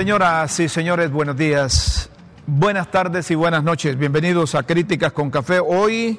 Señoras 0.00 0.58
y 0.58 0.66
señores, 0.66 1.12
buenos 1.12 1.36
días, 1.36 2.08
buenas 2.46 2.90
tardes 2.90 3.30
y 3.30 3.34
buenas 3.34 3.62
noches. 3.62 3.98
Bienvenidos 3.98 4.54
a 4.54 4.62
Críticas 4.62 5.12
con 5.12 5.30
Café. 5.30 5.60
Hoy, 5.60 6.18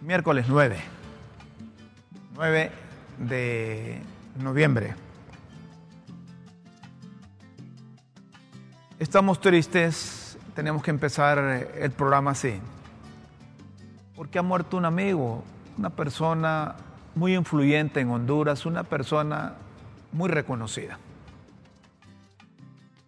miércoles 0.00 0.46
9, 0.48 0.76
9 2.34 2.72
de 3.18 4.00
noviembre. 4.40 4.96
Estamos 8.98 9.40
tristes, 9.40 10.36
tenemos 10.56 10.82
que 10.82 10.90
empezar 10.90 11.38
el 11.78 11.92
programa 11.92 12.32
así, 12.32 12.58
porque 14.16 14.40
ha 14.40 14.42
muerto 14.42 14.76
un 14.76 14.86
amigo, 14.86 15.44
una 15.78 15.90
persona 15.90 16.74
muy 17.14 17.36
influyente 17.36 18.00
en 18.00 18.10
Honduras, 18.10 18.66
una 18.66 18.82
persona 18.82 19.54
muy 20.10 20.28
reconocida. 20.28 20.98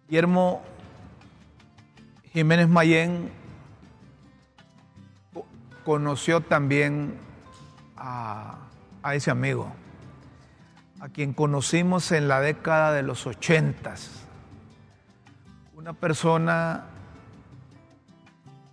Guillermo 0.09 0.63
Jiménez 2.33 2.67
Mayén 2.67 3.29
conoció 5.85 6.41
también 6.41 7.13
a, 7.95 8.55
a, 9.03 9.13
ese 9.13 9.29
amigo, 9.29 9.71
a 10.99 11.09
quien 11.09 11.33
conocimos 11.33 12.11
en 12.11 12.27
la 12.27 12.41
década 12.41 12.91
de 12.91 13.03
los 13.03 13.27
ochentas. 13.27 14.25
Una 15.75 15.93
persona, 15.93 16.85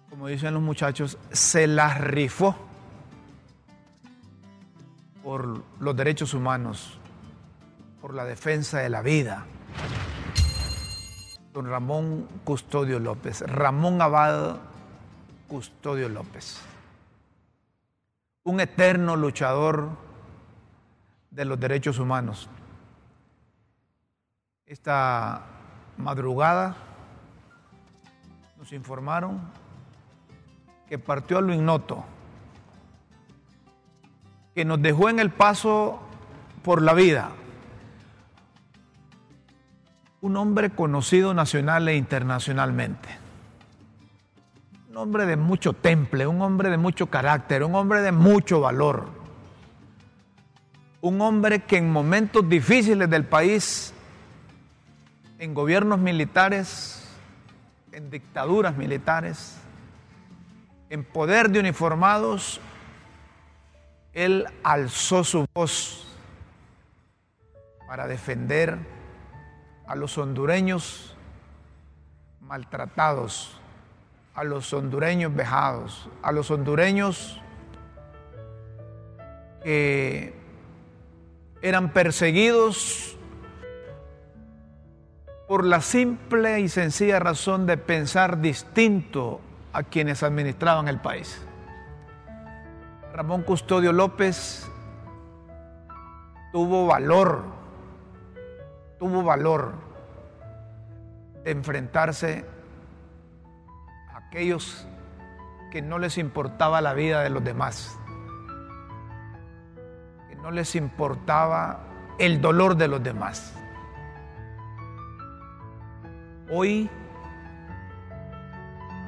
como 0.09 0.29
dicen 0.29 0.55
los 0.55 0.63
muchachos, 0.63 1.19
se 1.33 1.67
las 1.67 2.01
rifó 2.01 2.57
por 5.23 5.63
los 5.81 5.95
derechos 5.95 6.33
humanos, 6.33 6.99
por 8.01 8.15
la 8.15 8.25
defensa 8.25 8.79
de 8.79 8.89
la 8.89 9.03
vida 9.03 9.45
don 11.57 11.71
Ramón 11.71 12.29
Custodio 12.45 13.01
López, 13.01 13.41
Ramón 13.41 14.03
Abad 14.03 14.59
Custodio 15.49 16.07
López, 16.11 16.61
un 18.45 18.61
eterno 18.61 19.17
luchador 19.17 19.89
de 21.31 21.47
los 21.47 21.59
derechos 21.59 21.99
humanos. 21.99 22.51
Esta 24.67 25.47
madrugada 25.97 26.77
nos 28.59 28.71
informaron 28.75 29.41
que 30.87 30.99
partió 30.99 31.39
a 31.39 31.41
lo 31.41 31.55
ignoto, 31.55 32.05
que 34.55 34.67
nos 34.67 34.83
dejó 34.83 35.09
en 35.09 35.21
el 35.21 35.31
paso 35.31 36.01
por 36.63 36.83
la 36.83 36.93
vida 36.93 37.31
un 40.27 40.37
hombre 40.37 40.71
conocido 40.71 41.35
nacional 41.35 41.89
e 41.89 41.95
internacionalmente. 41.95 43.09
Un 44.91 44.97
hombre 44.97 45.25
de 45.25 45.37
mucho 45.37 45.73
temple, 45.73 46.27
un 46.27 46.43
hombre 46.43 46.69
de 46.69 46.77
mucho 46.77 47.07
carácter, 47.07 47.63
un 47.63 47.77
hombre 47.77 48.01
de 48.03 48.11
mucho 48.11 48.61
valor. 48.61 49.09
Un 51.01 51.21
hombre 51.21 51.61
que 51.61 51.77
en 51.77 51.93
momentos 51.93 52.49
difíciles 52.49 53.09
del 53.09 53.25
país, 53.25 53.95
en 55.39 55.55
gobiernos 55.55 56.01
militares, 56.01 57.09
en 57.93 58.11
dictaduras 58.11 58.77
militares, 58.77 59.57
en 60.91 61.05
poder 61.05 61.51
de 61.51 61.61
uniformados, 61.61 62.61
él 64.13 64.47
alzó 64.65 65.23
su 65.23 65.47
voz 65.55 66.09
para 67.87 68.09
defender 68.09 68.96
a 69.87 69.95
los 69.95 70.19
hondureños 70.19 71.17
maltratados, 72.41 73.59
a 74.35 74.45
los 74.45 74.73
hondureños 74.73 75.35
vejados, 75.35 76.09
a 76.23 76.33
los 76.33 76.51
hondureños 76.51 77.41
que 79.63 80.35
eran 81.63 81.93
perseguidos 81.93 83.17
por 85.49 85.65
la 85.65 85.81
simple 85.81 86.61
y 86.61 86.69
sencilla 86.69 87.19
razón 87.19 87.67
de 87.67 87.77
pensar 87.77 88.41
distinto 88.41 89.41
a 89.73 89.83
quienes 89.83 90.23
administraban 90.23 90.89
el 90.89 91.01
país. 91.01 91.43
Ramón 93.13 93.43
Custodio 93.43 93.93
López 93.93 94.71
tuvo 96.53 96.87
valor 96.87 97.56
tuvo 98.99 99.23
valor 99.23 99.75
de 101.45 101.51
enfrentarse 101.51 102.45
a 104.13 104.19
aquellos 104.19 104.87
que 105.71 105.83
no 105.83 105.99
les 105.99 106.19
importaba 106.19 106.81
la 106.81 106.95
vida 106.95 107.21
de 107.23 107.31
los 107.31 107.45
demás, 107.45 107.99
que 110.29 110.37
no 110.37 110.51
les 110.51 110.75
importaba 110.75 111.81
el 112.19 112.41
dolor 112.41 112.77
de 112.77 112.89
los 112.89 113.03
demás. 113.03 113.55
Hoy, 116.51 116.89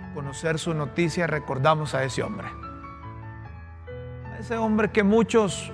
al 0.04 0.12
conocer 0.14 0.58
su 0.58 0.74
noticia, 0.74 1.26
recordamos 1.26 1.94
a 1.94 2.04
ese 2.04 2.22
hombre. 2.22 2.48
A 4.32 4.38
ese 4.38 4.56
hombre 4.56 4.90
que 4.90 5.04
muchos 5.04 5.72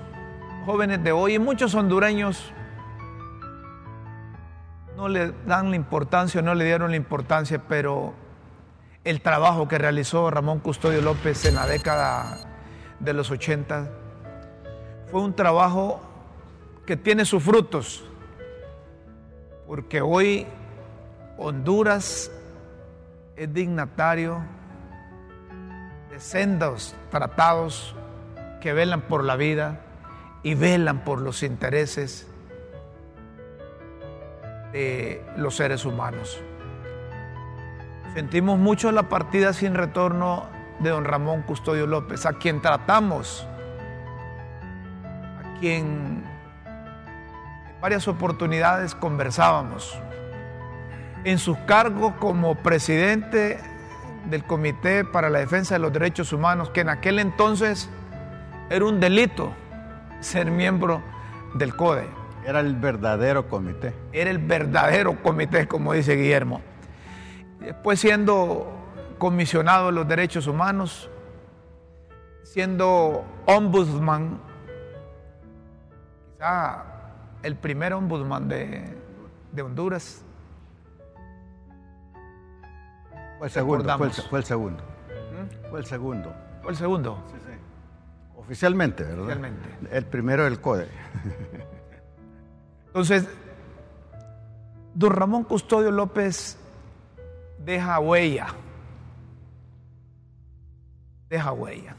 jóvenes 0.66 1.02
de 1.02 1.12
hoy 1.12 1.34
y 1.34 1.38
muchos 1.38 1.74
hondureños 1.74 2.52
no 5.04 5.10
le 5.10 5.34
dan 5.44 5.68
la 5.68 5.76
importancia, 5.76 6.40
no 6.40 6.54
le 6.54 6.64
dieron 6.64 6.90
la 6.90 6.96
importancia, 6.96 7.60
pero 7.68 8.14
el 9.04 9.20
trabajo 9.20 9.68
que 9.68 9.76
realizó 9.76 10.30
Ramón 10.30 10.60
Custodio 10.60 11.02
López 11.02 11.44
en 11.44 11.56
la 11.56 11.66
década 11.66 12.38
de 13.00 13.12
los 13.12 13.30
80 13.30 13.90
fue 15.10 15.20
un 15.20 15.36
trabajo 15.36 16.00
que 16.86 16.96
tiene 16.96 17.26
sus 17.26 17.42
frutos, 17.42 18.02
porque 19.66 20.00
hoy 20.00 20.46
Honduras 21.36 22.30
es 23.36 23.52
dignatario 23.52 24.42
de 26.08 26.18
sendos 26.18 26.94
tratados 27.10 27.94
que 28.62 28.72
velan 28.72 29.02
por 29.02 29.22
la 29.22 29.36
vida 29.36 29.80
y 30.42 30.54
velan 30.54 31.04
por 31.04 31.20
los 31.20 31.42
intereses 31.42 32.26
de 34.74 35.24
los 35.36 35.54
seres 35.54 35.84
humanos. 35.84 36.42
Sentimos 38.12 38.58
mucho 38.58 38.90
la 38.90 39.08
partida 39.08 39.52
sin 39.52 39.74
retorno 39.74 40.48
de 40.80 40.90
don 40.90 41.04
Ramón 41.04 41.42
Custodio 41.42 41.86
López, 41.86 42.26
a 42.26 42.32
quien 42.32 42.60
tratamos, 42.60 43.46
a 45.38 45.60
quien 45.60 46.24
en 46.66 47.80
varias 47.80 48.08
oportunidades 48.08 48.96
conversábamos. 48.96 49.96
En 51.22 51.38
sus 51.38 51.56
cargos 51.58 52.14
como 52.18 52.56
presidente 52.56 53.60
del 54.28 54.42
Comité 54.42 55.04
para 55.04 55.30
la 55.30 55.38
Defensa 55.38 55.76
de 55.76 55.78
los 55.78 55.92
Derechos 55.92 56.32
Humanos, 56.32 56.70
que 56.70 56.80
en 56.80 56.88
aquel 56.88 57.20
entonces 57.20 57.88
era 58.70 58.84
un 58.84 58.98
delito 58.98 59.52
ser 60.18 60.50
miembro 60.50 61.00
del 61.54 61.76
CODE. 61.76 62.23
Era 62.44 62.60
el 62.60 62.74
verdadero 62.76 63.48
comité. 63.48 63.94
Era 64.12 64.30
el 64.30 64.38
verdadero 64.38 65.22
comité, 65.22 65.66
como 65.66 65.92
dice 65.94 66.14
Guillermo. 66.14 66.60
Después 67.60 67.98
siendo 67.98 68.70
comisionado 69.18 69.86
de 69.86 69.92
los 69.92 70.06
derechos 70.06 70.46
humanos, 70.46 71.08
siendo 72.42 73.24
ombudsman, 73.46 74.38
quizá 76.34 76.84
el 77.42 77.56
primer 77.56 77.94
ombudsman 77.94 78.48
de, 78.48 78.94
de 79.52 79.62
Honduras. 79.62 80.22
Fue 83.38 83.46
el 83.46 83.50
segundo, 83.52 83.84
fue 83.84 84.06
el, 84.06 84.12
Recordamos. 84.12 84.28
fue 84.28 84.38
el 84.38 84.44
segundo. 84.44 84.84
Fue 85.70 85.80
el 85.80 85.86
segundo. 85.86 86.34
Fue 86.62 86.70
el 86.72 86.76
segundo. 86.76 87.18
Oficialmente, 88.36 89.04
¿verdad? 89.04 89.20
Oficialmente. 89.20 89.68
El 89.90 90.04
primero 90.04 90.44
del 90.44 90.60
CODE. 90.60 90.88
Entonces, 92.94 93.26
don 94.94 95.10
Ramón 95.10 95.42
Custodio 95.42 95.90
López 95.90 96.56
deja 97.58 97.98
huella. 97.98 98.46
Deja 101.28 101.50
huella. 101.50 101.96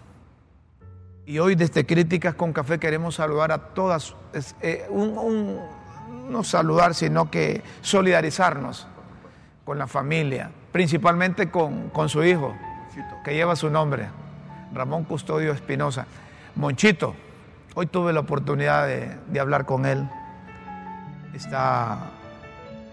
Y 1.25 1.39
hoy 1.39 1.55
desde 1.55 1.85
Críticas 1.85 2.35
con 2.35 2.53
Café 2.53 2.79
queremos 2.79 3.15
saludar 3.15 3.51
a 3.51 3.57
todas, 3.73 4.15
eh, 4.61 4.85
un- 4.89 5.17
un- 5.17 5.59
no 6.31 6.45
saludar, 6.45 6.93
sino 6.93 7.29
que 7.29 7.61
solidarizarnos 7.81 8.87
con 9.65 9.77
la 9.77 9.87
familia, 9.87 10.49
principalmente 10.71 11.51
con, 11.51 11.89
con 11.89 12.07
su 12.07 12.23
hijo, 12.23 12.55
que 13.25 13.33
lleva 13.33 13.57
su 13.57 13.69
nombre, 13.69 14.07
Ramón 14.73 15.03
Custodio 15.03 15.51
Espinosa. 15.51 16.07
Monchito, 16.55 17.15
hoy 17.73 17.87
tuve 17.87 18.13
la 18.13 18.21
oportunidad 18.21 18.87
de, 18.87 19.17
de 19.27 19.39
hablar 19.41 19.65
con 19.65 19.85
él. 19.85 20.07
Está 21.35 21.97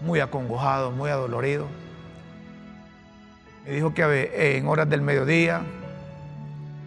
muy 0.01 0.19
acongojado, 0.19 0.91
muy 0.91 1.09
adolorido. 1.09 1.67
Me 3.63 3.71
dijo 3.71 3.93
que 3.93 4.57
en 4.57 4.67
horas 4.67 4.89
del 4.89 5.01
mediodía 5.01 5.61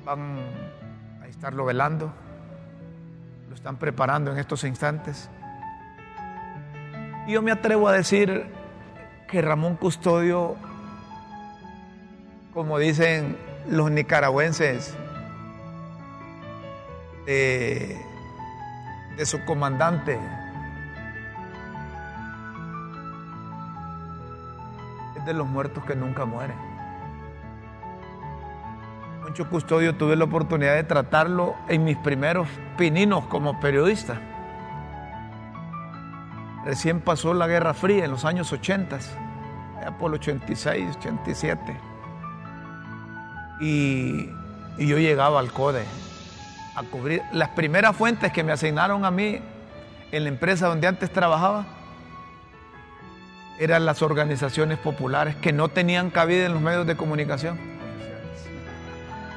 van 0.05 0.37
a 1.23 1.27
estarlo 1.29 1.65
velando. 1.65 2.13
Lo 3.49 3.55
están 3.55 3.77
preparando 3.77 4.31
en 4.33 4.39
estos 4.39 4.65
instantes. 4.65 5.31
Y 7.27 7.33
yo 7.33 7.41
me 7.41 7.53
atrevo 7.53 7.89
a 7.89 7.93
decir 7.93 8.49
que 9.27 9.41
Ramón 9.41 9.77
Custodio, 9.77 10.57
como 12.53 12.79
dicen 12.79 13.35
los 13.67 13.91
nicaragüenses, 13.91 14.95
de, 17.25 17.97
de 19.17 19.27
su 19.27 19.43
comandante, 19.47 20.21
de 25.27 25.35
los 25.35 25.47
muertos 25.47 25.85
que 25.85 25.95
nunca 25.95 26.25
mueren. 26.25 26.57
Moncho 29.23 29.51
Custodio 29.51 29.97
tuve 29.97 30.15
la 30.15 30.25
oportunidad 30.25 30.77
de 30.77 30.85
tratarlo 30.85 31.57
en 31.69 31.85
mis 31.85 31.97
primeros 31.97 32.49
pininos 32.79 33.27
como 33.27 33.59
periodista. 33.59 34.21
Recién 36.65 37.01
pasó 37.01 37.35
la 37.35 37.47
Guerra 37.47 37.75
Fría 37.75 38.05
en 38.05 38.11
los 38.13 38.25
años 38.25 38.53
80, 38.53 38.99
allá 39.81 39.99
por 39.99 40.13
el 40.13 40.21
86, 40.21 40.97
87. 40.99 41.61
Y, 43.61 44.31
y 44.79 44.87
yo 44.87 44.99
llegaba 44.99 45.41
al 45.41 45.53
CODE 45.53 45.85
a 46.77 46.83
cubrir 46.85 47.23
las 47.33 47.49
primeras 47.51 47.97
fuentes 47.97 48.33
que 48.33 48.45
me 48.45 48.53
asignaron 48.53 49.05
a 49.05 49.11
mí 49.11 49.41
en 50.13 50.23
la 50.23 50.29
empresa 50.29 50.69
donde 50.69 50.87
antes 50.87 51.11
trabajaba 51.13 51.67
eran 53.59 53.87
las 53.87 54.03
organizaciones 54.03 54.79
populares 54.79 55.37
que 55.37 55.53
no 55.53 55.69
tenían 55.69 56.11
cabida 56.11 56.47
en 56.47 56.53
los 56.55 56.63
medios 56.63 56.87
de 56.87 56.97
comunicación. 56.97 57.59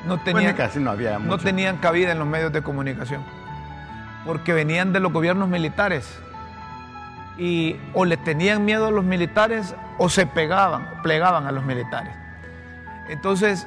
No 0.06 0.18
tenían, 0.19 0.44
Bueno, 0.44 0.57
casi 0.57 0.80
no 0.80 0.92
había 0.92 1.13
no 1.19 1.19
mucho. 1.21 1.44
tenían 1.44 1.77
cabida 1.77 2.12
en 2.12 2.19
los 2.19 2.27
medios 2.27 2.51
de 2.51 2.62
comunicación. 2.62 3.21
Porque 4.25 4.54
venían 4.54 4.94
de 4.94 5.00
los 5.00 5.12
gobiernos 5.12 5.50
militares. 5.50 6.10
Y 7.38 7.77
o 7.94 8.06
le 8.06 8.18
tenían 8.18 8.66
miedo 8.66 8.88
a 8.88 8.92
los 8.92 9.04
militares 9.06 9.75
o 9.98 10.10
se 10.10 10.25
pegaban, 10.25 11.01
plegaban 11.04 11.48
a 11.48 11.51
los 11.51 11.63
militares. 11.63 12.13
Entonces, 13.07 13.66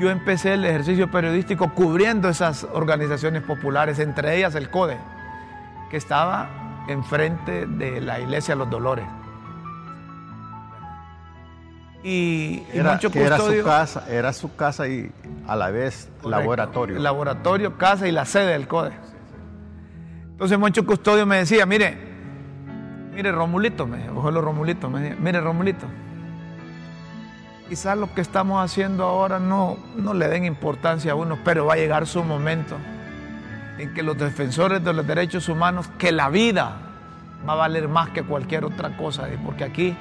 yo 0.00 0.10
empecé 0.10 0.54
el 0.54 0.64
ejercicio 0.64 1.08
periodístico 1.10 1.72
cubriendo 1.72 2.28
esas 2.28 2.66
organizaciones 2.72 3.42
populares, 3.42 4.00
entre 4.00 4.36
ellas 4.36 4.54
el 4.56 4.70
CODE, 4.70 4.98
que 5.90 5.96
estaba 5.96 6.48
enfrente 6.88 7.66
de 7.66 8.00
la 8.00 8.18
iglesia 8.20 8.56
Los 8.56 8.68
Dolores. 8.70 9.06
Y, 12.04 12.62
y 12.72 12.78
Era, 12.78 12.90
Moncho 12.90 13.10
que 13.10 13.22
era 13.22 13.38
su 13.38 13.62
casa, 13.64 14.04
era 14.10 14.32
su 14.34 14.54
casa 14.54 14.86
y 14.86 15.10
a 15.48 15.56
la 15.56 15.70
vez 15.70 16.04
Correcto. 16.04 16.28
laboratorio. 16.30 16.98
Laboratorio, 16.98 17.78
casa 17.78 18.06
y 18.06 18.12
la 18.12 18.26
sede 18.26 18.52
del 18.52 18.68
CODE. 18.68 18.92
Entonces 20.32 20.58
Moncho 20.58 20.84
Custodio 20.84 21.24
me 21.24 21.38
decía, 21.38 21.64
mire, 21.64 21.96
mire 23.14 23.32
Romulito, 23.32 23.86
me 23.86 24.02
dijo, 24.02 24.18
ojalá 24.18 24.40
Romulito, 24.42 24.90
me 24.90 25.00
decía, 25.00 25.16
mire 25.18 25.40
Romulito, 25.40 25.86
quizás 27.70 27.96
lo 27.96 28.12
que 28.12 28.20
estamos 28.20 28.62
haciendo 28.62 29.04
ahora 29.04 29.38
no, 29.38 29.78
no 29.96 30.12
le 30.12 30.28
den 30.28 30.44
importancia 30.44 31.12
a 31.12 31.14
uno, 31.14 31.38
pero 31.42 31.64
va 31.64 31.74
a 31.74 31.76
llegar 31.76 32.06
su 32.06 32.22
momento 32.22 32.76
en 33.78 33.94
que 33.94 34.02
los 34.02 34.18
defensores 34.18 34.84
de 34.84 34.92
los 34.92 35.06
derechos 35.06 35.48
humanos, 35.48 35.88
que 35.98 36.12
la 36.12 36.28
vida 36.28 36.76
va 37.48 37.54
a 37.54 37.56
valer 37.56 37.88
más 37.88 38.10
que 38.10 38.22
cualquier 38.22 38.64
otra 38.64 38.96
cosa, 38.96 39.26
porque 39.44 39.64
aquí, 39.64 39.96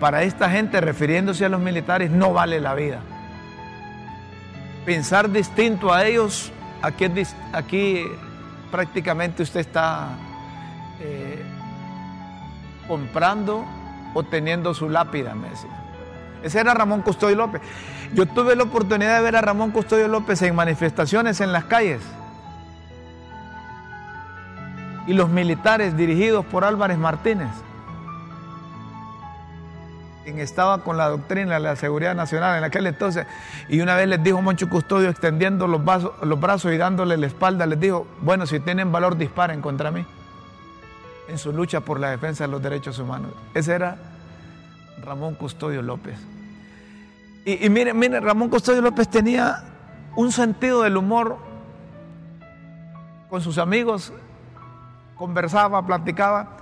para 0.00 0.24
esta 0.24 0.50
gente, 0.50 0.80
refiriéndose 0.80 1.44
a 1.44 1.48
los 1.48 1.60
militares, 1.60 2.10
no 2.10 2.32
vale 2.32 2.60
la 2.60 2.74
vida 2.74 3.00
pensar 4.84 5.30
distinto 5.30 5.92
a 5.92 6.06
ellos, 6.06 6.52
aquí, 6.82 8.06
prácticamente 8.70 9.42
usted 9.42 9.60
está 9.60 10.08
eh, 11.00 11.42
comprando 12.88 13.64
o 14.14 14.22
teniendo 14.24 14.74
su 14.74 14.88
lápida, 14.88 15.34
me 15.34 15.48
decía. 15.50 15.70
Ese 16.42 16.58
era 16.58 16.74
Ramón 16.74 17.02
Custodio 17.02 17.36
López. 17.36 17.60
Yo 18.14 18.26
tuve 18.26 18.56
la 18.56 18.64
oportunidad 18.64 19.18
de 19.18 19.22
ver 19.22 19.36
a 19.36 19.42
Ramón 19.42 19.70
Custodio 19.70 20.08
López 20.08 20.40
en 20.42 20.54
manifestaciones 20.54 21.40
en 21.40 21.52
las 21.52 21.64
calles. 21.64 22.00
Y 25.06 25.12
los 25.12 25.28
militares 25.28 25.96
dirigidos 25.96 26.44
por 26.46 26.64
Álvarez 26.64 26.98
Martínez, 26.98 27.50
quien 30.24 30.38
estaba 30.38 30.82
con 30.84 30.96
la 30.96 31.08
doctrina 31.08 31.54
de 31.54 31.60
la 31.60 31.76
seguridad 31.76 32.14
nacional 32.14 32.58
en 32.58 32.64
aquel 32.64 32.86
entonces, 32.86 33.26
y 33.68 33.80
una 33.80 33.94
vez 33.96 34.08
les 34.08 34.22
dijo 34.22 34.42
Moncho 34.42 34.68
Custodio, 34.68 35.08
extendiendo 35.08 35.66
los, 35.66 35.80
los 36.22 36.40
brazos 36.40 36.72
y 36.72 36.76
dándole 36.76 37.16
la 37.16 37.26
espalda, 37.26 37.66
les 37.66 37.80
dijo, 37.80 38.06
bueno, 38.20 38.46
si 38.46 38.60
tienen 38.60 38.92
valor, 38.92 39.16
disparen 39.16 39.60
contra 39.60 39.90
mí, 39.90 40.04
en 41.28 41.38
su 41.38 41.52
lucha 41.52 41.80
por 41.80 41.98
la 42.00 42.10
defensa 42.10 42.44
de 42.44 42.48
los 42.48 42.62
derechos 42.62 42.98
humanos. 42.98 43.32
Ese 43.54 43.74
era 43.74 43.96
Ramón 45.02 45.34
Custodio 45.34 45.82
López. 45.82 46.18
Y, 47.44 47.64
y 47.64 47.70
mire, 47.70 47.94
mire, 47.94 48.20
Ramón 48.20 48.50
Custodio 48.50 48.82
López 48.82 49.08
tenía 49.08 49.64
un 50.16 50.32
sentido 50.32 50.82
del 50.82 50.96
humor 50.96 51.38
con 53.30 53.40
sus 53.40 53.58
amigos, 53.58 54.12
conversaba, 55.14 55.86
platicaba. 55.86 56.56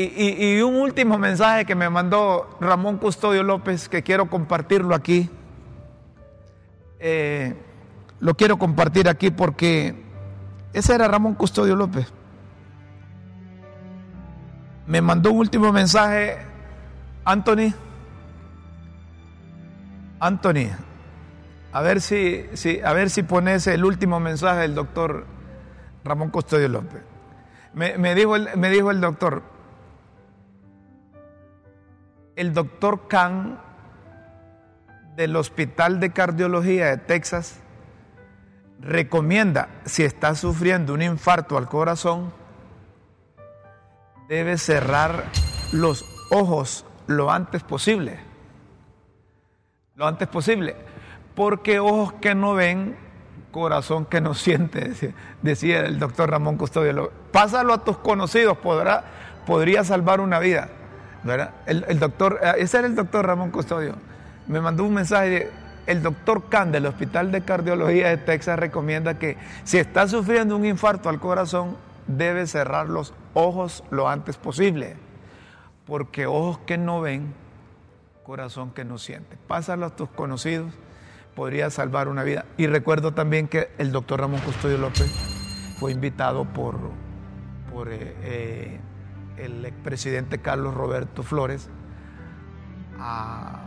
Y, 0.00 0.60
un 0.60 0.76
último 0.76 1.18
mensaje 1.18 1.64
que 1.64 1.74
me 1.74 1.90
mandó 1.90 2.56
Ramón 2.60 2.98
Custodio 2.98 3.42
López, 3.42 3.88
que 3.88 4.04
quiero 4.04 4.30
compartirlo 4.30 4.94
aquí. 4.94 5.28
Eh, 7.00 7.56
lo 8.20 8.36
quiero 8.36 8.58
compartir 8.58 9.08
aquí 9.08 9.32
porque 9.32 10.00
ese 10.72 10.94
era 10.94 11.08
Ramón 11.08 11.34
Custodio 11.34 11.74
López. 11.74 12.12
Me 14.86 15.02
mandó 15.02 15.32
un 15.32 15.38
último 15.38 15.72
mensaje, 15.72 16.38
Anthony. 17.24 17.74
Anthony, 20.20 20.70
a 21.72 21.82
ver 21.82 22.00
si, 22.00 22.46
a 22.84 22.92
ver 22.92 23.10
si 23.10 23.24
pones 23.24 23.66
el 23.66 23.84
último 23.84 24.20
mensaje 24.20 24.60
del 24.60 24.76
doctor 24.76 25.26
Ramón 26.04 26.30
Custodio 26.30 26.68
López. 26.68 27.02
Me, 27.74 28.14
dijo 28.14 28.36
me 28.56 28.70
dijo 28.70 28.92
el 28.92 29.00
doctor, 29.00 29.57
el 32.38 32.54
doctor 32.54 33.08
Khan 33.08 33.58
del 35.16 35.34
Hospital 35.34 35.98
de 35.98 36.12
Cardiología 36.12 36.86
de 36.86 36.96
Texas 36.98 37.58
recomienda, 38.80 39.68
si 39.84 40.04
está 40.04 40.36
sufriendo 40.36 40.94
un 40.94 41.02
infarto 41.02 41.58
al 41.58 41.68
corazón, 41.68 42.32
debe 44.28 44.56
cerrar 44.56 45.24
los 45.72 46.04
ojos 46.30 46.84
lo 47.08 47.30
antes 47.32 47.64
posible. 47.64 48.20
Lo 49.96 50.06
antes 50.06 50.28
posible. 50.28 50.76
Porque 51.34 51.80
ojos 51.80 52.12
que 52.20 52.36
no 52.36 52.54
ven, 52.54 52.96
corazón 53.50 54.04
que 54.06 54.20
no 54.20 54.34
siente, 54.34 54.92
decía, 55.42 55.80
el 55.80 55.98
doctor 55.98 56.30
Ramón 56.30 56.56
Custodio. 56.56 56.92
Lo- 56.92 57.10
Pásalo 57.32 57.74
a 57.74 57.82
tus 57.82 57.98
conocidos, 57.98 58.58
podrá, 58.58 59.04
podría 59.44 59.82
salvar 59.82 60.20
una 60.20 60.38
vida. 60.38 60.68
¿Verdad? 61.22 61.50
El, 61.66 61.98
doctor, 61.98 62.40
eh, 62.42 62.52
ese 62.58 62.78
era 62.78 62.86
el 62.86 62.94
doctor 62.94 63.26
Ramón 63.26 63.50
Custodio. 63.50 63.94
Me 64.46 64.60
mandó 64.60 64.84
un 64.84 64.94
mensaje 64.94 65.50
el 65.86 66.02
doctor 66.02 66.50
Khan 66.50 66.70
del 66.70 66.84
Hospital 66.84 67.32
de 67.32 67.40
Cardiología 67.40 68.08
de 68.08 68.18
Texas 68.18 68.58
recomienda 68.58 69.18
que 69.18 69.38
si 69.64 69.78
está 69.78 70.06
sufriendo 70.06 70.54
un 70.54 70.66
infarto 70.66 71.08
al 71.08 71.18
corazón, 71.18 71.78
debe 72.06 72.46
cerrar 72.46 72.88
los 72.88 73.14
ojos 73.32 73.82
lo 73.90 74.06
antes 74.06 74.36
posible, 74.36 74.96
porque 75.86 76.26
ojos 76.26 76.58
que 76.66 76.76
no 76.76 77.00
ven, 77.00 77.32
corazón 78.22 78.72
que 78.72 78.84
no 78.84 78.98
siente. 78.98 79.38
Pásalo 79.46 79.86
a 79.86 79.96
tus 79.96 80.10
conocidos, 80.10 80.74
podría 81.34 81.70
salvar 81.70 82.08
una 82.08 82.22
vida. 82.22 82.44
Y 82.58 82.66
recuerdo 82.66 83.14
también 83.14 83.48
que 83.48 83.70
el 83.78 83.90
doctor 83.90 84.20
Ramón 84.20 84.40
Custodio 84.40 84.76
López 84.76 85.10
fue 85.78 85.92
invitado 85.92 86.44
por, 86.44 86.76
por 87.72 87.88
eh, 87.90 88.14
eh, 88.22 88.80
el 89.38 89.64
expresidente 89.64 90.38
Carlos 90.38 90.74
Roberto 90.74 91.22
Flores 91.22 91.68
a, 92.98 93.64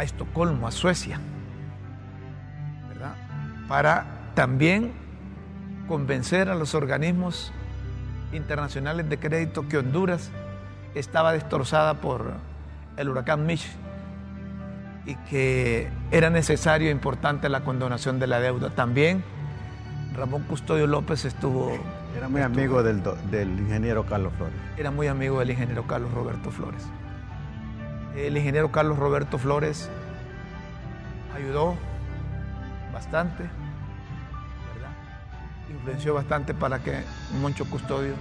Estocolmo, 0.00 0.66
a 0.66 0.70
Suecia. 0.70 1.20
Para 3.68 4.32
también 4.34 4.92
convencer 5.88 6.48
a 6.48 6.54
los 6.54 6.74
organismos 6.74 7.52
internacionales 8.32 9.08
de 9.08 9.18
crédito 9.18 9.68
que 9.68 9.78
Honduras 9.78 10.30
estaba 10.94 11.32
destrozada 11.32 11.94
por 11.94 12.32
el 12.96 13.08
huracán 13.08 13.46
Mitch 13.46 13.68
y 15.06 15.14
que 15.30 15.90
era 16.10 16.30
necesario 16.30 16.88
e 16.88 16.92
importante 16.92 17.48
la 17.48 17.60
condonación 17.60 18.18
de 18.18 18.26
la 18.26 18.40
deuda. 18.40 18.70
También 18.70 19.22
Ramón 20.14 20.42
Custodio 20.44 20.86
López 20.86 21.24
estuvo... 21.24 21.78
Era 22.16 22.28
muy 22.28 22.42
amigo 22.42 22.82
del, 22.82 23.02
del 23.30 23.50
ingeniero 23.58 24.04
Carlos 24.06 24.32
Flores. 24.36 24.56
Era 24.76 24.90
muy 24.90 25.06
amigo 25.06 25.38
del 25.40 25.50
ingeniero 25.50 25.86
Carlos 25.86 26.12
Roberto 26.12 26.50
Flores. 26.50 26.84
El 28.16 28.36
ingeniero 28.36 28.72
Carlos 28.72 28.98
Roberto 28.98 29.38
Flores 29.38 29.88
ayudó 31.34 31.76
bastante, 32.92 33.44
¿verdad? 34.74 34.90
influenció 35.70 36.14
bastante 36.14 36.54
para 36.54 36.80
que 36.80 37.02
Moncho 37.40 37.64
Custodio 37.66 38.14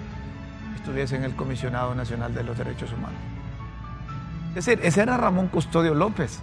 estuviese 0.75 1.15
en 1.15 1.23
el 1.23 1.35
Comisionado 1.35 1.95
Nacional 1.95 2.33
de 2.33 2.43
los 2.43 2.57
Derechos 2.57 2.91
Humanos. 2.93 3.19
Es 4.49 4.65
decir, 4.65 4.79
ese 4.83 5.01
era 5.01 5.17
Ramón 5.17 5.47
Custodio 5.47 5.93
López. 5.93 6.39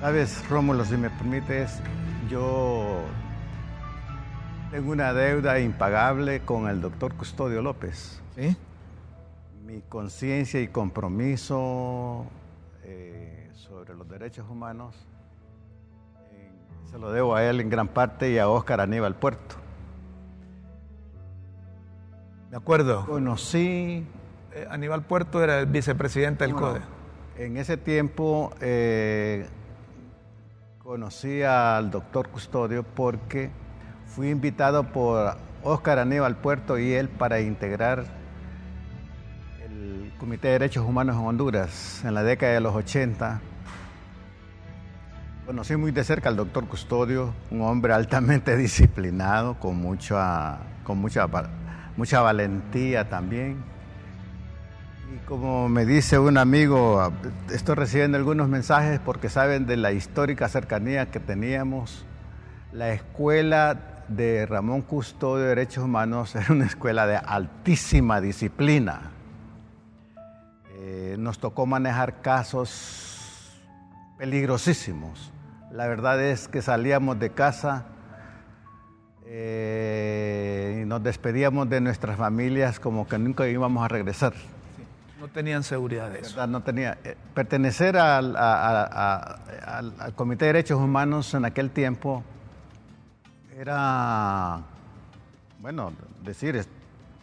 Sabes, 0.00 0.48
Rómulo, 0.48 0.84
si 0.84 0.96
me 0.96 1.10
permites, 1.10 1.80
yo 2.30 3.00
tengo 4.70 4.92
una 4.92 5.12
deuda 5.12 5.60
impagable 5.60 6.40
con 6.40 6.68
el 6.68 6.80
doctor 6.80 7.14
Custodio 7.14 7.62
López. 7.62 8.20
¿Sí? 8.36 8.56
Mi 9.64 9.80
conciencia 9.82 10.60
y 10.60 10.68
compromiso 10.68 12.26
eh, 12.84 13.50
sobre 13.54 13.94
los 13.94 14.08
derechos 14.08 14.48
humanos 14.48 14.94
eh, 16.32 16.50
se 16.90 16.98
lo 16.98 17.10
debo 17.12 17.34
a 17.34 17.44
él 17.44 17.60
en 17.60 17.68
gran 17.68 17.88
parte 17.88 18.30
y 18.30 18.38
a 18.38 18.48
Óscar 18.48 18.80
Aníbal 18.80 19.14
Puerto. 19.14 19.56
De 22.50 22.56
acuerdo. 22.56 23.04
Conocí 23.06 24.06
Eh, 24.54 24.66
Aníbal 24.70 25.02
Puerto 25.02 25.44
era 25.44 25.60
el 25.60 25.66
vicepresidente 25.66 26.44
del 26.44 26.54
CODE. 26.54 26.80
En 27.36 27.58
ese 27.58 27.76
tiempo 27.76 28.50
eh, 28.62 29.46
conocí 30.78 31.42
al 31.42 31.90
doctor 31.90 32.30
Custodio 32.30 32.82
porque 32.82 33.50
fui 34.08 34.30
invitado 34.30 34.84
por 34.84 35.36
Óscar 35.62 35.98
Aníbal 35.98 36.36
Puerto 36.36 36.78
y 36.78 36.92
él 36.92 37.08
para 37.08 37.40
integrar 37.40 38.04
el 39.64 40.12
Comité 40.18 40.48
de 40.48 40.52
Derechos 40.54 40.84
Humanos 40.86 41.16
en 41.16 41.22
Honduras 41.22 42.02
en 42.04 42.14
la 42.14 42.22
década 42.22 42.52
de 42.52 42.60
los 42.60 42.74
80. 42.74 43.40
Conocí 45.46 45.76
muy 45.76 45.92
de 45.92 46.04
cerca 46.04 46.28
al 46.28 46.36
doctor 46.36 46.66
Custodio, 46.66 47.32
un 47.50 47.62
hombre 47.62 47.92
altamente 47.92 48.56
disciplinado, 48.58 49.54
con 49.58 49.76
mucha, 49.76 50.58
con 50.84 50.98
mucha, 50.98 51.26
mucha 51.96 52.20
valentía 52.20 53.08
también. 53.08 53.56
Y 55.14 55.26
como 55.26 55.70
me 55.70 55.86
dice 55.86 56.18
un 56.18 56.36
amigo, 56.36 57.12
estoy 57.50 57.76
recibiendo 57.76 58.18
algunos 58.18 58.48
mensajes 58.48 59.00
porque 59.00 59.30
saben 59.30 59.66
de 59.66 59.78
la 59.78 59.92
histórica 59.92 60.48
cercanía 60.48 61.06
que 61.06 61.18
teníamos. 61.18 62.04
La 62.72 62.92
escuela 62.92 63.87
de 64.08 64.46
Ramón 64.46 64.82
Custodio 64.82 65.42
de 65.44 65.48
Derechos 65.50 65.84
Humanos 65.84 66.34
era 66.34 66.46
una 66.52 66.66
escuela 66.66 67.06
de 67.06 67.16
altísima 67.16 68.20
disciplina. 68.20 69.10
Eh, 70.80 71.16
nos 71.18 71.38
tocó 71.38 71.66
manejar 71.66 72.20
casos 72.22 73.60
peligrosísimos. 74.16 75.32
La 75.72 75.86
verdad 75.86 76.20
es 76.22 76.48
que 76.48 76.62
salíamos 76.62 77.18
de 77.18 77.30
casa 77.30 77.84
eh, 79.26 80.80
y 80.82 80.86
nos 80.86 81.02
despedíamos 81.02 81.68
de 81.68 81.80
nuestras 81.80 82.16
familias 82.16 82.80
como 82.80 83.06
que 83.06 83.18
nunca 83.18 83.46
íbamos 83.46 83.84
a 83.84 83.88
regresar. 83.88 84.32
No 85.20 85.28
tenían 85.28 85.62
seguridad 85.64 86.10
de 86.10 86.20
eso. 86.20 86.30
¿verdad? 86.36 86.48
No 86.48 86.62
tenía, 86.62 86.96
eh, 87.04 87.16
pertenecer 87.34 87.96
al, 87.98 88.36
a- 88.36 88.40
a- 88.40 88.84
a- 88.84 89.78
al- 89.78 89.94
al 89.98 90.14
Comité 90.14 90.46
de 90.46 90.52
Derechos 90.54 90.80
Humanos 90.80 91.34
en 91.34 91.44
aquel 91.44 91.70
tiempo 91.70 92.22
era, 93.58 94.60
bueno, 95.60 95.92
decir, 96.22 96.64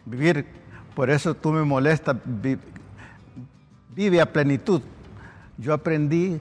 vivir, 0.04 0.46
por 0.94 1.08
eso 1.08 1.34
tú 1.34 1.50
me 1.50 1.62
molestas, 1.64 2.16
vi- 2.24 2.58
vive 3.94 4.20
a 4.20 4.30
plenitud. 4.30 4.82
Yo 5.56 5.72
aprendí 5.72 6.38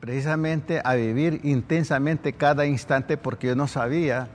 precisamente 0.00 0.82
a 0.84 0.94
vivir 0.94 1.40
intensamente 1.44 2.34
cada 2.34 2.66
instante 2.66 3.16
porque 3.16 3.46
yo 3.46 3.56
no 3.56 3.66
sabía 3.66 4.28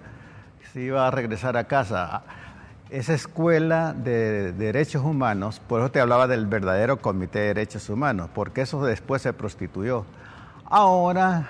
si 0.73 0.79
iba 0.81 1.07
a 1.07 1.11
regresar 1.11 1.57
a 1.57 1.65
casa. 1.65 2.23
Esa 2.89 3.13
escuela 3.13 3.93
de 3.93 4.51
derechos 4.51 5.03
humanos, 5.05 5.59
por 5.59 5.81
eso 5.81 5.91
te 5.91 5.99
hablaba 6.01 6.25
del 6.27 6.47
verdadero 6.47 6.97
Comité 6.97 7.39
de 7.39 7.47
Derechos 7.53 7.87
Humanos, 7.89 8.29
porque 8.33 8.61
eso 8.61 8.83
después 8.83 9.21
se 9.21 9.31
prostituyó. 9.31 10.05
Ahora, 10.65 11.47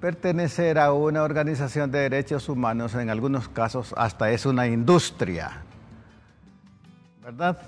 pertenecer 0.00 0.78
a 0.78 0.92
una 0.92 1.22
organización 1.22 1.90
de 1.90 2.00
derechos 2.00 2.48
humanos 2.48 2.94
en 2.94 3.10
algunos 3.10 3.48
casos 3.48 3.94
hasta 3.96 4.30
es 4.30 4.44
una 4.46 4.66
industria, 4.66 5.62
¿verdad? 7.24 7.58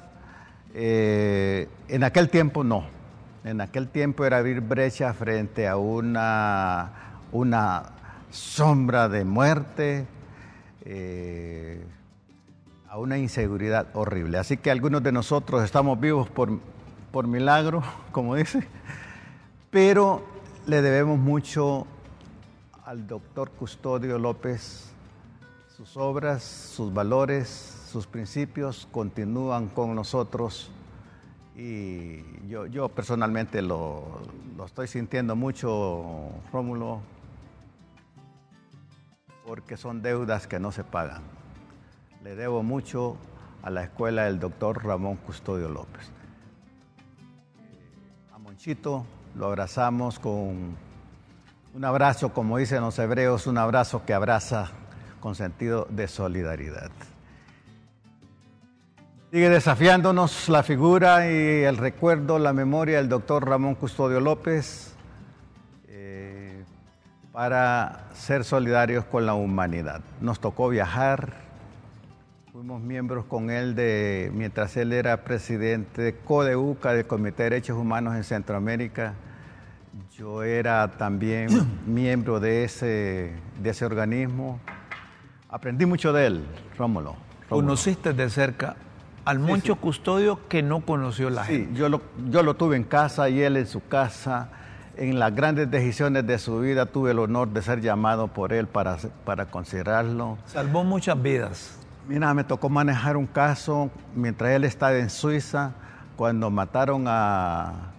Eh, 0.74 1.68
en 1.88 2.04
aquel 2.04 2.28
tiempo 2.28 2.62
no. 2.64 2.84
En 3.44 3.60
aquel 3.60 3.88
tiempo 3.88 4.24
era 4.24 4.38
abrir 4.38 4.60
brecha 4.60 5.12
frente 5.14 5.66
a 5.66 5.76
una, 5.76 6.92
una 7.32 7.84
sombra 8.30 9.08
de 9.08 9.24
muerte, 9.24 10.06
eh, 10.84 11.82
a 12.90 12.98
una 12.98 13.16
inseguridad 13.16 13.86
horrible. 13.94 14.38
Así 14.38 14.58
que 14.58 14.70
algunos 14.70 15.02
de 15.02 15.12
nosotros 15.12 15.64
estamos 15.64 15.98
vivos 15.98 16.28
por, 16.28 16.58
por 17.10 17.26
milagro, 17.26 17.82
como 18.12 18.34
dice, 18.34 18.66
pero 19.70 20.22
le 20.66 20.82
debemos 20.82 21.18
mucho 21.18 21.86
al 22.88 23.06
doctor 23.06 23.50
Custodio 23.50 24.18
López. 24.18 24.94
Sus 25.76 25.94
obras, 25.98 26.42
sus 26.42 26.92
valores, 26.92 27.46
sus 27.92 28.06
principios 28.06 28.88
continúan 28.90 29.68
con 29.68 29.94
nosotros 29.94 30.70
y 31.54 32.48
yo, 32.48 32.64
yo 32.66 32.88
personalmente 32.88 33.60
lo, 33.60 34.22
lo 34.56 34.64
estoy 34.64 34.88
sintiendo 34.88 35.36
mucho, 35.36 36.30
Rómulo, 36.50 37.00
porque 39.46 39.76
son 39.76 40.00
deudas 40.00 40.46
que 40.46 40.58
no 40.58 40.72
se 40.72 40.82
pagan. 40.82 41.22
Le 42.24 42.36
debo 42.36 42.62
mucho 42.62 43.18
a 43.62 43.68
la 43.68 43.82
escuela 43.84 44.24
del 44.24 44.40
doctor 44.40 44.82
Ramón 44.82 45.16
Custodio 45.16 45.68
López. 45.68 46.10
A 48.32 48.38
Monchito 48.38 49.04
lo 49.34 49.46
abrazamos 49.46 50.18
con 50.18 50.87
un 51.78 51.84
abrazo, 51.84 52.32
como 52.32 52.58
dicen 52.58 52.80
los 52.80 52.98
hebreos, 52.98 53.46
un 53.46 53.56
abrazo 53.56 54.04
que 54.04 54.12
abraza 54.12 54.72
con 55.20 55.36
sentido 55.36 55.86
de 55.90 56.08
solidaridad. 56.08 56.90
Sigue 59.30 59.48
desafiándonos 59.48 60.48
la 60.48 60.64
figura 60.64 61.30
y 61.30 61.62
el 61.62 61.76
recuerdo, 61.76 62.40
la 62.40 62.52
memoria 62.52 62.96
del 62.96 63.08
doctor 63.08 63.48
Ramón 63.48 63.76
Custodio 63.76 64.18
López 64.18 64.96
eh, 65.86 66.64
para 67.30 68.08
ser 68.12 68.42
solidarios 68.42 69.04
con 69.04 69.24
la 69.24 69.34
humanidad. 69.34 70.00
Nos 70.20 70.40
tocó 70.40 70.70
viajar, 70.70 71.34
fuimos 72.50 72.82
miembros 72.82 73.24
con 73.26 73.50
él 73.50 73.76
de, 73.76 74.32
mientras 74.34 74.76
él 74.76 74.92
era 74.92 75.22
presidente 75.22 76.02
de 76.02 76.16
CODEUCA, 76.16 76.94
del 76.94 77.06
Comité 77.06 77.44
de 77.44 77.50
Derechos 77.50 77.76
Humanos 77.78 78.16
en 78.16 78.24
Centroamérica. 78.24 79.14
Yo 80.18 80.42
era 80.42 80.90
también 80.98 81.48
miembro 81.86 82.40
de 82.40 82.64
ese, 82.64 83.32
de 83.60 83.70
ese 83.70 83.84
organismo. 83.84 84.58
Aprendí 85.48 85.86
mucho 85.86 86.12
de 86.12 86.26
él, 86.26 86.44
Rómulo. 86.76 87.14
Rómulo. 87.48 87.66
Conociste 87.68 88.12
de 88.12 88.28
cerca 88.28 88.74
al 89.24 89.38
Moncho 89.38 89.76
Custodio 89.76 90.40
que 90.48 90.60
no 90.60 90.80
conoció 90.80 91.30
la 91.30 91.44
gente. 91.44 91.70
Sí, 91.72 91.78
yo 91.78 91.88
lo, 91.88 92.02
yo 92.30 92.42
lo 92.42 92.54
tuve 92.54 92.74
en 92.74 92.82
casa 92.82 93.28
y 93.28 93.40
él 93.42 93.56
en 93.56 93.68
su 93.68 93.86
casa. 93.86 94.48
En 94.96 95.20
las 95.20 95.32
grandes 95.32 95.70
decisiones 95.70 96.26
de 96.26 96.38
su 96.40 96.58
vida 96.58 96.86
tuve 96.86 97.12
el 97.12 97.20
honor 97.20 97.50
de 97.50 97.62
ser 97.62 97.80
llamado 97.80 98.26
por 98.26 98.52
él 98.52 98.66
para, 98.66 98.96
para 99.24 99.46
considerarlo. 99.46 100.36
Salvó 100.46 100.82
muchas 100.82 101.22
vidas. 101.22 101.78
Mira, 102.08 102.34
me 102.34 102.42
tocó 102.42 102.68
manejar 102.68 103.16
un 103.16 103.26
caso 103.26 103.88
mientras 104.16 104.50
él 104.50 104.64
estaba 104.64 104.96
en 104.96 105.10
Suiza, 105.10 105.74
cuando 106.16 106.50
mataron 106.50 107.04
a, 107.06 107.92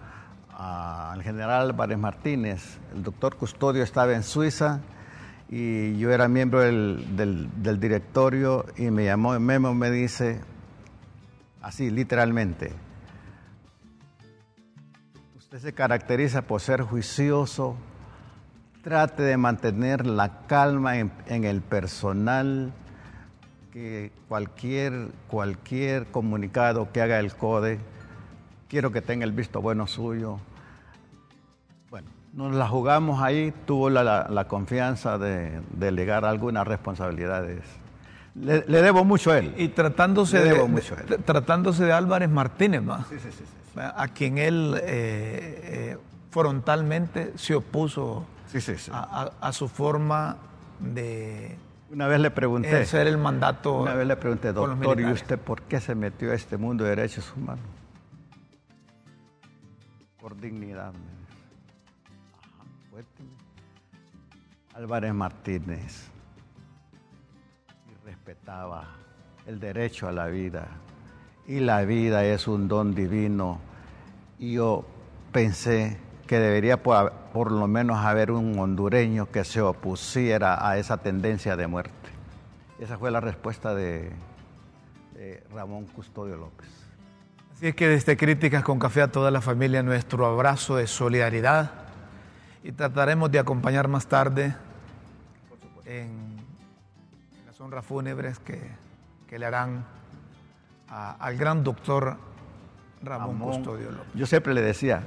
al 0.60 1.22
general 1.22 1.70
Álvarez 1.70 1.98
Martínez. 1.98 2.78
El 2.94 3.02
doctor 3.02 3.36
Custodio 3.36 3.82
estaba 3.82 4.14
en 4.14 4.22
Suiza 4.22 4.80
y 5.48 5.96
yo 5.98 6.12
era 6.12 6.28
miembro 6.28 6.60
del, 6.60 7.80
directorio 7.80 8.66
y 8.76 8.90
me 8.90 9.04
llamó 9.04 9.38
Memo, 9.40 9.74
me 9.74 9.90
dice, 9.90 10.40
así 11.62 11.90
literalmente, 11.90 12.72
usted 15.38 15.58
se 15.58 15.72
caracteriza 15.72 16.42
por 16.42 16.60
ser 16.60 16.82
juicioso, 16.82 17.74
trate 18.82 19.22
de 19.22 19.36
mantener 19.38 20.06
la 20.06 20.46
calma 20.46 20.98
en, 20.98 21.44
el 21.44 21.62
personal, 21.62 22.72
que 23.72 24.12
cualquier, 24.28 25.08
cualquier 25.26 26.06
comunicado 26.08 26.92
que 26.92 27.00
haga 27.00 27.18
el 27.18 27.34
CODE, 27.34 27.78
quiero 28.68 28.92
que 28.92 29.00
tenga 29.00 29.24
el 29.24 29.32
visto 29.32 29.60
bueno 29.62 29.86
suyo. 29.86 30.38
Nos 32.32 32.54
la 32.54 32.68
jugamos 32.68 33.20
ahí, 33.22 33.52
tuvo 33.66 33.90
la, 33.90 34.44
confianza 34.48 35.18
de 35.18 35.60
delegar 35.72 36.24
algunas 36.24 36.66
responsabilidades. 36.66 37.62
Le, 38.34 38.62
debo 38.62 39.04
mucho 39.04 39.32
a 39.32 39.38
él. 39.38 39.52
Y, 39.56 39.68
tratándose, 39.68 40.38
de, 40.38 41.18
tratándose 41.24 41.84
de 41.84 41.92
Álvarez 41.92 42.30
Martínez, 42.30 42.82
¿no? 42.82 42.98
sí, 43.08 43.18
sí, 43.18 43.28
sí, 43.32 43.44
a 43.76 44.08
quien 44.08 44.38
él 44.38 44.74
eh, 44.82 45.60
eh, 45.64 45.98
frontalmente 46.30 47.32
se 47.36 47.54
opuso 47.54 48.24
a, 48.92 49.52
su 49.52 49.68
forma 49.68 50.36
de 50.78 51.56
una 51.90 52.06
vez 52.06 52.20
le 52.20 52.30
pregunté. 52.30 52.84
ser 52.84 53.06
el 53.06 53.18
mandato 53.18 53.80
una 53.80 53.94
vez 53.94 54.06
le 54.06 54.16
pregunté 54.16 54.52
doctor 54.52 55.00
y 55.00 55.04
usted 55.06 55.38
por 55.38 55.62
qué 55.62 55.80
se 55.80 55.94
metió 55.94 56.32
a 56.32 56.34
este 56.34 56.56
mundo 56.56 56.84
de 56.84 56.90
derechos 56.90 57.32
humanos 57.36 57.64
por 60.20 60.36
dignidad 60.36 60.92
Álvarez 64.80 65.12
Martínez 65.12 66.08
y 67.86 68.06
respetaba 68.06 68.96
el 69.46 69.60
derecho 69.60 70.08
a 70.08 70.12
la 70.12 70.28
vida 70.28 70.68
y 71.46 71.60
la 71.60 71.82
vida 71.84 72.24
es 72.24 72.48
un 72.48 72.66
don 72.66 72.94
divino 72.94 73.60
yo 74.38 74.86
pensé 75.32 75.98
que 76.26 76.38
debería 76.38 76.82
por, 76.82 77.52
lo 77.52 77.68
menos 77.68 77.98
haber 77.98 78.30
un 78.30 78.58
hondureño 78.58 79.30
que 79.30 79.44
se 79.44 79.60
opusiera 79.60 80.66
a 80.66 80.78
esa 80.78 80.96
tendencia 80.96 81.56
de 81.56 81.66
muerte. 81.66 82.08
Esa 82.78 82.96
fue 82.96 83.10
la 83.10 83.20
respuesta 83.20 83.74
de, 83.74 84.10
Ramón 85.52 85.84
Custodio 85.88 86.36
López. 86.36 86.68
Así 87.52 87.66
es 87.66 87.74
que 87.74 87.86
desde 87.86 88.16
Críticas 88.16 88.64
con 88.64 88.78
Café 88.78 89.02
a 89.02 89.12
toda 89.12 89.30
la 89.30 89.42
familia, 89.42 89.82
nuestro 89.82 90.24
abrazo 90.24 90.76
de 90.76 90.86
solidaridad 90.86 91.70
y 92.64 92.72
trataremos 92.72 93.30
de 93.30 93.40
acompañar 93.40 93.86
más 93.86 94.06
tarde 94.06 94.54
en, 95.90 96.36
las 97.46 97.60
honras 97.60 97.84
fúnebres 97.84 98.38
que, 98.38 98.60
le 99.36 99.46
harán 99.46 99.84
al 100.88 101.36
gran 101.36 101.62
doctor 101.62 102.16
Ramón, 103.02 103.38
Custodio 103.38 103.92
López. 103.92 104.12
Yo 104.14 104.26
siempre 104.26 104.54
le 104.54 104.60
decía 104.60 105.02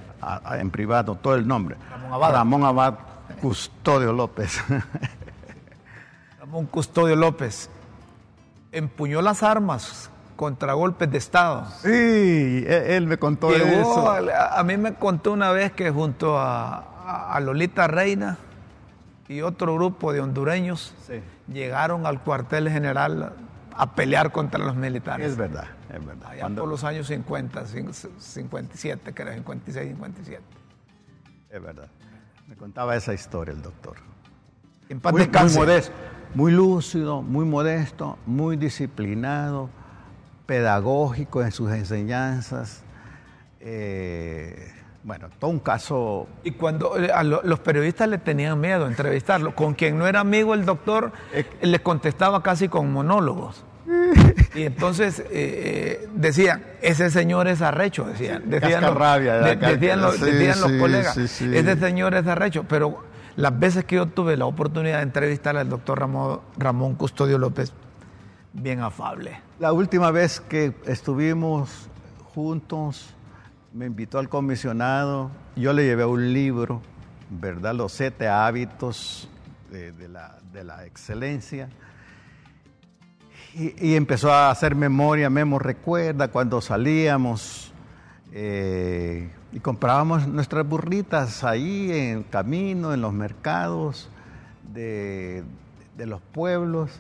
en 0.51 0.71
privado 0.71 1.15
todo 1.15 1.35
el 1.35 1.47
nombre. 1.47 1.75
Ramón 2.09 2.63
Abad. 2.63 2.95
Custodio 3.41 4.13
López. 4.13 4.63
Ramón 6.39 6.65
Custodio 6.67 7.15
López 7.15 7.69
empuñó 8.71 9.21
las 9.21 9.43
armas 9.43 10.09
contra 10.35 10.73
golpes 10.73 11.09
de 11.11 11.17
Estado. 11.17 11.65
Sí, 11.81 11.89
e, 11.89 12.95
él 12.97 13.07
me 13.07 13.17
contó 13.17 13.53
eso. 13.53 14.09
A, 14.09 14.63
mí 14.63 14.77
me 14.77 14.96
contó 14.96 15.31
una 15.31 15.51
vez 15.51 15.72
que 15.72 15.91
junto 15.91 16.37
a, 16.37 17.39
Lolita 17.41 17.87
Reina 17.87 18.37
y 19.27 19.42
otro 19.42 19.75
grupo 19.75 20.14
de 20.14 20.22
hondureños 20.22 20.94
llegaron 21.48 22.05
al 22.05 22.22
cuartel 22.22 22.70
general 22.70 23.33
a 23.75 23.96
pelear 23.96 24.31
contra 24.31 24.64
los 24.64 24.75
militares. 24.75 25.31
Es 25.31 25.38
verdad, 25.38 25.68
es 25.90 26.05
verdad. 26.05 26.29
Allá 26.29 26.50
por 26.50 26.68
los 26.68 26.83
años 26.83 27.07
50, 27.07 27.66
57, 27.66 29.14
creo, 29.14 29.33
56, 29.33 29.88
57. 29.90 30.44
Es 31.50 31.62
verdad. 31.62 31.88
Me 32.48 32.55
contaba 32.55 32.96
esa 32.96 33.14
historia 33.14 33.53
el 33.53 33.62
doctor. 33.62 33.98
En 34.90 35.00
paz 35.00 35.14
muy, 35.14 35.27
muy 35.27 35.53
modesto, 35.55 35.94
muy 36.36 36.51
lúcido, 36.51 37.22
muy 37.22 37.46
modesto, 37.46 38.18
muy 38.25 38.57
disciplinado, 38.57 39.70
pedagógico 40.46 41.42
en 41.42 41.51
sus 41.51 41.72
enseñanzas. 41.72 42.83
Eh, 43.59 44.72
bueno, 45.03 45.29
todo 45.37 45.51
un 45.51 45.59
caso. 45.59 46.27
Y 46.44 46.51
cuando 46.51 46.98
eh, 46.98 47.11
los 47.44 47.59
periodistas 47.59 48.07
le 48.07 48.18
tenían 48.18 48.59
miedo 48.59 48.85
a 48.85 48.87
entrevistarlo, 48.87 49.53
con 49.53 49.74
quien 49.74 49.98
no 49.98 50.07
era 50.07 50.22
amigo 50.22 50.53
el 50.53 50.66
doctor, 50.66 51.11
le 51.61 51.79
contestaba 51.81 52.42
casi 52.42 52.70
con 52.70 52.92
monólogos. 52.92 53.66
Y 54.55 54.63
entonces 54.63 55.20
eh, 55.20 55.25
eh, 55.31 56.09
decían, 56.13 56.63
ese 56.81 57.09
señor 57.09 57.48
es 57.48 57.61
arrecho, 57.61 58.05
decían. 58.05 58.50
Decían, 58.50 58.83
los, 58.83 58.96
rabia, 58.96 59.37
decían, 59.37 60.00
los, 60.00 60.18
colegas, 60.79 61.18
ese 61.18 61.77
señor 61.77 62.13
es 62.13 62.27
arrecho. 62.27 62.63
Pero 62.70 63.03
las 63.35 63.57
veces 63.57 63.83
que 63.85 63.96
yo 63.96 64.05
tuve 64.05 64.37
la 64.37 64.46
oportunidad 64.46 64.98
de 64.98 65.03
entrevistar 65.03 65.57
al 65.57 65.70
doctor 65.70 66.00
Ramón, 66.00 66.42
Ramón 66.57 66.94
Custodio 66.94 67.39
López, 67.39 67.74
bien 68.53 68.81
afable. 68.81 69.42
La 69.59 69.74
última 69.74 70.11
vez 70.11 70.39
que 70.39 70.74
estuvimos 70.85 71.89
juntos, 72.35 73.16
me 73.74 73.88
invitó 73.88 74.20
al 74.20 74.29
comisionado, 74.29 75.31
yo 75.55 75.74
le 75.74 75.83
llevé 75.83 76.05
un 76.05 76.31
libro, 76.31 76.81
¿verdad? 77.29 77.74
Los 77.74 77.92
siete 77.92 78.27
hábitos 78.27 79.27
de, 79.72 80.64
la, 80.64 80.86
excelencia. 80.86 81.70
Y, 83.55 83.96
empezó 83.96 84.31
a 84.31 84.51
hacer 84.51 84.75
memoria, 84.75 85.29
Memo 85.29 85.57
recuerda 85.57 86.27
cuando 86.27 86.62
salíamos 86.62 87.74
eh, 88.31 89.29
y 89.51 89.59
comprábamos 89.59 90.27
nuestras 90.27 90.68
burritas 90.68 91.44
ahí 91.44 91.92
en 91.92 92.24
camino, 92.24 92.94
en 92.94 93.01
los 93.01 93.14
mercados 93.14 94.09
de, 94.72 95.44
los 95.98 96.22
pueblos. 96.22 96.92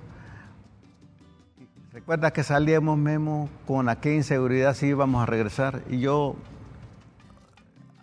Recuerda 1.91 2.33
que 2.33 2.41
salíamos, 2.41 2.97
Memo, 2.97 3.47
con 3.67 3.89
aquella 3.89 4.15
inseguridad 4.15 4.75
si 4.75 4.87
íbamos 4.87 5.21
a 5.21 5.27
regresar. 5.27 5.83
Y 5.91 5.99
yo 5.99 6.35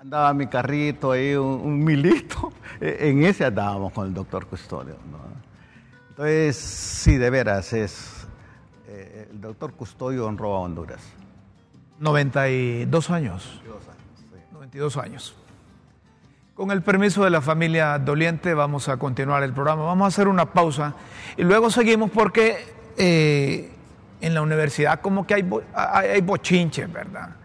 andaba 0.00 0.32
mi 0.32 0.46
carrito 0.46 1.12
ahí, 1.12 1.34
un, 1.34 1.84
milito. 1.84 2.52
E, 2.80 3.10
en 3.10 3.24
ese 3.24 3.44
andábamos 3.44 3.92
con 3.92 4.06
el 4.06 4.14
doctor 4.14 4.46
Custodio. 4.46 4.96
Entonces, 6.08 6.56
sí, 6.56 7.18
de 7.18 7.28
veras, 7.28 7.74
es 7.74 8.26
eh, 8.88 9.28
el 9.30 9.40
doctor 9.40 9.74
Custodio 9.74 10.26
honró 10.26 10.56
a 10.56 10.60
Honduras. 10.60 11.00
92 11.98 13.10
años. 13.10 13.60
92 14.52 14.96
años. 14.96 15.36
Con 16.54 16.70
el 16.70 16.80
permiso 16.80 17.22
de 17.22 17.28
la 17.28 17.42
familia 17.42 17.98
doliente 17.98 18.54
vamos 18.54 18.88
a 18.88 18.96
continuar 18.96 19.42
el 19.42 19.52
programa. 19.52 19.84
Vamos 19.84 20.06
a 20.06 20.08
hacer 20.08 20.26
una 20.26 20.46
pausa 20.46 20.94
y 21.36 21.42
luego 21.42 21.68
seguimos 21.68 22.10
porque 22.10 22.64
eh, 22.96 23.70
en 24.22 24.32
la 24.32 24.40
universidad 24.40 25.02
como 25.02 25.26
que 25.26 25.34
hay, 25.34 25.50
hay 25.74 26.20
bochinches, 26.22 26.90
¿verdad? 26.90 27.36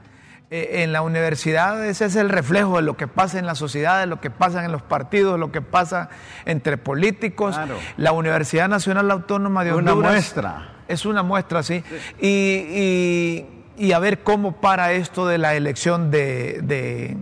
Eh, 0.52 0.84
en 0.84 0.94
la 0.94 1.02
universidad 1.02 1.84
ese 1.86 2.06
es 2.06 2.16
el 2.16 2.30
reflejo 2.30 2.76
de 2.76 2.84
lo 2.84 2.96
que 2.96 3.08
pasa 3.08 3.40
en 3.40 3.48
la 3.48 3.56
sociedad, 3.56 4.00
de 4.00 4.06
lo 4.06 4.22
que 4.22 4.30
pasa 4.30 4.64
en 4.64 4.72
los 4.72 4.84
partidos, 4.84 5.34
de 5.34 5.40
lo 5.40 5.52
que 5.52 5.62
pasa 5.62 6.10
entre 6.46 6.78
políticos. 6.78 7.60
La 7.98 8.12
Universidad 8.12 8.70
Nacional 8.70 9.10
Autónoma 9.10 9.64
de 9.64 9.72
Honduras. 9.72 9.98
Una 9.98 10.10
muestra. 10.10 10.72
Es 10.88 11.06
una 11.06 11.24
muestra, 11.24 11.64
sí. 11.64 11.84
Y, 12.22 13.92
a 13.92 14.00
ver 14.00 14.24
cómo 14.24 14.54
para 14.62 14.94
esto 14.94 15.26
de 15.28 15.40
la 15.40 15.56
elección 15.56 16.12
de, 16.12 17.18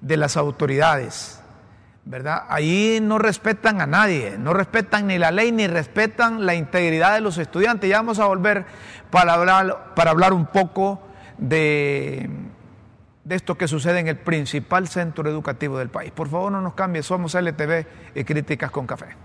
de 0.00 0.16
las 0.16 0.36
autoridades. 0.36 1.36
¿verdad? 2.04 2.44
Ahí 2.48 3.00
no 3.02 3.18
respetan 3.18 3.82
a 3.82 3.86
nadie, 3.86 4.36
no 4.38 4.54
respetan 4.54 5.08
ni 5.08 5.18
la 5.18 5.30
ley 5.30 5.52
ni 5.52 5.66
respetan 5.66 6.46
la 6.46 6.54
integridad 6.54 7.12
de 7.12 7.20
los 7.20 7.36
estudiantes. 7.36 7.90
Ya 7.90 7.98
vamos 7.98 8.18
a 8.18 8.24
volver 8.24 8.64
para 9.10 9.34
hablar, 9.34 9.92
para 9.94 10.12
hablar 10.12 10.32
un 10.32 10.46
poco 10.46 11.02
de, 11.36 12.30
de 13.28 13.36
esto 13.36 13.56
que 13.56 13.68
sucede 13.68 14.00
en 14.00 14.08
el 14.08 14.16
principal 14.16 14.88
centro 14.88 15.28
educativo 15.28 15.78
del 15.78 15.90
país. 15.90 16.10
Por 16.12 16.28
favor, 16.28 16.50
no 16.50 16.62
nos 16.62 16.72
cambie, 16.72 17.02
somos 17.02 17.34
LTV 17.34 17.86
y 18.14 18.24
Críticas 18.24 18.70
con 18.70 18.86
Café. 18.86 19.16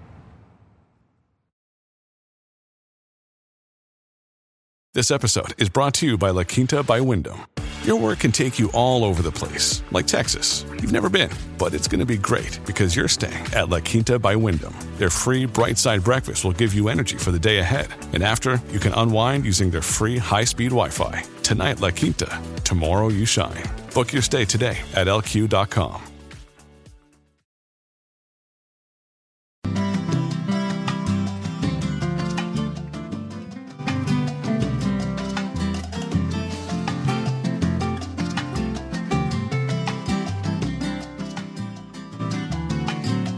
This 4.93 5.09
episode 5.09 5.55
is 5.57 5.69
brought 5.69 5.95
to 5.95 6.05
you 6.05 6.17
by 6.17 6.29
La 6.29 6.43
Quinta 6.43 6.83
by 6.83 6.99
Wyndham. 6.99 7.47
Your 7.83 7.99
work 7.99 8.19
can 8.19 8.31
take 8.31 8.59
you 8.59 8.69
all 8.73 9.03
over 9.03 9.23
the 9.23 9.31
place, 9.31 9.81
like 9.91 10.05
Texas. 10.05 10.63
You've 10.79 10.93
never 10.93 11.09
been, 11.09 11.31
but 11.57 11.73
it's 11.73 11.87
going 11.87 11.99
to 11.99 12.05
be 12.05 12.17
great 12.17 12.59
because 12.65 12.95
you're 12.95 13.09
staying 13.09 13.45
at 13.53 13.69
La 13.69 13.79
Quinta 13.79 14.19
by 14.19 14.35
Wyndham. 14.35 14.73
Their 14.97 15.09
free 15.09 15.45
bright 15.45 15.77
side 15.77 16.03
breakfast 16.03 16.45
will 16.45 16.53
give 16.53 16.73
you 16.73 16.89
energy 16.89 17.17
for 17.17 17.31
the 17.31 17.39
day 17.39 17.57
ahead. 17.57 17.87
And 18.13 18.23
after, 18.23 18.61
you 18.71 18.79
can 18.79 18.93
unwind 18.93 19.45
using 19.45 19.71
their 19.71 19.81
free 19.81 20.17
high 20.17 20.45
speed 20.45 20.69
Wi 20.69 20.89
Fi. 20.89 21.23
Tonight, 21.41 21.81
La 21.81 21.89
Quinta. 21.89 22.39
Tomorrow, 22.63 23.09
you 23.09 23.25
shine. 23.25 23.82
Book 23.93 24.11
your 24.11 24.23
stay 24.23 24.45
today 24.45 24.77
at 24.95 25.07
lq.com. 25.07 26.01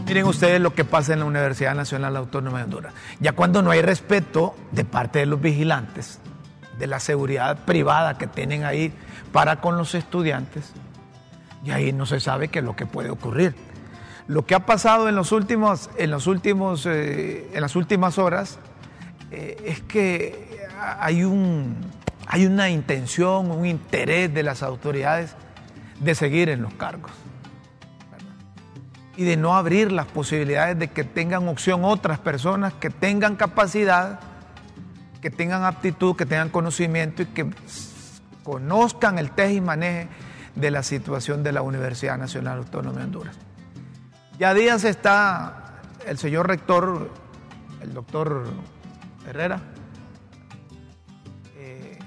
Miren 0.06 0.24
ustedes 0.24 0.62
lo 0.62 0.72
que 0.72 0.86
pasa 0.86 1.12
en 1.12 1.18
la 1.18 1.26
Universidad 1.26 1.74
Nacional 1.74 2.16
Autónoma 2.16 2.58
de 2.58 2.64
Honduras. 2.64 2.94
Ya 3.20 3.32
cuando 3.32 3.60
no 3.60 3.70
hay 3.70 3.82
respeto 3.82 4.54
de 4.72 4.86
parte 4.86 5.18
de 5.18 5.26
los 5.26 5.38
vigilantes, 5.38 6.18
de 6.78 6.86
la 6.86 7.00
seguridad 7.00 7.64
privada 7.64 8.18
que 8.18 8.26
tienen 8.26 8.64
ahí 8.64 8.92
para 9.32 9.60
con 9.60 9.76
los 9.76 9.94
estudiantes, 9.94 10.72
y 11.64 11.70
ahí 11.70 11.92
no 11.92 12.06
se 12.06 12.20
sabe 12.20 12.48
qué 12.48 12.60
es 12.60 12.64
lo 12.64 12.76
que 12.76 12.86
puede 12.86 13.10
ocurrir. 13.10 13.54
Lo 14.28 14.44
que 14.44 14.54
ha 14.54 14.66
pasado 14.66 15.08
en 15.08 15.14
los 15.14 15.32
últimos, 15.32 15.90
en 15.98 16.10
los 16.10 16.26
últimos, 16.26 16.84
eh, 16.86 17.48
en 17.52 17.60
las 17.60 17.76
últimas 17.76 18.18
horas, 18.18 18.58
eh, 19.30 19.56
es 19.64 19.80
que 19.82 20.66
hay 20.98 21.24
un, 21.24 21.76
hay 22.26 22.46
una 22.46 22.68
intención, 22.68 23.50
un 23.50 23.66
interés 23.66 24.32
de 24.32 24.42
las 24.42 24.62
autoridades 24.62 25.34
de 26.00 26.14
seguir 26.14 26.48
en 26.48 26.62
los 26.62 26.74
cargos 26.74 27.12
y 29.16 29.24
de 29.24 29.36
no 29.36 29.56
abrir 29.56 29.92
las 29.92 30.06
posibilidades 30.06 30.78
de 30.78 30.88
que 30.88 31.04
tengan 31.04 31.48
opción 31.48 31.84
otras 31.84 32.18
personas 32.18 32.74
que 32.74 32.90
tengan 32.90 33.36
capacidad, 33.36 34.20
que 35.26 35.30
tengan 35.32 35.64
aptitud, 35.64 36.14
que 36.14 36.24
tengan 36.24 36.50
conocimiento 36.50 37.22
y 37.22 37.26
que 37.26 37.50
conozcan 38.44 39.18
el 39.18 39.32
tej 39.32 39.56
y 39.56 39.60
maneje 39.60 40.06
de 40.54 40.70
la 40.70 40.84
situación 40.84 41.42
de 41.42 41.50
la 41.50 41.62
Universidad 41.62 42.16
Nacional 42.16 42.58
Autónoma 42.58 42.98
de 42.98 43.04
Honduras. 43.06 43.36
Ya 44.38 44.54
días 44.54 44.84
está 44.84 45.80
el 46.06 46.16
señor 46.16 46.46
rector, 46.46 47.10
el 47.82 47.92
doctor 47.92 48.44
Herrera, 49.28 49.58
eh, 51.56 51.98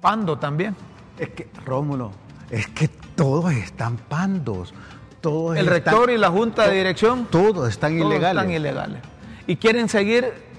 Pando 0.00 0.38
también. 0.38 0.74
Es 1.18 1.28
que, 1.28 1.50
Rómulo, 1.66 2.10
es 2.48 2.68
que 2.68 2.88
todos 2.88 3.52
están 3.52 3.98
pandos 3.98 4.72
el 5.54 5.66
rector 5.66 6.10
y 6.10 6.16
la 6.16 6.30
junta 6.30 6.68
de 6.68 6.78
dirección. 6.78 7.26
Todos 7.26 7.68
están 7.68 7.98
ilegales. 7.98 8.42
Están 8.42 8.50
ilegales. 8.50 9.02
¿Y 9.46 9.56
quieren 9.56 9.90
seguir 9.90 10.51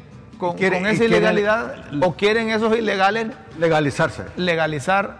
con, 0.51 0.85
esa 0.85 1.03
ilegalidad 1.03 1.75
o 2.01 2.13
quieren 2.15 2.49
esos 2.49 2.77
ilegales 2.77 3.27
legalizarse? 3.57 4.23
Legalizar. 4.35 5.19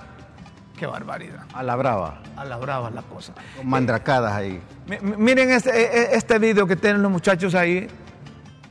Qué 0.78 0.86
barbaridad. 0.86 1.46
A 1.54 1.64
la 1.64 1.76
brava. 1.76 2.22
A 2.36 2.46
la 2.46 2.58
brava 2.58 2.90
la 2.90 3.04
cosa. 3.04 3.34
Con 3.56 3.68
mandracadas 3.68 4.34
ahí. 4.34 4.62
miren 5.02 5.52
este, 5.52 5.70
e, 5.70 5.84
e, 5.84 6.16
este 6.16 6.40
video 6.40 6.68
que 6.68 6.76
tienen 6.76 7.02
los 7.02 7.12
muchachos 7.12 7.56
ahí 7.56 7.88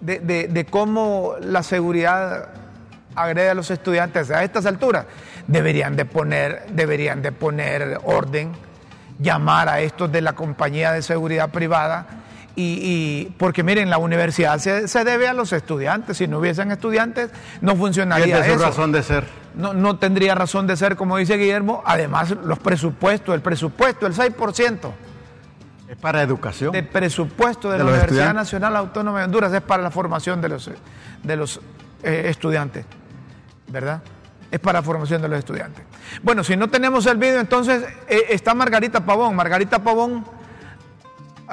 de, 0.00 0.18
de 0.20 0.64
cómo 0.66 1.34
la 1.40 1.62
seguridad 1.62 2.48
agrede 3.14 3.50
a 3.50 3.54
los 3.54 3.70
estudiantes 3.70 4.30
a 4.30 4.42
estas 4.42 4.66
alturas. 4.66 5.06
Deberían 5.46 5.96
de 5.96 6.04
poner, 6.04 6.66
deberían 6.70 7.22
de 7.22 7.32
poner 7.32 7.98
orden 8.04 8.52
llamar 9.18 9.68
a 9.68 9.80
estos 9.80 10.10
de 10.10 10.20
la 10.20 10.34
compañía 10.34 10.92
de 10.92 11.02
seguridad 11.02 11.50
privada. 11.50 12.06
Y, 12.54 13.32
porque 13.38 13.62
miren, 13.62 13.88
la 13.88 13.98
universidad 13.98 14.58
se, 14.58 15.04
debe 15.04 15.28
a 15.28 15.32
los 15.32 15.52
estudiantes. 15.52 16.18
Si 16.18 16.28
no 16.28 16.38
hubiesen 16.38 16.70
estudiantes, 16.70 17.30
no 17.60 17.76
funcionaría. 17.76 18.38
Es 18.40 18.52
su 18.52 18.58
razón 18.58 18.92
de 18.92 19.02
ser. 19.02 19.24
No, 19.54 19.72
no 19.72 19.98
tendría 19.98 20.34
razón 20.34 20.66
de 20.66 20.76
ser, 20.76 20.96
como 20.96 21.16
dice 21.16 21.36
Guillermo. 21.36 21.82
Además, 21.86 22.30
los 22.44 22.58
presupuestos, 22.58 23.34
el 23.34 23.40
presupuesto, 23.40 24.06
el 24.06 24.14
6%. 24.14 24.92
Es 25.88 25.96
para 25.96 26.22
educación. 26.22 26.72
De 26.72 26.82
presupuesto 26.82 27.70
de, 27.70 27.78
la 27.78 27.84
Universidad 27.84 28.34
Nacional 28.34 28.76
Autónoma 28.76 29.20
de 29.20 29.24
Honduras 29.26 29.52
es 29.52 29.62
para 29.62 29.82
la 29.82 29.90
formación 29.90 30.40
de 30.40 30.48
los, 30.48 30.70
de 31.22 31.36
los 31.36 31.60
eh, 32.02 32.24
estudiantes. 32.28 32.84
¿Verdad? 33.68 34.02
es 34.52 34.60
para 34.60 34.82
formación 34.82 35.22
de 35.22 35.28
los 35.28 35.38
estudiantes. 35.38 35.82
Bueno, 36.22 36.44
si 36.44 36.56
no 36.56 36.68
tenemos 36.68 37.06
el 37.06 37.16
video, 37.16 37.40
entonces 37.40 37.84
eh, 38.06 38.26
está 38.28 38.54
Margarita 38.54 39.02
Pavón. 39.04 39.34
Margarita 39.34 39.82
Pavón, 39.82 40.26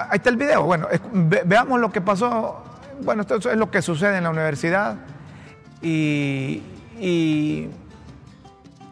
ahí 0.09 0.17
está 0.17 0.29
el 0.29 0.37
video. 0.37 0.63
Bueno, 0.63 0.87
veamos 1.11 1.79
lo 1.79 1.91
que 1.91 2.01
pasó. 2.01 2.63
Bueno, 3.01 3.21
esto 3.21 3.35
es 3.35 3.57
lo 3.57 3.71
que 3.71 3.81
sucede 3.81 4.17
en 4.17 4.23
la 4.23 4.29
universidad. 4.29 4.97
Y, 5.81 6.61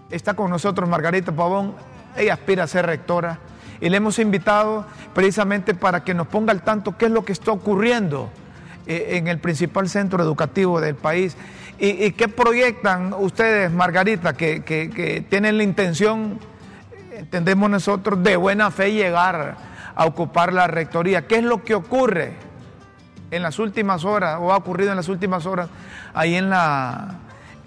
está 0.10 0.34
con 0.34 0.50
nosotros 0.50 0.88
Margarita 0.88 1.32
Pavón. 1.32 1.74
Ella 2.16 2.34
aspira 2.34 2.64
a 2.64 2.68
ser 2.68 2.86
rectora. 2.86 3.40
Y 3.80 3.90
le 3.90 3.98
hemos 3.98 4.18
invitado 4.20 4.86
precisamente 5.14 5.76
para 5.76 6.04
que 6.04 6.14
nos 6.14 6.28
ponga 6.28 6.52
al 6.52 6.64
tanto 6.64 6.98
qué 6.98 7.06
es 7.06 7.12
lo 7.12 7.24
que 7.24 7.34
está 7.34 7.52
ocurriendo 7.52 8.30
eh, 8.88 9.18
en 9.18 9.28
el 9.28 9.38
principal 9.38 9.88
centro 9.88 10.24
educativo 10.24 10.82
del 10.82 10.96
país. 10.96 11.38
¿Y, 11.80 12.12
qué 12.14 12.28
proyectan 12.28 13.14
ustedes, 13.14 13.72
Margarita, 13.72 14.34
que, 14.34 15.26
tienen 15.30 15.58
la 15.58 15.64
intención, 15.64 16.40
entendemos 17.12 17.70
nosotros, 17.70 18.24
de 18.24 18.36
buena 18.36 18.72
fe 18.72 18.94
llegar 18.94 19.58
a 19.98 20.06
ocupar 20.06 20.54
la 20.54 20.68
rectoría? 20.68 21.26
¿Qué 21.26 21.38
es 21.38 21.44
lo 21.44 21.64
que 21.64 21.74
ocurre 21.74 22.36
en 23.32 23.42
las 23.42 23.58
últimas 23.58 24.06
horas 24.06 24.38
o 24.40 24.54
ha 24.54 24.58
ocurrido 24.58 24.92
en 24.92 24.98
las 24.98 25.10
últimas 25.10 25.48
horas 25.48 25.70
ahí 26.14 26.36
en 26.36 26.52
la, 26.52 27.16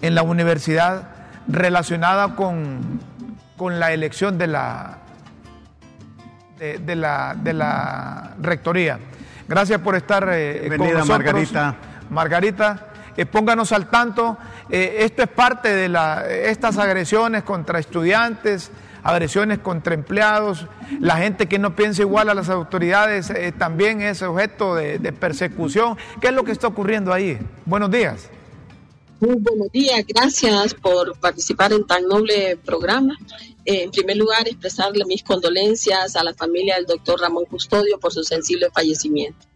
en 0.01 0.15
la 0.15 0.23
universidad 0.23 1.09
relacionada 1.47 2.35
con, 2.35 3.01
con 3.57 3.79
la 3.79 3.91
elección 3.91 4.37
de 4.37 4.47
la, 4.47 4.97
de, 6.57 6.95
la, 6.95 7.35
de 7.35 7.53
la 7.53 8.31
rectoría? 8.41 8.97
Gracias 9.47 9.81
por 9.81 9.95
estar 9.95 10.29
eh, 10.31 10.69
con 10.77 10.87
nosotros. 10.87 11.09
Margarita. 11.09 11.75
Margarita. 12.09 12.87
Eh, 13.17 13.25
pónganos 13.25 13.73
al 13.73 13.87
tanto. 13.87 14.37
Eh, 14.69 14.99
esto 14.99 15.23
es 15.23 15.27
parte 15.27 15.75
de 15.75 15.89
la, 15.89 16.25
estas 16.25 16.77
agresiones 16.77 17.43
contra 17.43 17.77
estudiantes, 17.77 18.71
agresiones 19.03 19.59
contra 19.59 19.93
empleados. 19.93 20.65
La 20.99 21.17
gente 21.17 21.47
que 21.47 21.59
no 21.59 21.75
piensa 21.75 22.01
igual 22.01 22.29
a 22.29 22.33
las 22.33 22.49
autoridades 22.49 23.29
eh, 23.29 23.53
también 23.57 24.01
es 24.01 24.21
objeto 24.21 24.75
de, 24.75 24.99
persecución. 25.13 25.97
¿Qué 26.19 26.27
es 26.27 26.33
lo 26.33 26.43
que 26.43 26.51
está 26.51 26.67
ocurriendo 26.67 27.13
ahí? 27.13 27.37
Buenos 27.65 27.91
días. 27.91 28.29
Muy 29.19 29.35
buenos 29.35 29.71
días, 29.71 30.03
gracias 30.07 30.73
por 30.73 31.15
participar 31.19 31.71
en 31.73 31.85
tan 31.85 32.07
noble 32.07 32.57
programa. 32.57 33.15
en 33.65 33.91
primer 33.91 34.17
lugar, 34.17 34.47
expresarle 34.47 35.05
mis 35.05 35.21
condolencias 35.21 36.15
a 36.15 36.23
la 36.23 36.33
familia 36.33 36.75
del 36.75 36.87
doctor 36.87 37.19
Ramón 37.19 37.45
Custodio 37.45 37.99
por 37.99 38.11
su 38.11 38.23
sensible 38.23 38.69
fallecimiento 38.73 39.51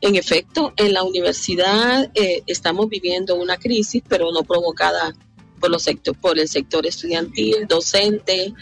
en 0.00 0.16
efecto, 0.16 0.72
en 0.76 0.92
la 0.92 1.02
universidad 1.02 2.10
eh, 2.14 2.42
estamos 2.46 2.88
viviendo 2.88 3.34
una 3.34 3.56
crisis, 3.56 4.02
pero 4.08 4.30
no 4.32 4.42
provocada 4.44 5.14
por, 5.60 5.70
los 5.70 5.82
sector, 5.82 6.16
por 6.18 6.38
el 6.38 6.48
sector 6.48 6.86
estudiantil, 6.86 7.66
docente, 7.68 8.54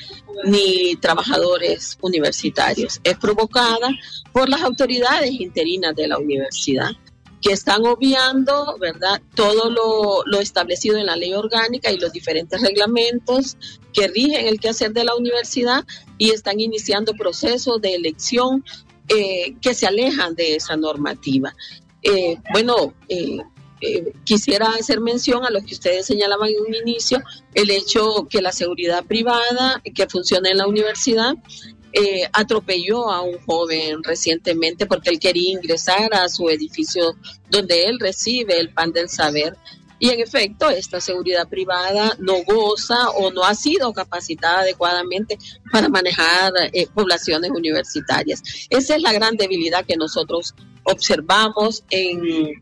ni 0.45 0.97
trabajadores 0.97 1.99
universitarios. 2.01 3.01
Es 3.05 3.17
provocada 3.19 3.91
por 4.33 4.49
las 4.49 4.63
autoridades 4.63 5.31
interinas 5.33 5.95
de 5.95 6.09
la 6.09 6.19
universidad 6.19 6.91
que 7.41 7.53
están 7.53 7.85
obviando, 7.85 8.79
¿verdad?, 8.81 9.21
todo 9.35 9.71
lo, 9.71 10.23
lo, 10.25 10.41
establecido 10.41 10.97
en 10.97 11.05
la 11.05 11.15
ley 11.15 11.35
orgánica 11.35 11.93
y 11.93 11.99
los 11.99 12.11
diferentes 12.11 12.59
reglamentos 12.63 13.59
que 13.93 14.09
rigen 14.09 14.47
el 14.47 14.59
quehacer 14.59 14.95
de 14.95 15.05
la 15.05 15.15
universidad 15.15 15.85
y 16.17 16.31
están 16.31 16.59
iniciando 16.59 17.13
procesos 17.13 17.83
de 17.83 17.95
elección 17.95 18.65
eh, 19.09 19.57
que 19.61 19.75
se 19.75 19.87
alejan 19.87 20.35
de 20.35 20.57
esa 20.57 20.77
normativa. 20.77 21.55
Eh, 22.03 22.39
bueno, 22.53 22.95
eh, 23.09 23.39
quisiera 24.25 24.69
hacer 24.71 25.01
mención 25.01 25.45
a 25.45 25.51
lo 25.51 25.61
que 25.61 25.75
ustedes 25.75 26.07
señalaban 26.07 26.49
en 26.49 26.61
un 26.67 26.75
inicio, 26.75 27.23
el 27.55 27.71
hecho 27.71 28.27
que 28.29 28.41
la 28.41 28.53
seguridad 28.53 29.05
privada 29.05 29.83
que 29.95 30.07
funciona 30.09 30.51
en 30.51 30.59
la 30.59 30.67
universidad 30.67 31.35
atropelló 32.33 33.11
a 33.11 33.21
un 33.21 33.39
joven 33.47 34.03
recientemente 34.03 34.87
porque 34.87 35.11
él 35.11 35.21
quería 35.21 35.53
ingresar 35.53 36.13
a 36.13 36.29
su 36.29 36.49
edificio 36.49 37.15
donde 37.51 37.85
él 37.85 38.01
recibe 38.01 38.59
el 38.59 38.71
pan 38.71 38.93
del 38.93 39.09
saber 39.09 39.57
y 39.99 40.11
en 40.11 40.21
efecto, 40.21 40.69
esta 40.69 41.01
seguridad 41.01 41.49
privada 41.49 42.17
no 42.19 42.43
goza 42.45 43.11
o 43.11 43.31
no 43.31 43.43
ha 43.45 43.55
sido 43.55 43.93
capacitada 43.93 44.61
adecuadamente 44.61 45.39
para 45.73 45.89
manejar 45.89 46.53
eh, 46.73 46.87
poblaciones 46.93 47.51
universitarias. 47.51 48.43
Esa 48.69 48.97
es 48.97 49.03
la 49.03 49.13
gran 49.13 49.37
debilidad 49.37 49.87
que 49.87 49.97
nosotros 49.97 50.55
observamos 50.83 51.85
en, 51.89 52.61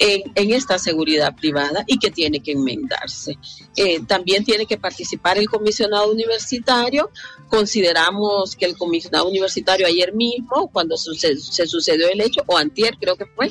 en, 0.00 0.52
esta 0.52 0.78
seguridad 0.78 1.36
privada 1.36 1.84
y 1.86 1.98
que 1.98 2.10
tiene 2.10 2.40
que 2.40 2.52
enmendarse. 2.52 3.38
Eh, 3.76 4.00
también 4.06 4.44
tiene 4.44 4.64
que 4.64 4.78
participar 4.78 5.36
el 5.36 5.48
comisionado 5.48 6.10
universitario. 6.10 7.10
Consideramos 7.48 8.56
que 8.56 8.64
el 8.64 8.78
comisionado 8.78 9.28
universitario 9.28 9.86
ayer 9.86 10.14
mismo, 10.14 10.70
cuando 10.72 10.96
se, 10.96 11.36
sucedió 11.36 12.08
el 12.08 12.20
hecho, 12.22 12.42
o 12.46 12.56
antier 12.56 12.96
creo 12.98 13.16
que 13.16 13.26
fue, 13.26 13.50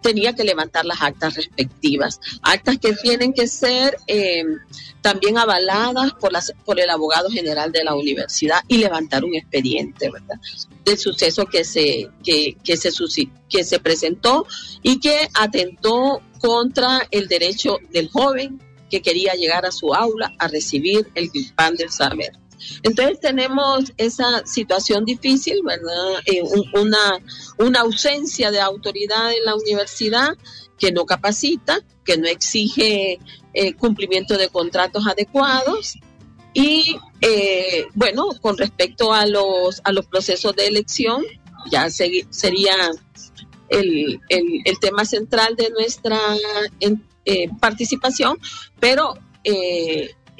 tenía 0.00 0.32
que 0.34 0.44
levantar 0.44 0.84
las 0.86 1.02
actas 1.02 1.34
respectivas, 1.34 2.20
actas 2.42 2.78
que 2.78 2.94
tienen 2.94 3.32
que 3.32 3.48
ser 3.48 3.96
eh, 4.06 4.44
también 5.02 5.38
avaladas 5.38 6.12
por, 6.14 6.32
las, 6.32 6.54
por 6.64 6.80
el 6.80 6.88
abogado 6.88 7.28
general 7.30 7.72
de 7.72 7.84
la 7.84 7.94
universidad 7.94 8.60
y 8.68 8.78
levantar 8.78 9.24
un 9.24 9.34
expediente, 9.34 10.08
¿verdad? 10.08 10.36
Del 10.84 10.98
suceso 10.98 11.46
que 11.46 11.64
se, 11.64 12.10
que, 12.24 12.56
se, 12.64 12.90
que 13.48 13.64
se 13.64 13.78
presentó 13.80 14.46
y 14.82 14.98
que 14.98 15.28
atentó 15.34 16.22
contra 16.40 17.06
el 17.10 17.28
derecho 17.28 17.78
del 17.90 18.08
joven 18.08 18.60
que 18.90 19.02
quería 19.02 19.34
llegar 19.34 19.66
a 19.66 19.72
su 19.72 19.94
aula 19.94 20.32
a 20.38 20.48
recibir 20.48 21.10
el 21.14 21.30
pan 21.54 21.76
del 21.76 21.90
saber. 21.90 22.32
Entonces 22.82 23.20
tenemos 23.20 23.92
esa 23.96 24.46
situación 24.46 25.04
difícil, 25.04 25.60
¿verdad? 25.64 26.20
Eh, 26.26 26.42
una, 26.74 27.18
una 27.58 27.80
ausencia 27.80 28.50
de 28.50 28.60
autoridad 28.60 29.32
en 29.32 29.44
la 29.44 29.54
universidad 29.54 30.36
que 30.78 30.92
no 30.92 31.04
capacita, 31.06 31.80
que 32.04 32.16
no 32.16 32.26
exige 32.26 33.18
eh, 33.54 33.72
cumplimiento 33.74 34.36
de 34.36 34.48
contratos 34.48 35.06
adecuados. 35.06 35.94
Y 36.52 36.96
eh, 37.20 37.86
bueno, 37.94 38.28
con 38.40 38.58
respecto 38.58 39.12
a 39.12 39.26
los, 39.26 39.80
a 39.84 39.92
los 39.92 40.06
procesos 40.06 40.54
de 40.56 40.66
elección, 40.66 41.24
ya 41.70 41.90
sería 41.90 42.74
el, 43.68 44.20
el, 44.28 44.78
tema 44.80 45.04
central 45.04 45.54
de 45.56 45.70
nuestra 45.70 46.18
participación, 47.60 48.38
pero 48.80 49.14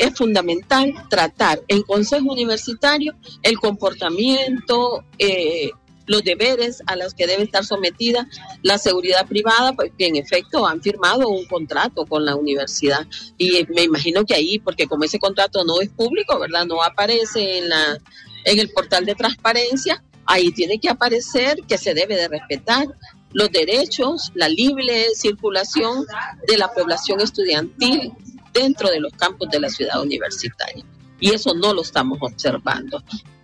es 0.01 0.15
fundamental 0.15 0.95
tratar 1.11 1.61
en 1.69 1.83
consejo 1.83 2.33
universitario 2.33 3.15
el 3.43 3.59
comportamiento, 3.59 5.05
eh, 5.19 5.71
los 6.11 6.25
deberes 6.25 6.83
a 6.87 6.97
los 6.97 7.15
que 7.15 7.29
debe 7.29 7.45
estar 7.45 7.65
sometida 7.65 8.29
la 8.63 8.79
seguridad 8.79 9.29
privada, 9.29 9.75
porque 9.75 10.09
en 10.09 10.17
efecto 10.17 10.67
han 10.67 10.83
firmado 10.83 11.29
un 11.29 11.47
contrato 11.47 12.05
con 12.05 12.25
la 12.25 12.35
universidad. 12.35 13.07
Y 13.39 13.65
me 13.69 13.85
imagino 13.85 14.25
que 14.25 14.35
ahí, 14.35 14.59
porque 14.59 14.89
como 14.89 15.05
ese 15.05 15.21
contrato 15.21 15.65
no 15.65 15.81
es 15.81 15.89
público, 15.89 16.37
¿verdad? 16.41 16.67
No 16.67 16.83
aparece 16.83 17.59
en, 17.59 17.69
la, 17.69 17.97
en 18.45 18.59
el 18.59 18.71
portal 18.71 19.07
de 19.07 19.15
transparencia, 19.15 20.03
ahí 20.27 20.51
tiene 20.51 20.81
que 20.81 20.89
aparecer 20.89 21.59
que 21.69 21.79
se 21.79 21.95
debe 21.95 22.17
de 22.17 22.27
respetar 22.27 22.89
los 23.33 23.53
derechos, 23.53 24.33
la 24.35 24.49
libre 24.49 25.15
circulación 25.15 26.07
de 26.49 26.59
la 26.59 26.73
población 26.73 27.21
estudiantil 27.21 28.13
dentro 28.53 28.89
de 28.89 28.99
los 28.99 29.13
campos 29.13 29.49
de 29.49 29.61
la 29.61 29.69
ciudad 29.69 30.03
universitaria. 30.03 30.85
Y 31.21 31.33
eso 31.33 31.55
no 31.55 31.73
lo 31.73 31.83
estamos 31.83 32.19
observando. 32.21 33.01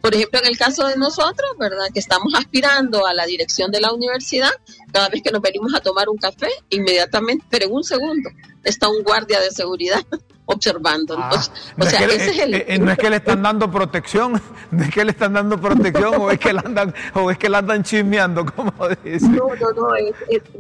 Por 0.07 0.15
ejemplo, 0.15 0.39
en 0.39 0.47
el 0.47 0.57
caso 0.57 0.87
de 0.87 0.97
nosotros, 0.97 1.51
¿verdad? 1.59 1.87
Que 1.93 1.99
estamos 1.99 2.33
aspirando 2.39 3.09
a 3.09 3.13
la 3.13 3.27
dirección 3.27 3.73
de 3.73 3.81
la 3.81 3.93
universidad, 3.93 4.53
cada 4.93 5.09
vez 5.09 5.21
que 5.21 5.33
nos 5.33 5.43
venimos 5.43 5.75
a 5.75 5.81
tomar 5.81 6.09
un 6.09 6.17
café, 6.17 6.47
inmediatamente, 6.71 7.45
pero 7.51 7.67
en 7.67 7.73
un 7.73 7.83
segundo, 7.83 8.31
está 8.63 8.89
un 8.89 9.03
guardia 9.03 9.41
de 9.41 9.51
seguridad 9.51 10.01
observando. 10.47 11.17
Ah, 11.19 11.43
o 11.77 11.85
sea, 11.85 12.05
ese 12.05 12.31
es 12.31 12.39
el... 12.39 12.55
Eh, 12.55 12.67
eh, 12.69 12.79
no 12.79 12.93
es 12.93 12.99
que 12.99 13.11
le 13.11 13.17
están 13.17 13.43
dando 13.43 13.69
protección, 13.69 14.41
no 14.71 14.85
es 14.85 14.95
que 14.95 15.05
le 15.05 15.11
están 15.11 15.33
dando 15.33 15.61
protección 15.61 16.15
o 16.21 16.31
es 16.31 16.39
que 16.39 16.53
le 16.53 16.61
andan, 16.61 16.95
o 17.15 17.29
es 17.29 17.37
que 17.37 17.49
le 17.49 17.57
andan 17.57 17.83
chismeando, 17.83 18.47
como 18.47 18.73
dice. 19.03 19.29
No, 19.29 19.49
no, 19.61 19.73
no, 19.73 19.89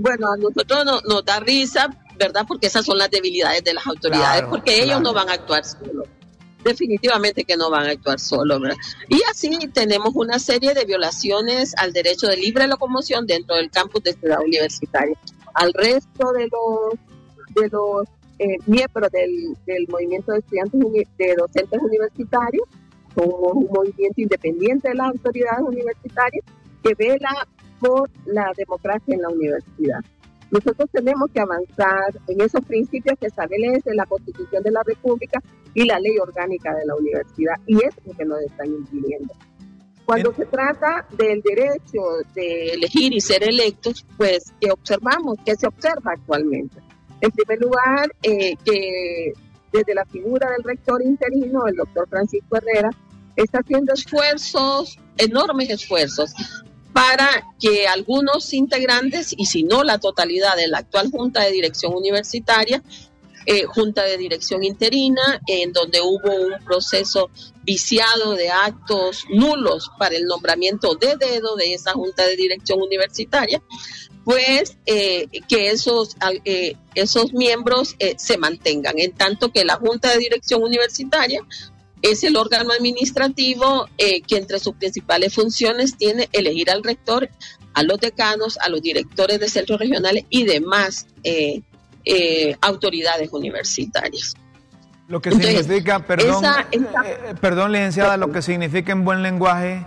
bueno, 0.00 0.32
a 0.32 0.36
nosotros 0.38 1.04
nos 1.04 1.24
da 1.24 1.38
risa 1.38 1.88
¿verdad? 2.18 2.44
Porque 2.48 2.66
esas 2.66 2.84
son 2.84 2.98
las 2.98 3.10
debilidades 3.10 3.62
de 3.62 3.74
las 3.74 3.86
autoridades, 3.86 4.44
porque 4.48 4.82
ellos 4.82 5.00
no 5.00 5.12
van 5.12 5.28
a 5.28 5.34
actuar 5.34 5.64
solos. 5.64 6.08
Definitivamente 6.66 7.44
que 7.44 7.56
no 7.56 7.70
van 7.70 7.86
a 7.86 7.90
actuar 7.90 8.18
solos. 8.18 8.60
Y 9.08 9.20
así 9.30 9.56
tenemos 9.72 10.16
una 10.16 10.40
serie 10.40 10.74
de 10.74 10.84
violaciones 10.84 11.72
al 11.76 11.92
derecho 11.92 12.26
de 12.26 12.36
libre 12.36 12.66
locomoción 12.66 13.24
dentro 13.24 13.54
del 13.54 13.70
campus 13.70 14.02
de 14.02 14.14
Ciudad 14.14 14.40
Universitaria. 14.44 15.16
Al 15.54 15.72
resto 15.72 16.32
de 16.32 16.48
los, 16.48 16.94
de 17.54 17.68
los 17.68 18.08
eh, 18.40 18.58
miembros 18.66 19.12
del, 19.12 19.56
del 19.64 19.86
movimiento 19.88 20.32
de 20.32 20.38
estudiantes 20.38 20.80
de 21.18 21.34
docentes 21.36 21.80
universitarios, 21.80 22.64
somos 23.14 23.52
un 23.54 23.68
movimiento 23.72 24.20
independiente 24.20 24.88
de 24.88 24.94
las 24.96 25.06
autoridades 25.06 25.60
universitarias 25.60 26.44
que 26.82 26.94
vela 26.94 27.46
por 27.78 28.10
la 28.24 28.52
democracia 28.56 29.14
en 29.14 29.22
la 29.22 29.28
universidad. 29.28 30.04
Nosotros 30.50 30.88
tenemos 30.92 31.30
que 31.32 31.40
avanzar 31.40 32.20
en 32.28 32.40
esos 32.40 32.64
principios 32.64 33.18
que 33.18 33.26
establecen 33.26 33.96
la 33.96 34.06
Constitución 34.06 34.62
de 34.62 34.70
la 34.70 34.82
República 34.84 35.42
y 35.74 35.84
la 35.84 35.98
ley 35.98 36.16
orgánica 36.18 36.74
de 36.74 36.86
la 36.86 36.94
universidad, 36.94 37.54
y 37.66 37.76
es 37.76 37.94
lo 38.04 38.12
que 38.12 38.24
nos 38.24 38.40
están 38.40 38.68
impidiendo. 38.68 39.34
Cuando 40.04 40.32
se 40.32 40.46
trata 40.46 41.04
del 41.18 41.42
derecho 41.42 42.00
de 42.32 42.74
elegir 42.74 43.12
y 43.12 43.20
ser 43.20 43.42
electos, 43.42 44.06
pues, 44.16 44.52
¿qué 44.60 44.70
observamos? 44.70 45.36
¿Qué 45.44 45.56
se 45.56 45.66
observa 45.66 46.12
actualmente? 46.12 46.80
En 47.20 47.30
primer 47.32 47.60
lugar, 47.60 48.08
eh, 48.22 48.54
que 48.64 49.32
desde 49.72 49.94
la 49.94 50.04
figura 50.04 50.50
del 50.52 50.62
rector 50.62 51.02
interino, 51.02 51.66
el 51.66 51.74
doctor 51.74 52.08
Francisco 52.08 52.56
Herrera, 52.56 52.90
está 53.34 53.58
haciendo 53.58 53.92
esfuerzos, 53.92 54.96
enormes 55.18 55.70
esfuerzos, 55.70 56.32
para 56.96 57.46
que 57.60 57.86
algunos 57.86 58.54
integrantes, 58.54 59.34
y 59.36 59.44
si 59.44 59.64
no 59.64 59.84
la 59.84 59.98
totalidad 59.98 60.56
de 60.56 60.66
la 60.66 60.78
actual 60.78 61.10
Junta 61.10 61.42
de 61.44 61.52
Dirección 61.52 61.92
Universitaria, 61.94 62.82
eh, 63.44 63.64
Junta 63.64 64.02
de 64.04 64.16
Dirección 64.16 64.64
Interina, 64.64 65.42
en 65.46 65.74
donde 65.74 66.00
hubo 66.00 66.34
un 66.34 66.54
proceso 66.64 67.28
viciado 67.64 68.32
de 68.32 68.48
actos 68.48 69.26
nulos 69.28 69.90
para 69.98 70.16
el 70.16 70.24
nombramiento 70.24 70.94
de 70.94 71.16
dedo 71.16 71.54
de 71.56 71.74
esa 71.74 71.92
Junta 71.92 72.24
de 72.24 72.34
Dirección 72.34 72.80
Universitaria, 72.80 73.62
pues 74.24 74.78
eh, 74.86 75.26
que 75.50 75.68
esos, 75.68 76.16
eh, 76.46 76.76
esos 76.94 77.34
miembros 77.34 77.94
se 78.16 78.38
mantengan, 78.38 78.98
en 78.98 79.12
tanto 79.12 79.52
que 79.52 79.66
la 79.66 79.76
Junta 79.76 80.12
de 80.12 80.18
Dirección 80.18 80.62
Universitaria 80.62 81.42
es 82.10 82.22
el 82.24 82.36
órgano 82.36 82.72
administrativo 82.72 83.88
eh, 83.98 84.22
que 84.22 84.36
entre 84.36 84.58
sus 84.58 84.74
principales 84.76 85.34
funciones 85.34 85.96
tiene 85.96 86.28
elegir 86.32 86.70
al 86.70 86.82
rector, 86.84 87.28
a 87.74 87.82
los 87.82 87.98
decanos, 87.98 88.58
a 88.58 88.68
los 88.68 88.80
directores 88.80 89.40
de 89.40 89.48
centros 89.48 89.80
regionales 89.80 90.24
y 90.30 90.44
demás 90.44 91.06
eh, 91.24 91.62
eh, 92.04 92.56
autoridades 92.60 93.32
universitarias. 93.32 94.34
Lo 95.08 95.20
que 95.20 95.30
significa, 95.30 96.04
perdón, 96.04 96.44
perdón, 97.40 97.72
licenciada, 97.72 98.16
lo 98.16 98.32
que 98.32 98.42
significa 98.42 98.92
en 98.92 99.04
buen 99.04 99.22
lenguaje 99.22 99.86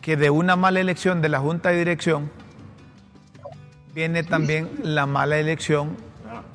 que 0.00 0.16
de 0.16 0.30
una 0.30 0.56
mala 0.56 0.80
elección 0.80 1.20
de 1.20 1.28
la 1.28 1.38
Junta 1.38 1.70
de 1.70 1.78
Dirección 1.78 2.30
viene 3.94 4.22
también 4.22 4.70
la 4.82 5.06
mala 5.06 5.38
elección 5.38 5.96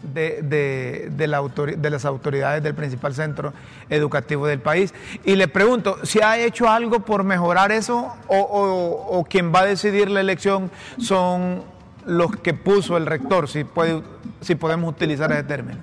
de, 0.01 0.41
de, 0.41 1.09
de, 1.11 1.27
la 1.27 1.41
de 1.41 1.89
las 1.89 2.05
autoridades 2.05 2.63
del 2.63 2.75
principal 2.75 3.13
centro 3.13 3.53
educativo 3.89 4.47
del 4.47 4.59
país. 4.59 4.93
Y 5.23 5.35
le 5.35 5.47
pregunto, 5.47 5.97
¿si 6.03 6.21
ha 6.21 6.37
hecho 6.39 6.69
algo 6.69 7.01
por 7.01 7.23
mejorar 7.23 7.71
eso 7.71 8.13
o, 8.27 8.37
o, 8.37 9.23
quien 9.25 9.53
va 9.53 9.61
a 9.61 9.65
decidir 9.65 10.09
la 10.09 10.21
elección 10.21 10.71
son 10.99 11.63
los 12.05 12.35
que 12.37 12.53
puso 12.53 12.97
el 12.97 13.05
rector, 13.05 13.49
si, 13.49 13.63
puede, 13.63 14.01
si 14.41 14.55
podemos 14.55 14.93
utilizar 14.93 15.31
ese 15.31 15.43
término? 15.43 15.79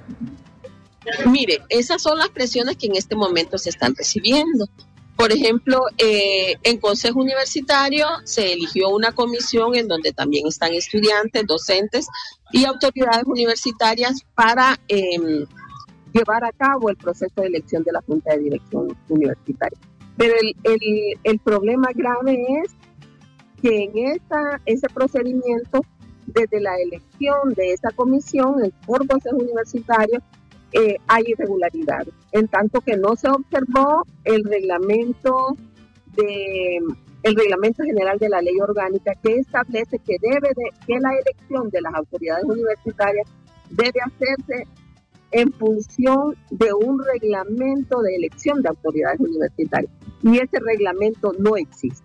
Mire, 1.27 1.63
esas 1.69 2.03
son 2.03 2.19
las 2.19 2.29
presiones 2.29 2.77
que 2.77 2.87
en 2.87 2.97
este 2.97 3.17
momento 3.17 3.59
se 3.59 3.71
están 3.71 3.95
recibiendo. 3.95 4.69
Por 5.17 5.33
ejemplo, 5.33 5.83
eh, 5.99 6.57
en 6.63 6.79
Consejo 6.79 7.21
Universitario 7.21 8.07
se 8.25 8.55
eligió 8.55 8.89
una 8.89 9.13
comisión 9.13 9.75
en 9.75 9.87
donde 9.87 10.13
también 10.13 10.47
están 10.47 10.73
estudiantes, 10.73 11.47
docentes 11.47 12.07
y 12.53 12.65
autoridades 12.65 13.25
universitarias 13.27 14.25
para 14.35 14.79
em, 14.89 15.47
llevar 16.13 16.45
a 16.45 16.53
cabo 16.53 16.91
el 16.91 16.97
proceso 16.97 17.41
de 17.41 17.47
elección 17.47 17.83
de 17.85 17.93
la 17.93 18.03
Junta 18.03 18.33
de 18.33 18.41
Dirección 18.41 18.97
Universitaria. 19.09 19.79
Pero 20.17 20.35
el, 20.65 21.19
el, 21.25 21.39
problema 21.39 21.89
grave 21.95 22.45
es 22.63 22.73
que 23.63 23.85
en 23.85 23.99
esa, 24.09 24.61
ese 24.67 24.89
procedimiento, 24.89 25.81
desde 26.27 26.61
la 26.61 26.77
elección 26.77 27.55
de 27.57 27.73
esa 27.73 27.91
comisión, 27.91 28.63
el 28.63 28.73
por 28.87 29.07
Consejo 29.07 29.37
Universitario, 29.37 30.21
eh, 30.73 30.97
hay 31.09 31.25
irregularidades, 31.27 32.15
en 32.33 32.47
tanto 32.49 32.81
que 32.81 32.97
no 32.97 33.17
se 33.17 33.29
observó 33.29 34.05
el 34.25 34.45
reglamento 34.45 35.57
de 36.15 36.79
el 37.23 37.35
reglamento 37.35 37.83
general 37.85 38.19
de 38.19 38.29
la 38.29 38.41
ley 38.41 38.59
orgánica 38.61 39.13
que 39.23 39.37
establece 39.37 39.99
que 39.99 40.17
debe 40.21 40.49
de 40.57 40.71
que 40.87 40.99
la 41.01 41.13
elección 41.13 41.69
de 41.71 41.81
las 41.83 41.95
autoridades 41.95 42.45
universitarias 42.45 43.29
debe 43.71 44.01
hacerse 44.01 44.67
en 45.33 45.53
función 45.53 46.37
de 46.51 46.73
un 46.73 47.03
reglamento 47.05 48.01
de 48.01 48.17
elección 48.17 48.63
de 48.63 48.69
autoridades 48.71 49.21
universitarias. 49.21 49.93
Y 50.23 50.39
ese 50.39 50.59
reglamento 50.61 51.33
no 51.39 51.57
existe. 51.57 52.05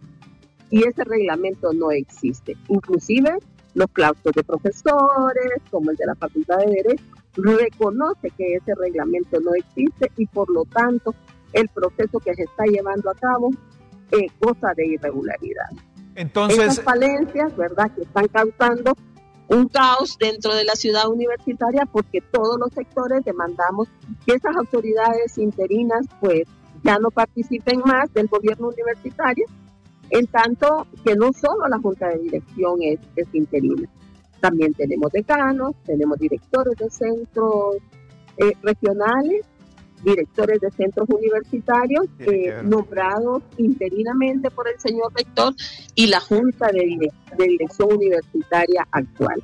Y 0.69 0.87
ese 0.87 1.03
reglamento 1.03 1.73
no 1.73 1.91
existe. 1.91 2.55
Inclusive 2.67 3.37
los 3.73 3.89
claustros 3.91 4.33
de 4.35 4.43
profesores, 4.43 5.61
como 5.71 5.91
el 5.91 5.97
de 5.97 6.05
la 6.05 6.15
Facultad 6.15 6.57
de 6.59 6.71
Derecho, 6.83 7.03
reconoce 7.35 8.29
que 8.37 8.55
ese 8.55 8.73
reglamento 8.75 9.39
no 9.41 9.53
existe 9.53 10.11
y 10.17 10.25
por 10.27 10.49
lo 10.49 10.63
tanto 10.65 11.13
el 11.53 11.67
proceso 11.69 12.19
que 12.19 12.33
se 12.33 12.43
está 12.43 12.65
llevando 12.65 13.09
a 13.09 13.15
cabo 13.15 13.51
es 14.11 14.31
cosa 14.39 14.73
de 14.75 14.87
irregularidad. 14.87 15.69
Entonces, 16.15 16.59
Esas 16.59 16.81
falencias, 16.81 17.55
¿verdad?, 17.55 17.91
que 17.93 18.03
están 18.03 18.27
causando 18.27 18.93
un 19.47 19.67
caos 19.67 20.17
dentro 20.19 20.55
de 20.55 20.63
la 20.63 20.75
ciudad 20.75 21.09
universitaria 21.09 21.85
porque 21.85 22.21
todos 22.21 22.57
los 22.59 22.73
sectores 22.73 23.23
demandamos 23.23 23.87
que 24.25 24.33
esas 24.33 24.55
autoridades 24.55 25.37
interinas 25.37 26.07
pues 26.19 26.43
ya 26.83 26.97
no 26.99 27.11
participen 27.11 27.81
más 27.85 28.13
del 28.13 28.27
gobierno 28.27 28.69
universitario, 28.69 29.45
en 30.09 30.27
tanto 30.27 30.87
que 31.03 31.15
no 31.15 31.33
solo 31.33 31.67
la 31.67 31.79
junta 31.79 32.09
de 32.09 32.19
dirección 32.19 32.81
es, 32.81 32.99
es 33.15 33.27
interina, 33.33 33.89
también 34.39 34.73
tenemos 34.73 35.11
decanos, 35.11 35.75
tenemos 35.85 36.19
directores 36.19 36.75
de 36.77 36.89
centros 36.89 37.77
eh, 38.37 38.53
regionales, 38.61 39.45
directores 40.03 40.59
de 40.61 40.71
centros 40.71 41.07
universitarios 41.09 42.05
eh, 42.19 42.61
nombrados 42.63 43.43
interinamente 43.57 44.51
por 44.51 44.67
el 44.67 44.79
señor 44.79 45.11
rector 45.15 45.53
y 45.95 46.07
la 46.07 46.19
junta 46.19 46.67
de, 46.67 47.09
de 47.37 47.45
dirección 47.45 47.93
universitaria 47.93 48.87
actual. 48.91 49.43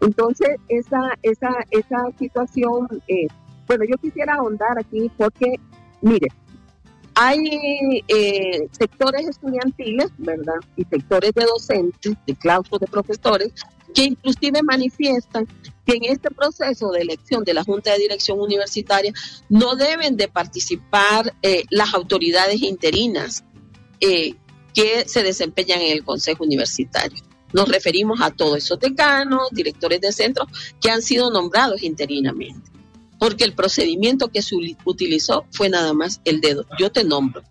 Entonces, 0.00 0.56
esa, 0.68 1.00
esa, 1.22 1.50
esa 1.70 2.04
situación, 2.18 2.86
eh, 3.08 3.26
bueno, 3.66 3.84
yo 3.88 3.96
quisiera 3.96 4.34
ahondar 4.34 4.78
aquí 4.78 5.10
porque, 5.16 5.54
mire, 6.02 6.28
hay 7.14 8.02
eh, 8.08 8.68
sectores 8.72 9.26
estudiantiles, 9.26 10.12
¿verdad? 10.18 10.60
Y 10.76 10.84
sectores 10.84 11.32
de 11.32 11.44
docentes, 11.44 12.12
de 12.26 12.34
claustros 12.34 12.80
de 12.80 12.86
profesores, 12.86 13.52
que 13.94 14.04
inclusive 14.04 14.62
manifiestan 14.62 15.46
que 15.86 15.94
en 15.94 16.04
este 16.04 16.30
proceso 16.30 16.90
de 16.90 17.00
elección 17.00 17.44
de 17.44 17.54
la 17.54 17.64
Junta 17.64 17.92
de 17.92 17.98
Dirección 17.98 18.40
Universitaria 18.40 19.12
no 19.48 19.76
deben 19.76 20.16
de 20.16 20.28
participar 20.28 21.34
eh, 21.42 21.62
las 21.70 21.94
autoridades 21.94 22.60
interinas 22.62 23.44
eh, 24.00 24.34
que 24.74 25.08
se 25.08 25.22
desempeñan 25.22 25.80
en 25.80 25.92
el 25.92 26.04
Consejo 26.04 26.44
Universitario. 26.44 27.22
Nos 27.52 27.68
referimos 27.68 28.20
a 28.20 28.30
todos 28.30 28.58
esos 28.58 28.78
decanos, 28.80 29.48
directores 29.52 30.00
de 30.00 30.12
centros 30.12 30.48
que 30.80 30.90
han 30.90 31.00
sido 31.00 31.30
nombrados 31.30 31.82
interinamente 31.82 32.76
porque 33.18 33.44
el 33.44 33.54
procedimiento 33.54 34.28
que 34.28 34.42
se 34.42 34.54
utilizó 34.84 35.46
fue 35.50 35.68
nada 35.68 35.92
más 35.92 36.20
el 36.24 36.40
dedo. 36.40 36.66
Yo 36.78 36.90
te 36.90 37.04
nombro. 37.04 37.42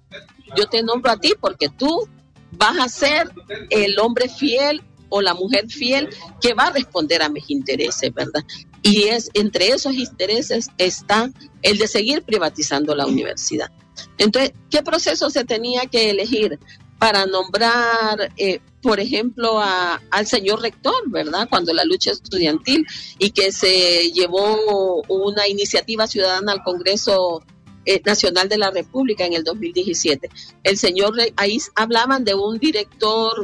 Yo 0.56 0.68
te 0.68 0.84
nombro 0.84 1.12
a 1.12 1.18
ti 1.18 1.34
porque 1.40 1.70
tú 1.70 2.08
vas 2.52 2.78
a 2.80 2.88
ser 2.88 3.32
el 3.70 4.00
hombre 4.00 4.30
fiel 4.30 4.84
o 5.16 5.22
la 5.22 5.34
mujer 5.34 5.70
fiel 5.70 6.10
que 6.42 6.54
va 6.54 6.64
a 6.64 6.72
responder 6.72 7.22
a 7.22 7.30
mis 7.30 7.50
intereses, 7.50 8.14
¿verdad? 8.14 8.44
Y 8.82 9.04
es 9.04 9.30
entre 9.34 9.70
esos 9.70 9.94
intereses 9.94 10.68
está 10.78 11.32
el 11.62 11.78
de 11.78 11.88
seguir 11.88 12.24
privatizando 12.24 12.94
la 12.94 13.06
universidad. 13.06 13.72
Entonces, 14.18 14.52
¿qué 14.70 14.84
proceso 14.84 15.30
se 15.30 15.46
tenía 15.46 15.86
que 15.86 16.10
elegir? 16.10 16.60
para 16.98 17.26
nombrar, 17.26 18.32
eh, 18.38 18.62
por 18.82 19.02
ejemplo, 19.02 19.60
al 19.60 20.28
señor 20.28 20.62
rector, 20.62 20.96
¿verdad? 21.08 21.46
Cuando 21.50 21.74
la 21.74 21.84
lucha 21.84 22.12
estudiantil 22.12 22.86
y 23.20 23.32
que 23.32 23.52
se 23.52 24.12
llevó 24.14 25.04
una 25.10 25.46
iniciativa 25.48 26.08
ciudadana 26.08 26.54
al 26.54 26.64
Congreso 26.64 27.44
eh, 27.86 28.02
Nacional 28.04 28.48
de 28.48 28.58
la 28.58 28.72
República 28.72 29.26
en 29.26 29.34
el 29.34 29.44
2017. 29.44 30.30
El 30.64 30.78
señor, 30.78 31.16
ahí 31.36 31.58
hablaban 31.76 32.24
de 32.24 32.34
un 32.34 32.58
director 32.60 33.36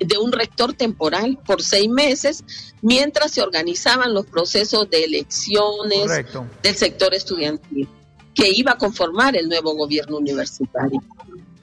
de 0.00 0.18
un 0.18 0.32
rector 0.32 0.72
temporal 0.72 1.38
por 1.46 1.62
seis 1.62 1.88
meses 1.88 2.42
mientras 2.82 3.32
se 3.32 3.42
organizaban 3.42 4.14
los 4.14 4.26
procesos 4.26 4.88
de 4.90 5.04
elecciones 5.04 6.24
del 6.62 6.74
sector 6.74 7.14
estudiantil 7.14 7.86
que 8.34 8.50
iba 8.50 8.72
a 8.72 8.78
conformar 8.78 9.36
el 9.36 9.48
nuevo 9.48 9.74
gobierno 9.74 10.16
universitario. 10.16 11.00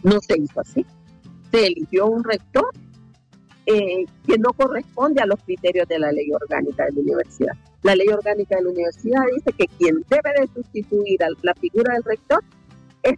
No 0.04 0.19
se 0.21 0.38
hizo 0.38 0.60
así. 0.60 0.86
Se 1.52 1.65
eligió 1.65 2.06
un 2.06 2.23
rector 2.23 2.69
eh, 3.65 4.06
que 4.26 4.38
no 4.38 4.54
corresponde 4.54 5.21
a 5.21 5.26
los 5.26 5.39
criterios 5.43 5.88
de 5.88 6.00
la 6.00 6.12
ley 6.12 6.32
orgánica 6.32 6.86
de 6.86 6.93
la 6.93 7.02
universidad. 7.02 7.54
La 7.82 7.95
ley 7.95 8.08
orgánica 8.10 8.58
de 8.58 8.63
la 8.63 8.69
universidad 8.69 9.21
dice 9.34 9.52
que 9.58 9.67
quien 9.78 10.06
debe 10.10 10.41
de 10.41 10.50
sustituir 10.54 11.23
a 11.23 11.28
la 11.41 11.54
figura 11.56 11.93
del 11.95 12.04
rector 12.04 12.43
es 13.02 13.17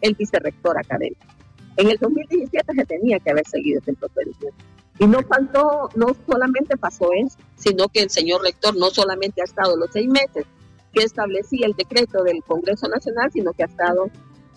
el 0.00 0.14
vicerrector 0.14 0.78
académico. 0.78 1.35
En 1.76 1.90
el 1.90 1.98
2017 1.98 2.74
se 2.74 2.84
tenía 2.84 3.18
que 3.20 3.30
haber 3.30 3.46
seguido 3.46 3.80
ese 3.80 3.92
procedimiento. 3.94 4.64
Y 4.98 5.06
no 5.06 5.20
faltó, 5.22 5.90
no 5.94 6.16
solamente 6.26 6.76
pasó 6.76 7.10
eso, 7.12 7.36
sino 7.56 7.88
que 7.88 8.00
el 8.00 8.10
señor 8.10 8.42
rector 8.42 8.76
no 8.76 8.90
solamente 8.90 9.42
ha 9.42 9.44
estado 9.44 9.76
los 9.76 9.90
seis 9.92 10.08
meses 10.08 10.46
que 10.92 11.04
establecía 11.04 11.66
el 11.66 11.74
decreto 11.74 12.22
del 12.22 12.42
Congreso 12.42 12.88
Nacional, 12.88 13.30
sino 13.30 13.52
que 13.52 13.64
ha 13.64 13.66
estado 13.66 14.08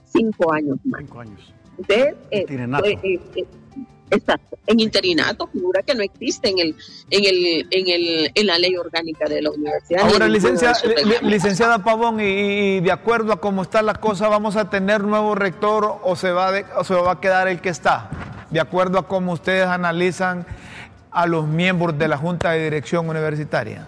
cinco 0.06 0.54
años 0.54 0.78
más. 0.86 1.02
Cinco 1.02 1.20
años. 1.20 1.54
De, 1.88 2.16
eh, 2.32 2.46
eh, 2.48 3.20
eh, 3.36 3.48
exacto, 4.12 4.58
en 4.68 4.80
interinato, 4.80 5.48
figura 5.48 5.82
que 5.84 5.96
no 5.96 6.04
existe 6.04 6.50
en 6.50 6.60
el, 6.60 6.76
en 7.10 7.26
el, 7.26 7.68
en 7.72 7.88
el, 7.88 8.32
en 8.34 8.48
la 8.48 8.58
ley 8.58 8.76
orgánica 8.76 9.28
de 9.28 9.42
la 9.42 9.52
universidad. 9.52 10.02
Ahora, 10.02 10.28
licenciada, 10.28 10.78
licenciada 11.22 11.84
Pavón, 11.84 12.20
y, 12.20 12.80
de 12.80 12.92
acuerdo 12.92 13.34
a 13.34 13.40
cómo 13.40 13.62
está 13.64 13.82
la 13.82 13.96
cosa, 13.96 14.28
¿vamos 14.28 14.56
a 14.56 14.70
tener 14.70 15.04
nuevo 15.04 15.36
rector 15.36 16.00
o 16.04 16.16
se 16.16 16.32
va 16.32 16.52
o 16.78 16.84
se 16.84 16.94
va 16.94 17.14
a 17.14 17.20
quedar 17.20 17.48
el 17.48 17.62
que 17.62 17.70
está? 17.70 18.10
De 18.50 18.60
acuerdo 18.60 18.98
a 19.00 19.08
cómo 19.08 19.34
ustedes 19.34 19.68
analizan 19.68 20.46
a 21.12 21.26
los 21.26 21.48
miembros 21.48 21.98
de 21.98 22.08
la 22.08 22.18
Junta 22.18 22.52
de 22.52 22.64
Dirección 22.64 23.10
Universitaria. 23.10 23.88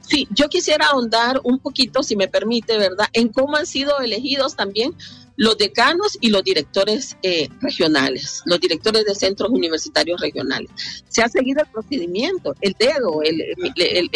Sí, 0.00 0.26
yo 0.30 0.48
quisiera 0.48 0.86
ahondar 0.86 1.40
un 1.44 1.58
poquito, 1.58 2.02
si 2.02 2.16
me 2.16 2.28
permite, 2.28 2.78
¿verdad?, 2.78 3.06
en 3.12 3.28
cómo 3.28 3.56
han 3.56 3.66
sido 3.66 3.98
elegidos 3.98 4.56
también 4.56 4.94
los 5.38 5.56
decanos 5.56 6.18
y 6.20 6.30
los 6.30 6.42
directores 6.42 7.16
eh, 7.22 7.48
regionales, 7.60 8.42
los 8.44 8.60
directores 8.60 9.04
de 9.04 9.14
centros 9.14 9.50
universitarios 9.50 10.20
regionales. 10.20 10.68
Se 11.08 11.22
ha 11.22 11.28
seguido 11.28 11.62
el 11.62 11.68
procedimiento, 11.68 12.54
el 12.60 12.74
dedo, 12.76 13.22
el, 13.22 13.40
el, 13.76 14.10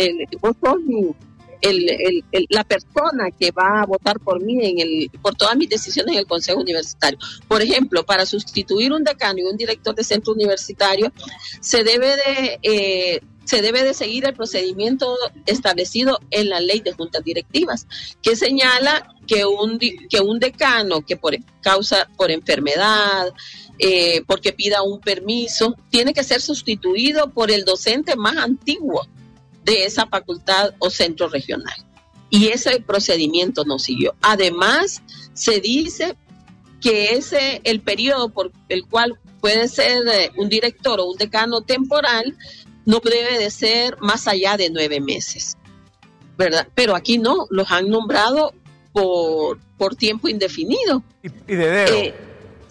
el, 2.32 2.46
la 2.48 2.64
persona 2.64 3.30
que 3.30 3.52
va 3.52 3.82
a 3.82 3.86
votar 3.86 4.18
por 4.18 4.42
mí 4.42 4.66
en 4.66 4.80
el, 4.80 5.10
por 5.22 5.36
todas 5.36 5.56
mis 5.56 5.68
decisiones 5.68 6.14
en 6.14 6.18
el 6.18 6.26
Consejo 6.26 6.60
Universitario. 6.60 7.20
Por 7.46 7.62
ejemplo, 7.62 8.04
para 8.04 8.26
sustituir 8.26 8.92
un 8.92 9.04
decano 9.04 9.38
y 9.38 9.44
un 9.44 9.56
director 9.56 9.94
de 9.94 10.02
centro 10.02 10.32
universitario, 10.32 11.12
se 11.60 11.84
debe 11.84 12.16
de 12.16 12.58
eh, 12.62 13.20
se 13.44 13.60
debe 13.60 13.82
de 13.82 13.92
seguir 13.92 14.24
el 14.24 14.34
procedimiento 14.34 15.16
establecido 15.46 16.20
en 16.30 16.48
la 16.48 16.60
ley 16.60 16.80
de 16.80 16.92
juntas 16.92 17.24
directivas, 17.24 17.86
que 18.22 18.36
señala 18.36 19.14
que 19.26 19.44
un, 19.46 19.78
que 19.78 20.20
un 20.20 20.38
decano 20.38 21.02
que 21.02 21.16
por 21.16 21.36
causa, 21.60 22.08
por 22.16 22.30
enfermedad, 22.30 23.32
eh, 23.78 24.22
porque 24.26 24.52
pida 24.52 24.82
un 24.82 25.00
permiso, 25.00 25.74
tiene 25.90 26.12
que 26.12 26.24
ser 26.24 26.40
sustituido 26.40 27.30
por 27.30 27.50
el 27.50 27.64
docente 27.64 28.16
más 28.16 28.36
antiguo 28.36 29.06
de 29.64 29.84
esa 29.84 30.06
facultad 30.06 30.74
o 30.78 30.90
centro 30.90 31.28
regional. 31.28 31.74
Y 32.30 32.48
ese 32.48 32.80
procedimiento 32.80 33.64
no 33.64 33.78
siguió. 33.78 34.14
Además, 34.22 35.02
se 35.34 35.60
dice 35.60 36.16
que 36.80 37.14
ese 37.14 37.60
el 37.64 37.80
periodo 37.80 38.30
por 38.30 38.50
el 38.68 38.86
cual 38.86 39.18
puede 39.40 39.68
ser 39.68 40.06
eh, 40.08 40.30
un 40.36 40.48
director 40.48 41.00
o 41.00 41.06
un 41.06 41.16
decano 41.16 41.62
temporal 41.62 42.36
no 42.84 43.00
debe 43.00 43.38
de 43.38 43.50
ser 43.50 43.96
más 44.00 44.26
allá 44.26 44.56
de 44.56 44.70
nueve 44.70 45.00
meses, 45.00 45.56
¿verdad? 46.36 46.66
Pero 46.74 46.96
aquí 46.96 47.18
no, 47.18 47.46
los 47.50 47.70
han 47.70 47.88
nombrado 47.88 48.54
por, 48.92 49.58
por 49.76 49.96
tiempo 49.96 50.28
indefinido. 50.28 51.02
Y, 51.22 51.54
de 51.54 51.70
dedo. 51.70 51.94
Eh, 51.94 52.14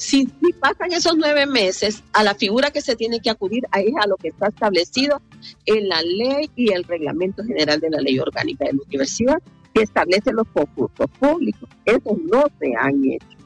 si, 0.02 0.28
pasan 0.60 0.92
esos 0.94 1.16
nueve 1.16 1.46
meses, 1.46 2.04
a 2.14 2.24
la 2.24 2.34
figura 2.34 2.72
que 2.72 2.82
se 2.82 2.96
tiene 2.96 3.20
que 3.20 3.30
acudir 3.30 3.66
ahí 3.72 3.88
es 3.90 3.96
a 4.04 4.08
lo 4.08 4.18
que 4.18 4.30
está 4.30 4.48
establecido 4.48 5.22
en 5.66 5.88
la 5.88 6.02
ley 6.02 6.50
y 6.56 6.72
el 6.72 6.84
reglamento 6.84 7.44
general 7.44 7.80
de 7.80 7.92
la 7.92 8.02
ley 8.02 8.18
orgánica 8.20 8.66
de 8.66 8.74
la 8.74 8.80
universidad, 8.88 9.42
que 9.74 9.84
establece 9.84 10.34
los 10.34 10.48
concursos 10.48 11.08
públicos. 11.20 11.70
Esos 11.86 12.18
no 12.32 12.46
se 12.60 12.74
han 12.76 13.04
hecho. 13.06 13.38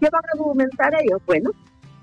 ¿Qué 0.00 0.08
van 0.10 0.22
a 0.24 0.38
argumentar 0.38 0.92
ellos? 1.00 1.20
Bueno, 1.24 1.50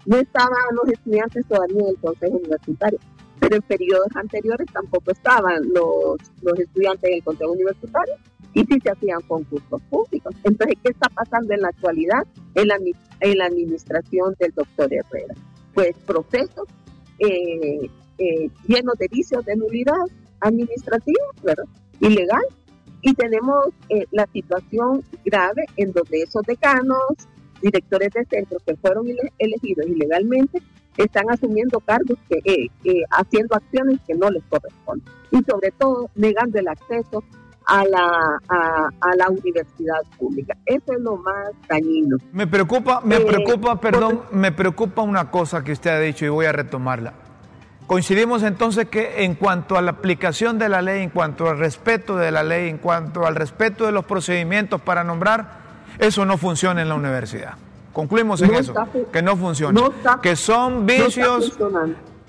no 0.06 0.18
estaban 0.18 0.76
los 0.82 0.94
estudiantes 0.94 1.46
todavía 1.48 1.82
en 1.82 1.88
el 1.90 1.98
Consejo 1.98 2.38
Universitario 2.38 3.00
pero 3.40 3.56
en 3.56 3.62
periodos 3.62 4.08
anteriores 4.16 4.68
tampoco 4.72 5.12
estaban 5.12 5.64
los, 5.74 6.18
los 6.42 6.60
estudiantes 6.60 7.10
en 7.10 7.16
el 7.18 7.24
Consejo 7.24 7.52
Universitario 7.52 8.16
y 8.54 8.66
sí 8.66 8.80
se 8.82 8.90
hacían 8.90 9.22
concursos 9.22 9.82
públicos. 9.90 10.34
Entonces, 10.44 10.78
¿qué 10.84 10.92
está 10.92 11.10
pasando 11.10 11.54
en 11.54 11.62
la 11.62 11.70
actualidad 11.70 12.24
en 12.56 12.68
la, 12.68 12.78
en 13.22 13.38
la 13.38 13.46
administración 13.46 14.36
del 14.40 14.52
doctor 14.54 14.92
Herrera? 14.92 15.36
Pues 15.74 15.96
procesos 16.06 16.68
eh, 17.20 17.90
eh, 18.18 18.50
llenos 18.68 18.96
de 18.98 19.08
vicios 19.10 19.46
de 19.46 19.56
nulidad 19.56 19.94
administrativa, 20.42 21.24
¿verdad? 21.44 21.66
Ilegal. 22.00 22.44
Y 23.02 23.14
tenemos 23.14 23.68
eh, 23.88 24.06
la 24.12 24.28
situación 24.34 25.04
grave 25.24 25.66
en 25.78 25.94
donde 25.94 26.24
esos 26.24 26.44
decanos, 26.44 27.00
directores 27.62 28.12
de 28.12 28.26
centros 28.26 28.62
que 28.66 28.76
fueron 28.76 29.08
elegidos 29.38 29.88
ilegalmente, 29.88 30.62
están 31.04 31.30
asumiendo 31.30 31.80
cargos 31.80 32.18
que, 32.28 32.40
eh, 32.44 33.04
haciendo 33.12 33.56
acciones 33.56 34.00
que 34.06 34.14
no 34.16 34.30
les 34.30 34.44
corresponden 34.50 35.08
y 35.32 35.38
sobre 35.50 35.72
todo 35.72 36.10
negando 36.16 36.60
el 36.60 36.68
acceso 36.68 37.24
a 37.66 37.86
la, 37.86 38.40
a, 38.50 39.16
la 39.16 39.30
universidad 39.30 40.02
pública. 40.18 40.58
Eso 40.66 40.94
es 40.94 41.00
lo 41.00 41.18
más 41.18 41.50
dañino. 41.68 42.18
Me 42.34 42.48
preocupa, 42.48 43.02
me 43.02 43.18
eh, 43.18 43.26
preocupa, 43.26 43.80
perdón, 43.80 44.24
me 44.32 44.52
preocupa 44.52 45.04
una 45.04 45.30
cosa 45.30 45.64
que 45.64 45.72
usted 45.72 45.92
ha 45.92 46.00
dicho 46.00 46.26
y 46.26 46.30
voy 46.30 46.48
a 46.48 46.52
retomarla. 46.52 47.14
Coincidimos 47.86 48.44
entonces 48.44 48.88
que 48.88 49.24
en 49.24 49.36
cuanto 49.36 49.78
a 49.78 49.82
la 49.82 49.92
aplicación 49.92 50.60
de 50.60 50.70
la 50.70 50.82
ley, 50.82 51.04
en 51.04 51.10
cuanto 51.10 51.48
al 51.48 51.60
respeto 51.60 52.18
de 52.18 52.32
la 52.32 52.44
ley, 52.44 52.70
en 52.70 52.78
cuanto 52.78 53.26
al 53.26 53.36
respeto 53.36 53.86
de 53.86 53.92
los 53.92 54.06
procedimientos 54.06 54.82
para 54.82 55.04
nombrar, 55.04 55.60
eso 56.00 56.26
no 56.26 56.38
funciona 56.38 56.82
en 56.82 56.90
la 56.90 56.96
universidad. 56.96 57.56
Concluimos 57.94 58.42
en 58.42 58.54
eso, 58.54 58.74
que 59.12 59.22
no 59.22 59.36
funciona, 59.36 59.82
que 60.22 60.36
son 60.36 60.86
vicios, 60.86 61.58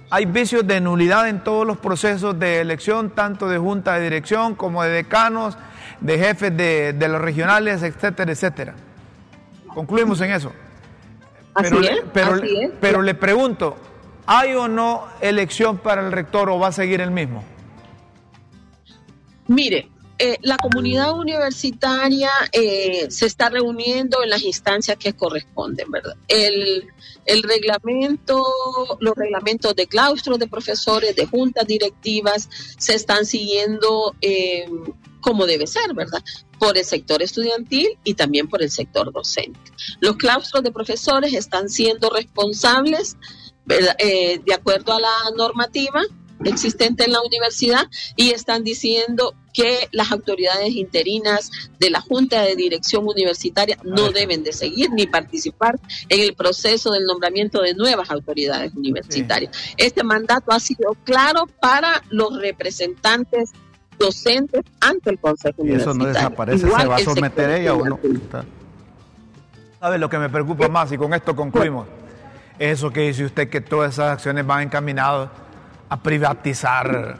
hay 0.09 0.25
vicios 0.25 0.67
de 0.67 0.81
nulidad 0.81 1.29
en 1.29 1.45
todos 1.45 1.67
los 1.67 1.77
procesos 1.79 2.39
de 2.39 2.61
elección, 2.61 3.11
tanto 3.11 3.49
de 3.49 3.59
junta 3.59 3.95
de 3.95 4.03
dirección 4.03 4.55
como 4.55 4.83
de 4.83 4.91
decanos, 4.91 5.57
de 6.01 6.19
jefes 6.19 6.57
de, 6.57 7.09
los 7.09 7.21
regionales, 7.21 7.83
etcétera, 7.83 8.33
etcétera. 8.33 8.75
Concluimos 9.69 10.21
en 10.23 10.33
eso. 10.33 10.51
Pero, 11.55 11.79
pero, 12.13 12.41
pero 12.81 13.03
le 13.03 13.15
pregunto, 13.15 13.77
¿hay 14.27 14.55
o 14.55 14.67
no 14.67 15.07
elección 15.21 15.79
para 15.79 16.05
el 16.05 16.11
rector 16.11 16.49
o 16.49 16.59
va 16.59 16.69
a 16.69 16.73
seguir 16.73 17.01
el 17.01 17.11
mismo? 17.11 17.45
Mire, 19.47 19.89
eh, 20.23 20.37
la 20.43 20.59
comunidad 20.59 21.19
universitaria 21.19 22.31
eh, 22.53 23.07
se 23.11 23.25
está 23.25 23.49
reuniendo 23.49 24.23
en 24.23 24.29
las 24.29 24.43
instancias 24.43 24.99
que 24.99 25.15
corresponden, 25.15 25.91
¿verdad? 25.91 26.15
El, 26.29 26.85
reglamento, 27.43 28.45
los 29.01 29.15
reglamentos 29.17 29.75
de 29.75 29.87
claustros 29.87 30.39
de 30.39 30.47
profesores, 30.47 31.17
de 31.17 31.25
juntas 31.25 31.67
directivas, 31.67 32.51
se 32.77 32.97
están 32.97 33.25
siguiendo 33.25 34.15
eh, 34.21 34.69
como 35.23 35.47
debe 35.47 35.67
ser, 35.67 35.95
¿verdad? 35.95 36.23
Por 36.59 36.77
el 36.77 36.85
sector 36.85 37.23
estudiantil 37.23 37.89
y 38.05 38.13
también 38.13 38.47
por 38.47 38.63
el 38.63 38.71
sector 38.71 39.11
docente. 39.15 39.73
Los 40.01 40.17
claustros 40.17 40.63
de 40.63 40.71
profesores 40.71 41.33
están 41.33 41.71
siendo 41.71 42.11
responsables, 42.11 43.17
de 43.65 44.55
acuerdo 44.55 44.93
a 44.93 45.01
la 45.01 45.15
normativa, 45.35 46.03
existente 46.45 47.05
en 47.05 47.13
la 47.13 47.21
universidad 47.23 47.87
y 48.17 48.31
están 48.31 48.65
diciendo 48.65 49.35
que 49.53 49.89
las 49.93 50.13
autoridades 50.13 50.71
interinas 50.71 51.51
de 51.79 51.91
la 51.91 52.01
Junta 52.01 52.43
de 52.43 52.55
Dirección 52.57 53.07
Universitaria 53.07 53.77
no 53.83 54.11
deben 54.11 54.45
de 54.45 54.53
seguir 54.53 54.91
ni 54.93 55.07
participar 55.07 55.79
en 56.09 56.21
el 56.21 56.35
proceso 56.35 56.93
del 56.93 57.05
nombramiento 57.05 57.61
de 57.63 57.75
nuevas 57.75 58.11
autoridades 58.11 58.75
universitarias. 58.75 59.53
Este 59.77 60.05
mandato 60.05 60.53
ha 60.53 60.61
sido 60.61 60.97
claro 61.05 61.47
para 61.61 62.03
los 62.11 62.41
representantes 62.41 63.51
docentes 63.99 64.63
ante 64.81 65.11
el 65.11 65.19
Consejo 65.19 65.65
y 65.65 65.73
eso 65.73 65.93
no 65.93 66.07
desaparece, 66.07 66.67
se 66.67 66.87
va 66.87 66.97
a 66.97 66.99
someter 67.01 67.51
ella 67.51 67.75
o 67.75 67.85
no. 67.85 67.99
¿Sabe 69.79 69.99
lo 69.99 70.09
que 70.09 70.19
me 70.19 70.29
preocupa 70.29 70.69
más? 70.69 70.93
Y 70.93 70.99
con 70.99 71.13
esto 71.15 71.35
concluimos. 71.35 71.87
Eso 72.59 72.91
que 72.91 73.01
dice 73.01 73.25
usted 73.25 73.49
que 73.49 73.63
todas 73.63 73.95
esas 73.95 74.13
acciones 74.13 74.47
van 74.47 74.63
encaminadas 74.65 75.31
a 75.91 76.03
privatizar 76.03 77.19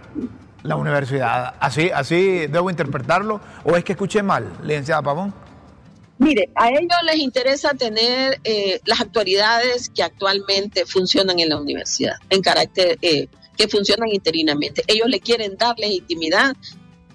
la 0.63 0.77
universidad. 0.77 1.55
¿Así, 1.61 1.91
así 1.91 2.47
debo 2.47 2.71
interpretarlo? 2.71 3.41
¿O 3.65 3.77
es 3.77 3.85
que 3.85 3.93
escuché 3.93 4.23
mal, 4.23 4.51
licenciada 4.63 5.03
Pavón? 5.03 5.35
Mire, 6.19 6.51
a 6.55 6.69
ellos 6.69 6.99
les 7.07 7.17
interesa 7.17 7.73
tener 7.75 8.41
eh, 8.45 8.81
las 8.85 9.01
autoridades 9.01 9.89
que 9.89 10.03
actualmente 10.03 10.85
funcionan 10.85 11.41
en 11.41 11.49
la 11.49 11.59
universidad, 11.59 12.17
en 12.29 12.43
carácter, 12.43 12.99
eh, 13.01 13.29
que 13.57 13.69
funcionan 13.69 14.09
interinamente. 14.09 14.83
Ellos 14.87 15.09
le 15.09 15.21
quieren 15.21 15.57
dar 15.57 15.79
legitimidad, 15.79 16.55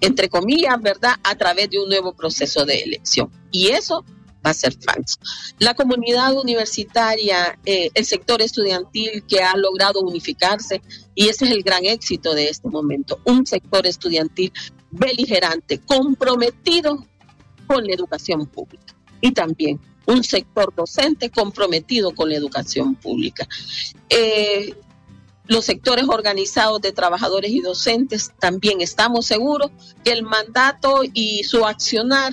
entre 0.00 0.28
comillas, 0.28 0.80
¿verdad?, 0.80 1.14
a 1.22 1.36
través 1.36 1.70
de 1.70 1.78
un 1.78 1.88
nuevo 1.88 2.14
proceso 2.14 2.66
de 2.66 2.80
elección. 2.80 3.30
Y 3.52 3.68
eso 3.68 4.04
va 4.46 4.50
a 4.50 4.54
ser 4.54 4.74
falso. 4.80 5.18
La 5.58 5.74
comunidad 5.74 6.34
universitaria, 6.34 7.58
eh, 7.66 7.90
el 7.92 8.04
sector 8.04 8.40
estudiantil 8.40 9.24
que 9.28 9.42
ha 9.42 9.56
logrado 9.56 10.00
unificarse, 10.00 10.80
y 11.14 11.28
ese 11.28 11.46
es 11.46 11.50
el 11.50 11.62
gran 11.62 11.84
éxito 11.84 12.34
de 12.34 12.48
este 12.48 12.68
momento, 12.68 13.20
un 13.24 13.44
sector 13.46 13.86
estudiantil 13.86 14.52
beligerante, 14.90 15.80
comprometido 15.80 17.04
con 17.66 17.84
la 17.84 17.94
educación 17.94 18.46
pública 18.46 18.94
y 19.20 19.32
también 19.32 19.80
un 20.06 20.22
sector 20.22 20.72
docente 20.74 21.30
comprometido 21.30 22.14
con 22.14 22.28
la 22.28 22.36
educación 22.36 22.94
pública. 22.94 23.48
Eh, 24.08 24.74
los 25.48 25.64
sectores 25.64 26.06
organizados 26.08 26.80
de 26.80 26.92
trabajadores 26.92 27.50
y 27.50 27.60
docentes 27.60 28.32
también 28.38 28.80
estamos 28.80 29.26
seguros 29.26 29.70
que 30.04 30.12
el 30.12 30.22
mandato 30.22 31.02
y 31.12 31.44
su 31.44 31.64
accionar 31.64 32.32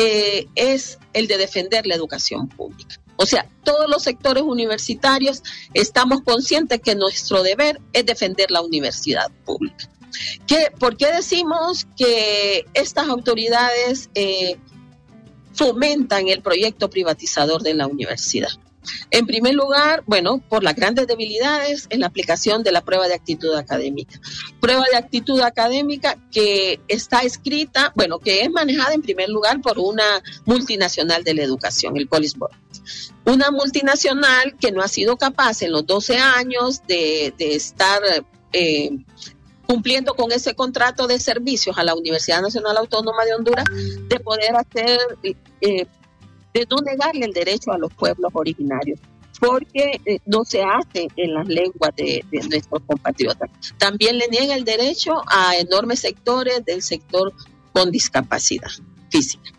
eh, 0.00 0.46
es 0.54 1.00
el 1.12 1.26
de 1.26 1.38
defender 1.38 1.84
la 1.84 1.96
educación 1.96 2.48
pública. 2.48 3.00
O 3.16 3.26
sea, 3.26 3.48
todos 3.64 3.90
los 3.90 4.04
sectores 4.04 4.44
universitarios 4.44 5.42
estamos 5.74 6.22
conscientes 6.22 6.80
que 6.80 6.94
nuestro 6.94 7.42
deber 7.42 7.80
es 7.92 8.06
defender 8.06 8.52
la 8.52 8.60
universidad 8.60 9.28
pública. 9.44 9.90
¿Qué, 10.46 10.68
¿Por 10.78 10.96
qué 10.96 11.10
decimos 11.12 11.88
que 11.96 12.64
estas 12.74 13.08
autoridades 13.08 14.08
eh, 14.14 14.56
fomentan 15.52 16.28
el 16.28 16.42
proyecto 16.42 16.88
privatizador 16.88 17.64
de 17.64 17.74
la 17.74 17.88
universidad? 17.88 18.50
En 19.10 19.26
primer 19.26 19.54
lugar, 19.54 20.02
bueno, 20.06 20.38
por 20.48 20.62
las 20.62 20.74
grandes 20.74 21.06
debilidades 21.06 21.86
en 21.90 22.00
la 22.00 22.06
aplicación 22.06 22.62
de 22.62 22.72
la 22.72 22.82
prueba 22.82 23.08
de 23.08 23.14
actitud 23.14 23.54
académica. 23.54 24.20
Prueba 24.60 24.84
de 24.90 24.96
actitud 24.96 25.40
académica 25.40 26.16
que 26.30 26.80
está 26.88 27.20
escrita, 27.20 27.92
bueno, 27.94 28.18
que 28.18 28.42
es 28.42 28.50
manejada 28.50 28.94
en 28.94 29.02
primer 29.02 29.28
lugar 29.28 29.60
por 29.60 29.78
una 29.78 30.22
multinacional 30.44 31.24
de 31.24 31.34
la 31.34 31.42
educación, 31.42 31.96
el 31.96 32.08
College 32.08 32.34
Board. 32.38 32.56
Una 33.24 33.50
multinacional 33.50 34.56
que 34.58 34.72
no 34.72 34.82
ha 34.82 34.88
sido 34.88 35.16
capaz 35.16 35.62
en 35.62 35.72
los 35.72 35.86
12 35.86 36.16
años 36.16 36.82
de, 36.86 37.34
estar 37.38 38.00
eh, 38.52 38.90
cumpliendo 39.66 40.14
con 40.14 40.32
ese 40.32 40.54
contrato 40.54 41.06
de 41.06 41.20
servicios 41.20 41.76
a 41.76 41.84
la 41.84 41.94
Universidad 41.94 42.40
Nacional 42.40 42.78
Autónoma 42.78 43.24
de 43.26 43.34
Honduras, 43.34 43.66
de 44.08 44.20
poder 44.20 44.56
hacer 44.56 44.98
eh, 45.60 45.86
de 46.60 46.66
no 46.70 46.76
negarle 46.78 47.26
el 47.26 47.32
derecho 47.32 47.72
a 47.72 47.78
los 47.78 47.92
pueblos 47.94 48.30
originarios 48.34 48.98
porque 49.40 50.00
eh, 50.04 50.18
no 50.26 50.44
se 50.44 50.62
hace 50.62 51.08
en 51.16 51.34
las 51.34 51.46
lenguas 51.46 51.94
de, 51.96 52.24
nuestros 52.50 52.82
compatriotas. 52.86 53.48
También 53.78 54.18
le 54.18 54.26
niega 54.28 54.54
el 54.54 54.64
derecho 54.64 55.22
a 55.28 55.56
enormes 55.56 56.00
sectores 56.00 56.64
del 56.64 56.82
sector 56.82 57.32
con 57.72 57.90
discapacidad 57.90 58.70
física. 59.10 59.50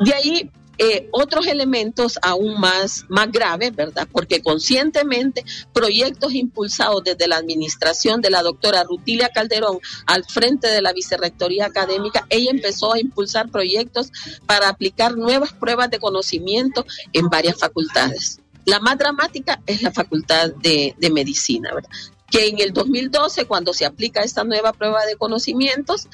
De 0.00 0.12
ahí 0.12 0.50
eh, 0.78 1.08
otros 1.10 1.46
elementos 1.48 2.18
aún 2.22 2.60
más, 2.60 3.04
más 3.08 3.30
graves, 3.32 3.74
¿verdad? 3.74 4.06
Porque 4.12 4.40
conscientemente 4.40 5.44
proyectos 5.72 6.34
impulsados 6.34 7.02
desde 7.04 7.26
la 7.26 7.36
administración 7.36 8.20
de 8.20 8.30
la 8.30 8.42
doctora 8.42 8.84
Rutilia 8.84 9.28
Calderón 9.28 9.80
al 10.06 10.24
frente 10.24 10.68
de 10.68 10.80
la 10.80 10.92
Vicerrectoría 10.92 11.66
Académica, 11.66 12.26
ella 12.30 12.50
empezó 12.52 12.92
a 12.92 13.00
impulsar 13.00 13.50
proyectos 13.50 14.12
para 14.46 14.68
aplicar 14.68 15.16
nuevas 15.16 15.52
pruebas 15.52 15.90
de 15.90 15.98
conocimiento 15.98 16.86
en 17.12 17.28
varias 17.28 17.58
facultades. 17.58 18.40
La 18.64 18.78
más 18.80 18.98
dramática 18.98 19.60
es 19.66 19.82
la 19.82 19.90
Facultad 19.90 20.50
de, 20.50 20.94
de 20.98 21.10
Medicina, 21.10 21.70
¿verdad? 21.74 21.90
que 22.30 22.48
en 22.48 22.60
el 22.60 22.72
2012, 22.72 23.46
cuando 23.46 23.72
se 23.72 23.86
aplica 23.86 24.20
esta 24.20 24.44
nueva 24.44 24.72
prueba 24.72 25.04
de 25.06 25.16
conocimientos, 25.16 26.08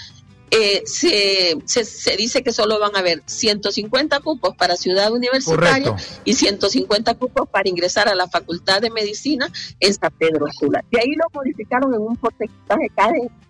eh, 0.51 0.83
se, 0.87 1.57
se, 1.65 2.17
dice 2.17 2.43
que 2.43 2.53
solo 2.53 2.79
van 2.79 2.95
a 2.95 3.01
haber 3.01 3.23
150 3.27 4.21
cupos 4.21 4.55
para 4.57 4.77
Ciudad 4.77 5.13
Universitaria 5.13 5.97
y 6.25 6.35
150 6.35 7.15
cupos 7.15 7.49
para 7.49 7.69
ingresar 7.69 8.09
a 8.09 8.15
la 8.15 8.29
Facultad 8.29 8.81
de 8.81 8.91
Medicina 8.91 9.51
en 9.81 9.95
San 9.95 10.13
Pedro 10.17 10.47
Sula. 10.59 10.85
Y 10.91 10.99
ahí 10.99 11.15
lo 11.17 11.25
modificaron 11.33 11.93
en 11.95 12.01
un 12.01 12.17
porcentaje 12.17 12.89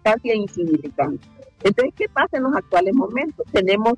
casi 0.03 0.31
insignificante. 0.33 1.27
Entonces, 1.63 1.95
¿qué 1.97 2.09
pasa 2.09 2.37
en 2.37 2.45
los 2.45 2.55
actuales 2.55 2.95
momentos? 2.95 3.47
Tenemos 3.53 3.95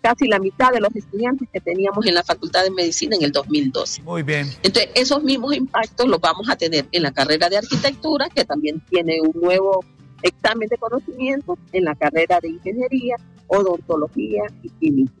casi 0.00 0.26
la 0.26 0.38
mitad 0.38 0.72
de 0.72 0.80
los 0.80 0.94
estudiantes 0.94 1.48
que 1.52 1.60
teníamos 1.60 2.06
en 2.06 2.14
la 2.14 2.22
Facultad 2.22 2.62
de 2.64 2.70
Medicina 2.70 3.16
en 3.16 3.22
el 3.22 3.32
2012. 3.32 4.02
Muy 4.02 4.22
bien. 4.22 4.48
Entonces, 4.62 4.90
esos 4.94 5.22
mismos 5.22 5.54
impactos 5.54 6.08
los 6.08 6.20
vamos 6.20 6.48
a 6.48 6.56
tener 6.56 6.86
en 6.90 7.02
la 7.02 7.12
carrera 7.12 7.48
de 7.48 7.58
arquitectura, 7.58 8.28
que 8.28 8.44
también 8.44 8.80
tiene 8.88 9.20
un 9.20 9.32
nuevo 9.40 9.84
examen 10.22 10.68
de 10.68 10.76
conocimientos 10.76 11.58
en 11.72 11.84
la 11.84 11.94
carrera 11.94 12.40
de 12.40 12.48
ingeniería, 12.48 13.16
odontología 13.46 14.42
y 14.62 14.70
química. 14.70 15.12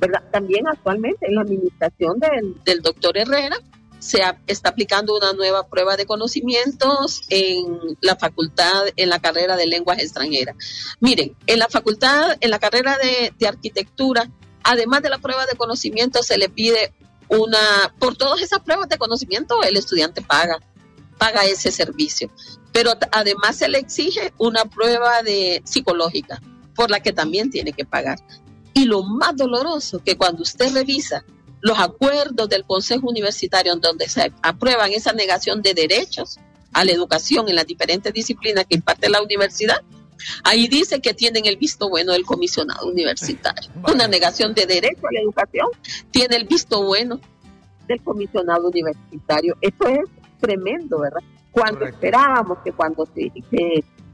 ¿Verdad? 0.00 0.22
También 0.32 0.66
actualmente 0.66 1.26
en 1.26 1.34
la 1.34 1.42
administración 1.42 2.18
del, 2.18 2.56
del 2.64 2.80
doctor 2.80 3.18
Herrera 3.18 3.56
se 3.98 4.20
está 4.46 4.70
aplicando 4.70 5.16
una 5.16 5.32
nueva 5.32 5.66
prueba 5.66 5.96
de 5.96 6.06
conocimientos 6.06 7.22
en 7.30 7.96
la 8.00 8.16
facultad, 8.16 8.86
en 8.96 9.08
la 9.08 9.18
carrera 9.18 9.56
de 9.56 9.66
lenguas 9.66 9.98
extranjeras. 9.98 10.56
Miren, 11.00 11.36
en 11.46 11.58
la 11.58 11.68
facultad, 11.68 12.36
en 12.40 12.50
la 12.50 12.58
carrera 12.60 12.96
de, 12.96 13.32
de 13.36 13.48
arquitectura, 13.48 14.30
además 14.62 15.02
de 15.02 15.10
la 15.10 15.18
prueba 15.18 15.46
de 15.46 15.56
conocimientos, 15.56 16.26
se 16.26 16.38
le 16.38 16.48
pide 16.48 16.92
una, 17.28 17.92
por 17.98 18.16
todas 18.16 18.40
esas 18.40 18.60
pruebas 18.60 18.88
de 18.88 18.98
conocimiento, 18.98 19.62
el 19.62 19.76
estudiante 19.76 20.22
paga 20.22 20.58
paga 21.18 21.44
ese 21.44 21.70
servicio. 21.70 22.30
Pero 22.78 22.92
además 23.10 23.56
se 23.56 23.68
le 23.68 23.78
exige 23.78 24.32
una 24.38 24.64
prueba 24.64 25.24
de 25.24 25.60
psicológica 25.64 26.40
por 26.76 26.92
la 26.92 27.00
que 27.00 27.12
también 27.12 27.50
tiene 27.50 27.72
que 27.72 27.84
pagar. 27.84 28.20
Y 28.72 28.84
lo 28.84 29.02
más 29.02 29.36
doloroso 29.36 29.98
que 29.98 30.16
cuando 30.16 30.44
usted 30.44 30.72
revisa 30.72 31.24
los 31.60 31.76
acuerdos 31.76 32.48
del 32.48 32.62
Consejo 32.64 33.08
Universitario 33.08 33.72
en 33.72 33.80
donde 33.80 34.08
se 34.08 34.32
aprueban 34.42 34.92
esa 34.92 35.12
negación 35.12 35.60
de 35.60 35.74
derechos 35.74 36.38
a 36.72 36.84
la 36.84 36.92
educación 36.92 37.48
en 37.48 37.56
las 37.56 37.66
diferentes 37.66 38.12
disciplinas 38.12 38.64
que 38.66 38.76
imparte 38.76 39.10
la 39.10 39.22
universidad, 39.22 39.82
ahí 40.44 40.68
dice 40.68 41.00
que 41.00 41.14
tienen 41.14 41.46
el 41.46 41.56
visto 41.56 41.88
bueno 41.88 42.12
del 42.12 42.24
comisionado 42.24 42.86
universitario. 42.86 43.72
Una 43.92 44.06
negación 44.06 44.54
de 44.54 44.66
derecho 44.66 45.04
a 45.08 45.14
la 45.14 45.20
educación 45.20 45.66
tiene 46.12 46.36
el 46.36 46.44
visto 46.44 46.84
bueno 46.84 47.20
del 47.88 48.00
comisionado 48.04 48.68
universitario. 48.68 49.56
Eso 49.62 49.88
es 49.88 50.08
tremendo, 50.40 51.00
¿verdad? 51.00 51.22
Cuando 51.58 51.84
esperábamos 51.84 52.58
que 52.64 52.72
cuando 52.72 53.06
se, 53.06 53.32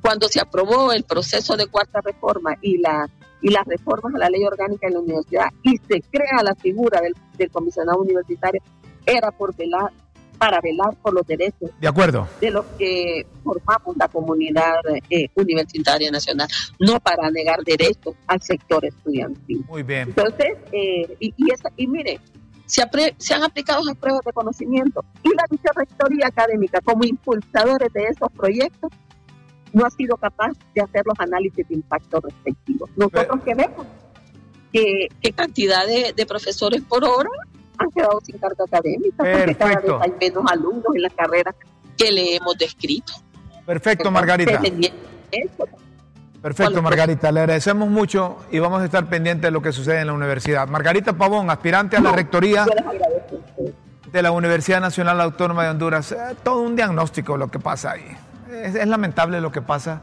cuando 0.01 0.29
se 0.29 0.41
aprobó 0.41 0.93
el 0.93 1.05
proceso 1.05 1.57
de 1.57 1.67
cuarta 1.67 2.01
reforma 2.01 2.55
y 2.61 2.79
la 2.79 3.09
y 3.45 3.51
las 3.51 3.67
reformas 3.67 4.15
a 4.15 4.19
la 4.19 4.31
ley 4.31 4.43
orgánica 4.43 4.87
de 4.87 4.95
la 4.95 5.01
universidad 5.01 5.49
y 5.63 5.77
se 5.77 6.01
crea 6.11 6.43
la 6.43 6.55
figura 6.55 7.01
del, 7.37 7.51
comisionado 7.51 7.99
universitario, 7.99 8.63
era 9.05 9.31
por 9.33 9.55
velar, 9.55 9.91
para 10.39 10.63
velar 10.63 10.97
por 11.03 11.13
los 11.13 11.27
derechos 11.27 11.71
de, 11.79 11.87
acuerdo. 11.87 12.27
de 12.41 12.51
los 12.51 12.65
que 12.79 13.27
formamos 13.43 13.99
la 13.99 14.09
comunidad 14.09 14.77
eh, 15.11 15.29
universitaria 15.35 16.11
nacional, 16.11 16.49
no 16.79 16.99
para 17.01 17.31
negar 17.31 17.63
derechos 17.65 18.15
al 18.27 18.41
sector 18.41 18.87
estudiantil. 18.87 19.63
Muy 19.69 19.83
bien. 19.83 20.09
Entonces, 20.09 20.57
eh, 20.73 21.15
y, 21.21 21.35
y, 21.37 21.53
y 21.77 21.87
mire, 21.87 22.21
se, 22.67 22.83
se, 23.19 23.35
han 23.35 23.43
aplicado 23.43 23.83
las 23.85 23.97
pruebas 23.97 24.23
de 24.25 24.33
conocimiento 24.33 25.05
y 25.23 25.31
la 25.35 25.45
vicerrectoría 25.51 26.29
académica 26.29 26.81
como 26.81 27.05
impulsadores 27.05 27.93
de 27.93 28.05
esos 28.05 28.31
proyectos 28.33 28.91
no 29.73 29.85
ha 29.85 29.91
sido 29.91 30.17
capaz 30.17 30.53
de 30.75 30.83
hacer 30.83 31.03
los 31.05 31.19
análisis 31.19 31.67
de 31.69 31.75
impacto 31.75 32.21
respectivos. 32.21 32.89
Nosotros 32.97 33.43
que 33.45 33.55
vemos 33.55 33.87
que, 34.73 35.33
cantidad 35.35 35.87
de, 35.87 36.27
profesores 36.27 36.83
por 36.83 37.05
hora 37.05 37.31
han 37.79 37.91
quedado 37.91 38.21
sin 38.25 38.39
carta 38.39 38.65
académica, 38.65 39.17
porque 39.19 39.55
cada 39.55 39.81
vez 39.81 39.93
hay 40.01 40.13
menos 40.21 40.45
alumnos 40.51 40.95
en 40.95 41.03
las 41.03 41.13
carreras 41.13 41.55
que 41.97 42.11
le 42.11 42.37
hemos 42.37 42.57
descrito. 42.57 43.13
Perfecto, 43.67 44.11
Margarita. 44.11 44.61
Perfecto, 46.45 46.83
Margarita. 46.83 47.33
Le 47.33 47.41
agradecemos 47.41 47.89
mucho 47.89 48.45
y 48.51 48.59
vamos 48.59 48.83
a 48.83 48.85
estar 48.85 49.07
pendientes 49.07 49.45
de 49.45 49.51
lo 49.51 49.63
que 49.63 49.73
sucede 49.73 50.01
en 50.01 50.09
la 50.09 50.13
universidad. 50.13 50.69
Margarita 50.69 51.15
Pavón, 51.15 51.49
aspirante 51.49 51.97
a 51.97 52.03
la 52.03 52.13
rectoría 52.13 52.67
de 54.13 54.23
la 54.23 54.31
Universidad 54.31 54.79
Nacional 54.79 55.23
Autónoma 55.23 55.65
de 55.65 55.71
Honduras. 55.71 56.13
Eh, 56.13 56.19
todo 56.43 56.61
un 56.61 56.77
diagnóstico 56.77 57.39
lo 57.39 57.51
que 57.51 57.59
pasa 57.59 57.93
ahí 57.93 58.15
es, 58.53 58.87
lamentable 58.87 59.41
lo 59.41 59.51
que 59.51 59.63
pasa 59.63 60.03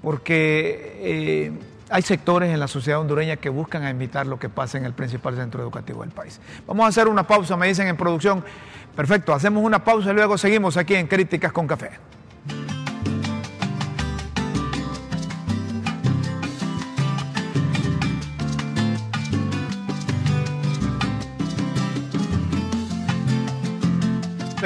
porque 0.00 0.98
eh, 1.02 1.52
hay 1.90 2.00
sectores 2.00 2.54
en 2.54 2.58
la 2.58 2.68
sociedad 2.68 2.98
hondureña 2.98 3.36
que 3.36 3.50
buscan 3.50 3.86
imitar 3.86 4.26
lo 4.26 4.38
que 4.38 4.48
pasa 4.48 4.78
en 4.78 4.86
el 4.86 4.94
principal 4.94 5.36
centro 5.36 5.62
educativo 5.62 6.00
del 6.00 6.10
país. 6.10 6.40
Vamos 6.66 6.86
a 6.86 6.88
hacer 6.88 7.06
una 7.06 7.26
pausa, 7.26 7.54
me 7.54 7.68
dicen 7.68 7.86
en 7.86 7.98
producción. 7.98 8.42
Perfecto, 8.96 9.34
hacemos 9.34 9.62
una 9.62 9.84
pausa 9.84 10.10
y 10.10 10.14
luego 10.14 10.38
seguimos 10.38 10.78
aquí 10.78 10.94
en 10.94 11.06
Críticas 11.06 11.52
con 11.52 11.66
Café. 11.66 12.15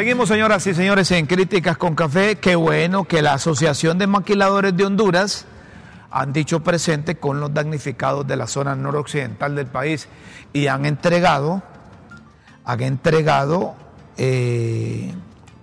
Seguimos, 0.00 0.30
señoras 0.30 0.66
y 0.66 0.72
señores, 0.72 1.10
en 1.10 1.26
Críticas 1.26 1.76
con 1.76 1.94
Café. 1.94 2.36
Qué 2.36 2.56
bueno 2.56 3.04
que 3.04 3.20
la 3.20 3.34
Asociación 3.34 3.98
de 3.98 4.06
Maquiladores 4.06 4.74
de 4.74 4.86
Honduras 4.86 5.44
han 6.10 6.32
dicho 6.32 6.60
presente 6.60 7.16
con 7.16 7.38
los 7.38 7.52
damnificados 7.52 8.26
de 8.26 8.34
la 8.34 8.46
zona 8.46 8.74
noroccidental 8.74 9.54
del 9.54 9.66
país 9.66 10.08
y 10.54 10.68
han 10.68 10.86
entregado, 10.86 11.62
han 12.64 12.80
entregado 12.80 13.74
eh, 14.16 15.12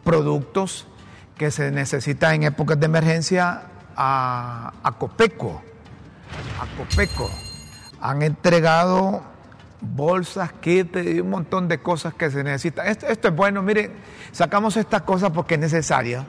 productos 0.03 0.85
que 1.35 1.49
se 1.49 1.71
necesitan 1.71 2.35
en 2.35 2.43
épocas 2.43 2.79
de 2.79 2.85
emergencia 2.85 3.63
a, 3.95 4.71
a 4.83 4.91
Copeco. 4.99 5.63
A 6.61 6.77
Copeco. 6.77 7.27
Han 8.01 8.21
entregado 8.21 9.23
bolsas, 9.81 10.53
kits 10.53 10.97
y 11.03 11.19
un 11.19 11.29
montón 11.29 11.67
de 11.67 11.79
cosas 11.79 12.13
que 12.13 12.29
se 12.31 12.43
necesitan. 12.43 12.87
Esto, 12.87 13.07
es 13.07 13.35
bueno, 13.35 13.61
miren, 13.61 13.91
sacamos 14.31 14.77
estas 14.77 15.03
cosas 15.03 15.31
porque 15.31 15.55
es 15.55 15.59
necesario 15.59 16.25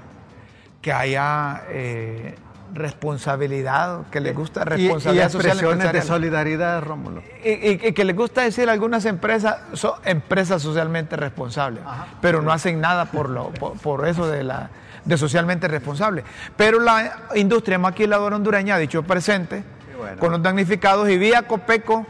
que 0.83 0.93
haya 0.93 1.65
eh, 1.69 2.35
responsabilidad, 2.75 4.07
que 4.11 4.21
le 4.21 4.33
gusta 4.33 4.65
responsabilidad 4.65 5.31
y, 5.31 5.37
expresiones 5.37 5.93
de 5.93 6.03
solidaridad, 6.03 6.83
Rómulo. 6.83 7.23
Y, 7.45 7.93
que 7.93 8.05
les 8.05 8.15
gusta 8.15 8.43
decir 8.43 8.69
algunas 8.69 9.05
empresas 9.05 9.57
son 9.73 9.93
empresas 10.05 10.63
socialmente 10.63 11.17
responsables, 11.17 11.83
pero 12.21 12.43
no 12.43 12.53
hacen 12.53 12.81
nada 12.81 13.07
por, 13.07 13.31
lo, 13.31 13.51
por, 13.51 14.07
eso 14.07 14.29
de 14.29 14.45
la 14.45 14.71
de 15.05 15.17
socialmente 15.17 15.69
responsable. 15.69 16.23
Pero 16.57 16.81
la 16.81 17.29
industria 17.35 17.79
maquiladora 17.79 18.37
hondureña 18.37 18.75
ha 18.75 18.79
dicho 18.79 19.03
presente 19.03 19.65
con 20.19 20.33
los 20.33 20.43
damnificados 20.43 21.09
y 21.09 21.17
vía 21.17 21.43
Copeco 21.43 22.07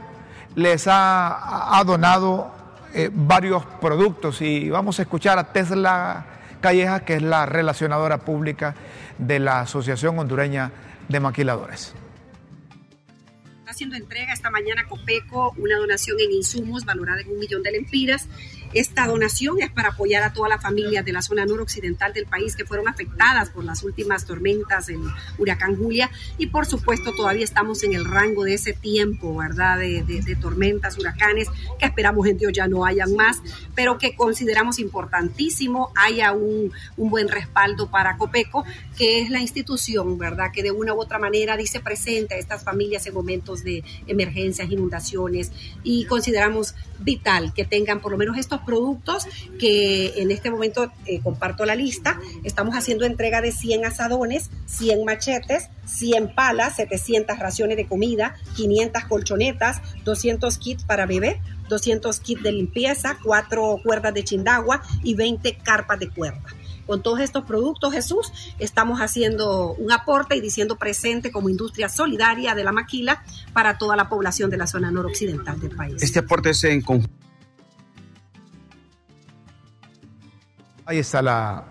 les 0.59 0.87
ha, 0.89 1.81
donado 1.87 2.51
eh, 2.93 3.11
varios 3.13 3.65
productos. 3.81 4.43
Y 4.43 4.69
vamos 4.69 4.99
a 4.99 5.03
escuchar 5.03 5.39
a 5.39 5.53
Tesla 5.53 6.27
Calleja, 6.61 7.05
que 7.05 7.15
es 7.15 7.23
la 7.23 7.47
relacionadora 7.47 8.19
pública 8.19 8.75
de 9.19 9.39
la 9.39 9.61
Asociación 9.61 10.19
Hondureña 10.19 10.73
de 11.09 11.21
Maquiladores. 11.21 11.95
Está 13.61 13.71
haciendo 13.71 13.95
entrega 13.95 14.33
esta 14.33 14.51
mañana 14.51 14.85
Copeco 14.89 15.55
una 15.59 15.77
donación 15.77 16.19
en 16.19 16.33
insumos 16.33 16.85
valorada 16.85 17.21
en 17.21 17.31
un 17.31 17.39
millón 17.39 17.63
de 17.63 17.71
lempiras 17.71 18.27
esta 18.73 19.07
donación 19.07 19.61
es 19.61 19.71
para 19.71 19.91
apoyar 19.91 20.23
a 20.23 20.33
todas 20.33 20.51
las 20.51 20.62
familias 20.62 21.05
de 21.05 21.12
la 21.12 21.23
zona 21.23 21.45
noroccidental 21.47 22.12
del 22.12 22.27
país 22.27 22.57
que 22.57 22.64
fueron 22.64 22.89
afectadas 22.89 23.51
por 23.51 23.64
las 23.64 23.83
últimas 23.83 24.25
tormentas 24.25 24.87
del 24.87 25.01
huracán 25.39 25.77
Julia 25.77 26.11
y 26.37 26.49
por 26.49 26.66
supuesto 26.66 27.12
todavía 27.14 27.45
estamos 27.45 27.83
en 27.83 27.95
el 27.95 28.05
rango 28.05 28.45
de 28.45 28.55
ese 28.55 28.73
tiempo, 28.73 29.37
¿verdad? 29.37 29.79
De, 29.79 30.37
tormentas, 30.41 30.99
huracanes, 30.99 31.49
que 31.79 31.87
esperamos 31.87 32.27
en 32.27 32.39
Dios 32.39 32.53
ya 32.53 32.69
no 32.69 32.85
hayan 32.85 33.14
más, 33.14 33.39
pero 33.75 33.99
que 33.99 34.14
consideramos 34.14 34.79
importantísimo 34.79 35.91
haya 35.97 36.33
un, 36.33 36.73
un 36.97 37.11
buen 37.11 37.29
respaldo 37.29 37.91
para 37.91 38.16
Copeco, 38.16 38.64
que 38.97 39.21
es 39.21 39.31
la 39.31 39.41
institución, 39.41 40.19
¿verdad? 40.19 40.51
Que 40.53 40.62
de 40.62 40.71
una 40.71 40.95
u 40.95 41.01
otra 41.01 41.19
manera 41.19 41.57
dice 41.57 41.81
presente 41.81 42.35
a 42.35 42.39
estas 42.39 42.62
familias 42.62 43.07
en 43.07 43.14
momentos 43.14 43.64
de 43.64 43.83
emergencias, 44.07 44.71
inundaciones 44.71 45.53
y 45.83 46.05
consideramos 46.05 46.75
vital 46.99 47.53
que 47.55 47.64
tengan 47.64 48.01
por 48.01 48.12
lo 48.12 48.19
menos 48.19 48.37
estos 48.39 48.58
productos 48.65 49.27
que 49.59 50.21
en 50.21 50.31
este 50.31 50.51
momento 50.51 50.91
eh, 51.07 51.21
comparto 51.21 51.65
la 51.65 51.75
lista. 51.75 52.19
Estamos 52.45 52.75
haciendo 52.75 53.05
entrega 53.05 53.41
de 53.41 53.53
100 53.53 53.85
asadones, 53.85 54.51
100 54.67 55.05
machetes, 55.05 55.71
100 55.87 56.35
palas, 56.35 56.77
700 56.77 57.39
raciones 57.39 57.77
de 57.77 57.87
comida, 57.87 58.37
500 58.57 59.05
colchonetas, 59.05 59.81
200 60.05 60.59
kits 60.59 60.85
para 60.85 61.07
bebé, 61.07 61.41
200 61.69 62.21
kits 62.21 62.43
de 62.43 62.53
limpieza, 62.53 63.19
4 63.23 63.81
cuerdas 63.83 64.15
de 64.15 64.25
chindagua 64.25 64.83
y 65.03 65.15
20 65.15 65.59
carpas 65.59 65.99
de 65.99 66.09
cuerda. 66.11 66.43
Con 66.89 67.03
todos 67.03 67.21
estos 67.21 67.45
productos, 67.45 67.93
Jesús, 67.93 68.33
estamos 68.59 69.01
haciendo 69.01 69.75
un 69.75 69.93
aporte 69.93 70.37
y 70.37 70.41
diciendo 70.41 70.77
presente 70.77 71.31
como 71.31 71.51
industria 71.51 71.91
solidaria 71.91 72.55
de 72.55 72.65
la 72.65 72.73
maquila 72.73 73.23
para 73.53 73.77
toda 73.77 73.95
la 73.95 74.09
población 74.09 74.49
de 74.49 74.57
la 74.57 74.67
zona 74.67 74.91
noroccidental 74.91 75.61
del 75.61 75.77
país. 75.77 76.03
Este 76.03 76.21
aporte 76.21 76.49
es 76.49 76.65
en 76.65 76.81
conjunto 76.81 77.28
Ahí 80.89 81.01
está 81.01 81.20
la, 81.20 81.64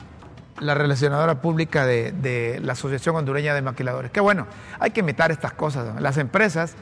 relacionadora 0.59 1.41
pública 1.41 1.87
de, 1.87 2.59
la 2.61 2.73
Asociación 2.73 3.15
Hondureña 3.15 3.55
de 3.55 3.63
Maquiladores. 3.63 4.11
Qué 4.11 4.19
bueno, 4.19 4.45
hay 4.79 4.91
que 4.91 4.99
imitar 4.99 5.31
estas 5.31 5.53
cosas. 5.53 5.99
Las 5.99 6.17
empresas, 6.17 6.75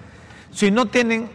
si 0.52 0.70
no 0.70 0.88
tienen 0.88 1.30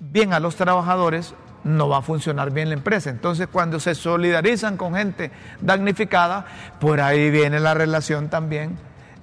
bien 0.00 0.32
a 0.32 0.40
los 0.40 0.56
trabajadores, 0.56 1.34
no 1.62 1.88
va 1.88 1.98
a 1.98 2.02
funcionar 2.02 2.50
bien 2.50 2.70
la 2.70 2.74
empresa. 2.74 3.08
Entonces, 3.08 3.46
cuando 3.46 3.78
se 3.78 3.94
solidarizan 3.94 4.76
con 4.76 4.96
gente 4.96 5.30
damnificada, 5.60 6.44
por 6.80 7.00
ahí 7.00 7.30
viene 7.30 7.60
la 7.60 7.74
relación 7.74 8.28
también 8.28 8.76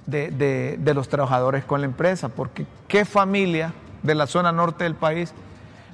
de, 0.06 0.30
de 0.78 0.94
los 0.94 1.10
trabajadores 1.10 1.66
con 1.66 1.82
la 1.82 1.86
empresa, 1.86 2.30
porque 2.30 2.64
qué 2.88 3.04
familia 3.04 3.74
de 4.02 4.14
la 4.14 4.26
zona 4.26 4.52
norte 4.52 4.84
del 4.84 4.94
país 4.94 5.34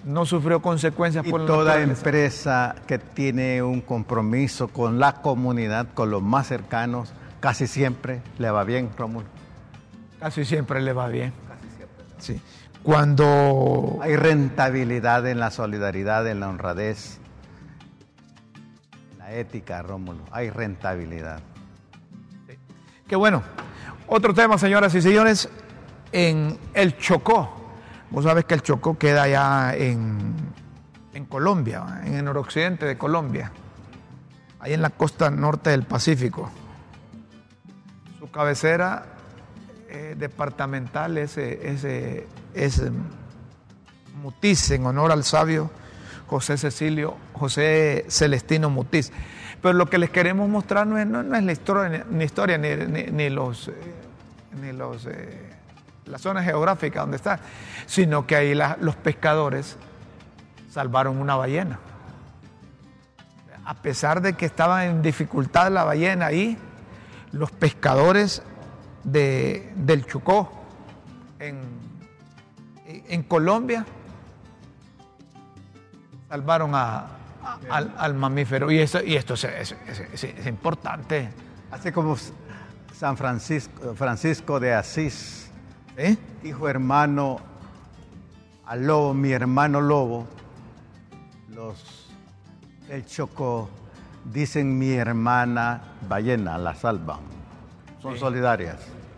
no 0.09 0.25
sufrió 0.25 0.63
consecuencias 0.63 1.25
por 1.27 1.45
toda 1.45 1.83
empresa 1.83 2.75
que 2.87 2.99
tiene 2.99 3.63
un 3.63 3.83
compromiso 3.83 4.69
con 4.69 4.99
la 4.99 5.21
comunidad, 5.21 5.89
con 5.93 6.11
los 6.11 6.23
más 6.23 6.47
cercanos, 6.49 7.13
casi 7.41 7.67
siempre 7.67 8.23
le 8.39 8.51
va 8.51 8.65
bien, 8.65 8.91
Rómulo. 8.97 9.27
Casi 10.19 10.47
siempre 10.47 10.81
le 10.81 10.95
va 10.95 11.09
bien. 11.09 11.33
Casi 11.47 11.77
siempre. 11.77 12.05
Sí. 12.19 12.41
Cuando 12.83 13.99
hay 14.01 14.17
rentabilidad 14.17 15.27
en 15.27 15.41
la 15.41 15.51
solidaridad, 15.51 16.27
en 16.27 16.41
la 16.41 16.49
honradez, 16.49 17.19
la 19.19 19.29
La 19.29 19.35
ética, 19.35 19.83
Rómulo, 19.83 20.25
hay 20.31 20.49
rentabilidad. 20.49 21.41
Qué 23.07 23.15
bueno. 23.15 23.43
Otro 24.07 24.33
tema, 24.33 24.57
señoras 24.57 24.95
y 24.95 25.03
señores, 25.03 25.51
en 26.13 26.59
el 26.73 26.97
Chocó. 26.97 27.68
Vos 28.11 28.25
sabés 28.25 28.45
que 28.45 28.55
el 28.55 28.63
Chocó 28.63 28.97
queda 28.97 29.23
allá 29.25 29.75
en, 29.75 30.35
en 31.13 31.27
Colombia, 31.27 32.01
en 32.05 32.15
el 32.15 32.25
noroccidente 32.25 32.87
de 32.87 32.97
Colombia, 32.97 33.53
ahí 34.61 34.73
en 34.73 34.83
la 34.83 34.91
costa 34.91 35.31
norte 35.31 35.71
del 35.71 35.83
Pacífico. 35.83 36.51
Su 38.19 38.31
cabecera 38.31 39.05
eh, 39.89 40.15
departamental 40.19 41.19
es, 41.19 41.37
es, 41.37 41.85
es 42.55 42.83
Mutiz, 44.23 44.71
en 44.71 44.87
honor 44.87 45.13
al 45.13 45.25
sabio 45.25 45.71
José 46.29 46.59
Cecilio, 46.59 47.17
José 47.33 48.05
Celestino 48.09 48.71
Mutiz. 48.71 49.11
Pero 49.63 49.75
lo 49.75 49.87
que 49.87 49.99
les 49.99 50.11
queremos 50.11 50.49
mostrar 50.49 50.87
no 50.87 50.99
es, 50.99 51.07
no, 51.07 51.21
es 51.35 51.43
la 51.43 51.53
historia, 51.53 52.05
ni, 52.09 52.25
historia, 52.25 52.59
ni, 52.59 53.31
los, 53.31 53.71
ni 54.61 54.73
los 54.73 55.07
eh, 55.07 55.48
la 56.09 56.19
zona 56.19 56.43
geográfica 56.43 57.01
donde 57.01 57.17
está, 57.17 57.41
sino 57.87 58.27
que 58.27 58.37
ahí 58.37 58.55
los 58.81 58.97
pescadores 58.97 59.77
salvaron 60.71 61.19
una 61.19 61.37
ballena. 61.37 61.79
A 63.65 63.75
pesar 63.75 64.23
de 64.23 64.33
que 64.33 64.47
estaba 64.47 64.87
en 64.87 65.03
dificultad 65.03 65.71
la 65.71 65.85
ballena 65.85 66.27
ahí, 66.27 66.57
los 67.33 67.51
pescadores 67.51 68.43
de, 69.05 69.73
del 69.77 70.07
Chucó 70.07 70.51
en, 71.39 71.61
en 72.87 73.23
Colombia 73.25 73.85
salvaron 76.29 76.75
a, 76.75 77.07
al, 77.71 78.15
mamífero. 78.15 78.71
Y, 78.71 78.79
eso, 78.79 79.03
y 79.03 79.17
esto 79.17 79.35
es, 79.35 79.45
es, 79.45 80.47
importante. 80.47 81.31
Así 81.71 81.93
como 81.93 82.17
San 82.95 83.17
Francisco, 83.17 83.95
Francisco 83.95 84.61
de 84.61 84.75
Asís 84.75 85.48
¿Eh? 85.99 86.17
Hijo 86.45 86.69
hermano 86.69 87.41
al 88.67 88.87
lobo, 88.87 89.15
mi 89.15 89.33
hermano 89.33 89.81
lobo, 89.81 90.29
los 91.53 92.07
el 92.89 93.05
Chocó 93.05 93.69
dicen 94.25 94.79
mi 94.79 94.93
hermana 94.93 95.81
ballena, 96.09 96.57
la 96.57 96.77
salvan. 96.77 97.19
Son 98.01 98.17
solidarias. 98.17 98.77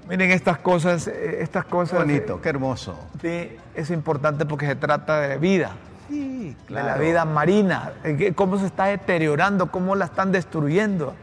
Miren 0.09 0.31
estas 0.31 0.57
cosas, 0.61 1.07
eh, 1.07 1.43
estas 1.43 1.66
cosas. 1.66 1.99
Qué 1.99 2.05
bonito, 2.05 2.41
qué 2.41 2.49
hermoso. 2.49 2.99
Sí, 3.20 3.59
es 3.74 3.91
importante 3.91 4.47
porque 4.47 4.66
se 4.66 4.76
trata 4.76 5.20
de 5.20 5.37
vida. 5.37 5.72
Sí, 6.09 6.57
claro. 6.64 6.87
De 6.87 6.93
la 6.93 6.99
vida 6.99 7.24
marina, 7.26 7.93
cómo 8.35 8.59
se 8.59 8.64
está 8.64 8.87
deteriorando, 8.87 9.70
cómo 9.70 9.97
la 9.97 10.07
están 10.07 10.33
destruyendo, 10.33 11.14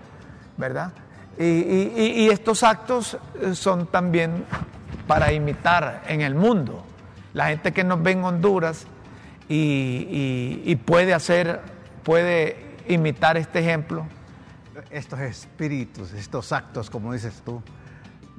¿verdad? 0.55 0.91
y 1.39 2.29
estos 2.29 2.63
actos 2.63 3.17
son 3.53 3.85
también 3.85 4.43
para 5.07 5.31
imitar 5.31 6.03
en 6.07 6.21
el 6.21 6.35
mundo. 6.35 6.83
La 7.33 7.47
gente 7.47 7.71
que 7.71 7.83
nos 7.83 8.01
ve 8.03 8.11
en 8.11 8.23
Honduras 8.23 8.85
y, 9.49 10.75
puede 10.85 11.13
hacer, 11.13 11.61
puede 12.03 12.57
imitar 12.87 13.37
este 13.37 13.59
ejemplo. 13.59 14.05
Estos 14.91 15.19
espíritus, 15.19 16.13
estos 16.13 16.51
actos, 16.51 16.89
como 16.89 17.13
dices 17.13 17.41
tú, 17.43 17.61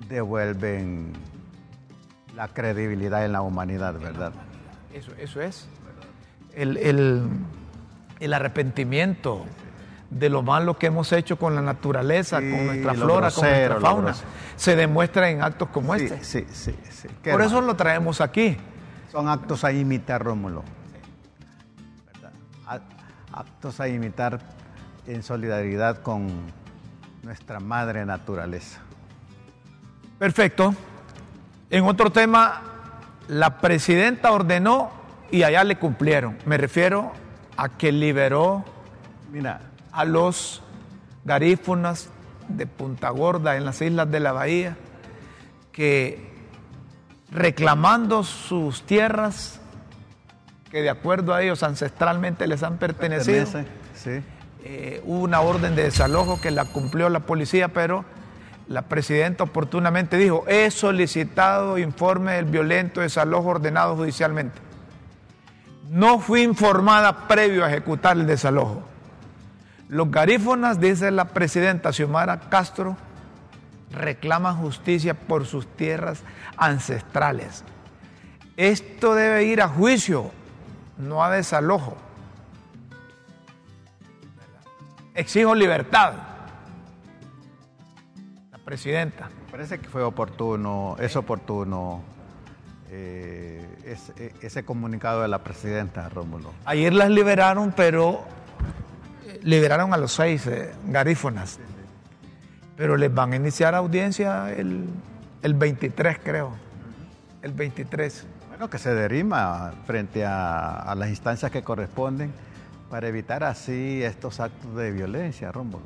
devuelven 0.09 1.12
la 2.37 2.49
credibilidad 2.49 3.25
en 3.25 3.33
la 3.33 3.43
humanidad, 3.43 3.99
¿verdad? 3.99 4.33
Eso, 4.95 5.12
eso 5.19 5.41
es. 5.41 5.66
El, 6.55 6.77
el 8.21 8.33
arrepentimiento 8.33 9.45
de 10.11 10.29
lo 10.29 10.43
malo 10.43 10.79
que 10.79 10.87
hemos 10.87 11.13
hecho 11.13 11.39
con 11.39 11.55
la 11.55 11.63
naturaleza, 11.63 12.39
con 12.39 12.67
nuestra 12.67 12.95
flora, 12.95 13.31
con 13.31 13.45
nuestra 13.45 13.81
fauna, 13.81 14.15
se 14.57 14.77
demuestra 14.77 15.31
en 15.31 15.43
actos 15.43 15.69
como 15.69 15.95
este. 15.95 16.23
Sí, 16.25 16.47
sí, 16.51 16.75
sí. 16.91 17.09
Por 17.31 17.43
eso 17.43 17.61
lo 17.61 17.75
traemos 17.77 18.21
aquí. 18.21 18.57
Son 19.13 19.29
actos 19.29 19.65
a 19.65 19.73
imitar, 19.73 20.23
Rómulo. 20.23 20.65
Actos 23.33 23.81
a 23.81 23.89
imitar 23.89 24.41
en 25.07 25.23
solidaridad 25.23 26.03
con 26.03 26.29
nuestra 27.23 27.61
madre 27.61 28.05
naturaleza. 28.05 28.81
Perfecto. 30.19 30.75
En 31.71 31.85
otro 31.85 32.11
tema, 32.11 32.63
la 33.29 33.59
presidenta 33.59 34.33
ordenó 34.33 34.91
y 35.31 35.43
allá 35.43 35.63
le 35.65 35.79
cumplieron. 35.79 36.39
Me 36.47 36.57
refiero 36.57 37.13
a 37.57 37.69
que 37.69 37.93
liberó 37.93 38.65
Mira, 39.31 39.61
a 39.99 40.05
los 40.05 40.62
garífunas 41.24 42.09
de 42.46 42.68
Punta 42.68 43.11
Gorda 43.11 43.57
en 43.57 43.64
las 43.64 43.82
islas 43.82 44.09
de 44.09 44.20
la 44.20 44.30
Bahía, 44.30 44.76
que 45.72 46.24
reclamando 47.32 48.22
sus 48.22 48.82
tierras, 48.82 49.61
que 50.70 50.82
de 50.82 50.90
acuerdo 50.90 51.34
a 51.34 51.42
ellos 51.42 51.64
ancestralmente 51.64 52.46
les 52.46 52.62
han 52.62 52.78
pertenecido, 52.78 53.44
eh, 54.62 55.03
hubo 55.05 55.18
una 55.18 55.40
orden 55.40 55.74
de 55.74 55.82
desalojo 55.82 56.40
que 56.40 56.53
la 56.53 56.64
cumplió 56.66 57.09
la 57.09 57.26
policía, 57.26 57.66
pero 57.66 58.05
la 58.68 58.82
presidenta 58.82 59.42
oportunamente 59.42 60.16
dijo, 60.16 60.44
he 60.46 60.70
solicitado 60.70 61.76
informe 61.76 62.34
del 62.34 62.44
violento 62.44 63.01
desalojo 63.01 63.49
ordenado 63.49 63.96
judicialmente. 63.96 64.61
No 65.90 66.20
fui 66.20 66.42
informada 66.42 67.26
previo 67.26 67.64
a 67.64 67.68
ejecutar 67.68 68.16
el 68.16 68.28
desalojo. 68.28 68.88
Los 69.89 70.11
garífonas, 70.11 70.80
dice 70.80 71.11
la 71.11 71.28
presidenta 71.28 71.93
Xiomara 71.93 72.41
Castro, 72.51 72.97
reclaman 73.91 74.57
justicia 74.57 75.14
por 75.14 75.47
sus 75.47 75.66
tierras 75.66 76.22
ancestrales. 76.57 77.64
Esto 78.57 79.14
debe 79.14 79.45
ir 79.45 79.62
a 79.62 79.68
juicio, 79.68 80.30
no 80.99 81.24
a 81.24 81.30
desalojo. 81.30 81.97
Exijo 85.14 85.55
libertad. 85.55 86.12
La 88.53 88.59
presidenta. 88.59 89.30
Parece 89.51 89.78
que 89.78 89.89
fue 89.89 90.03
oportuno, 90.03 90.97
es 91.01 91.16
oportuno 91.16 92.03
eh, 92.91 93.66
ese 94.43 94.64
comunicado 94.64 95.22
de 95.22 95.28
la 95.28 95.39
presidenta, 95.39 96.09
Rómulo. 96.11 96.53
Ayer 96.66 96.93
las 96.93 97.11
liberaron, 97.11 97.72
pero 97.74 98.24
liberaron 99.43 99.93
a 99.93 99.97
los 99.97 100.12
seis 100.12 100.47
eh, 100.47 100.72
garífonas, 100.86 101.59
pero 102.76 102.97
les 102.97 103.12
van 103.12 103.32
a 103.32 103.36
iniciar 103.36 103.74
audiencia 103.74 104.53
el, 104.53 104.89
23, 105.43 106.18
creo. 106.22 106.53
El 107.43 107.53
23. 107.53 108.26
Bueno, 108.49 108.70
que 108.70 108.78
se 108.78 108.95
derima 108.95 109.72
frente 109.86 110.24
a, 110.24 110.95
las 110.97 111.09
instancias 111.09 111.51
que 111.51 111.62
corresponden 111.62 112.32
para 112.91 113.09
evitar 113.09 113.45
así 113.45 114.03
estos 114.03 114.41
actos 114.41 114.74
de 114.76 114.93
violencia, 114.93 115.53
Rómulo. 115.53 115.84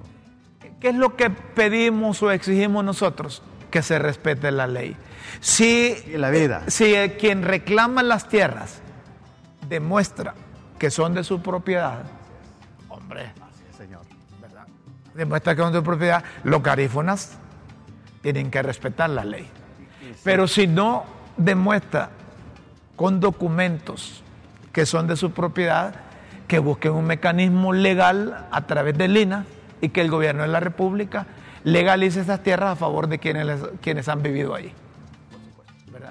¿Qué 0.81 0.89
es 0.89 0.95
lo 0.95 1.17
que 1.17 1.31
pedimos 1.31 2.23
o 2.23 2.31
exigimos 2.31 2.85
nosotros? 2.85 3.43
Que 3.71 3.83
se 3.83 3.99
respete 3.99 4.51
la 4.51 4.67
ley. 4.67 4.97
Si, 5.41 5.97
y 6.07 6.19
la 6.19 6.31
vida. 6.31 6.65
Si 6.69 6.95
quien 7.19 7.43
reclama 7.43 8.03
las 8.03 8.29
tierras 8.29 8.81
demuestra 9.69 10.35
que 10.79 10.91
son 10.91 11.15
de 11.15 11.25
su 11.25 11.41
propiedad, 11.41 12.03
hombre, 12.89 13.33
demuestra 15.15 15.55
que 15.55 15.63
son 15.63 15.73
de 15.73 15.83
propiedad, 15.83 16.25
los 16.45 16.63
garífonas 16.63 17.39
tienen 18.23 18.51
que 18.51 18.63
respetar 18.63 19.11
la 19.11 19.25
ley. 19.25 19.49
Pero 20.25 20.47
si 20.47 20.67
no 20.67 21.05
demuestra 21.37 22.11
con 22.97 23.21
documentos 23.21 24.23
que 24.73 24.87
son 24.87 25.07
de 25.07 25.17
su 25.17 25.33
propiedad, 25.33 25.95
que 26.49 26.59
busquen 26.59 26.93
un 26.93 27.07
mecanismo 27.07 27.73
legal 27.73 28.47
a 28.51 28.67
través 28.67 28.97
del 28.97 29.17
INA 29.17 29.45
y 29.81 29.89
que 29.91 30.01
el 30.01 30.11
gobierno 30.11 30.43
de 30.43 30.49
la 30.49 30.61
República 30.61 31.27
legalice 31.65 32.21
esas 32.21 32.43
tierras 32.43 32.73
a 32.73 32.77
favor 32.77 33.09
de 33.09 33.19
quienes, 33.19 33.61
quienes 33.81 34.09
han 34.09 34.23
vivido 34.23 34.55
ahí. 34.55 34.73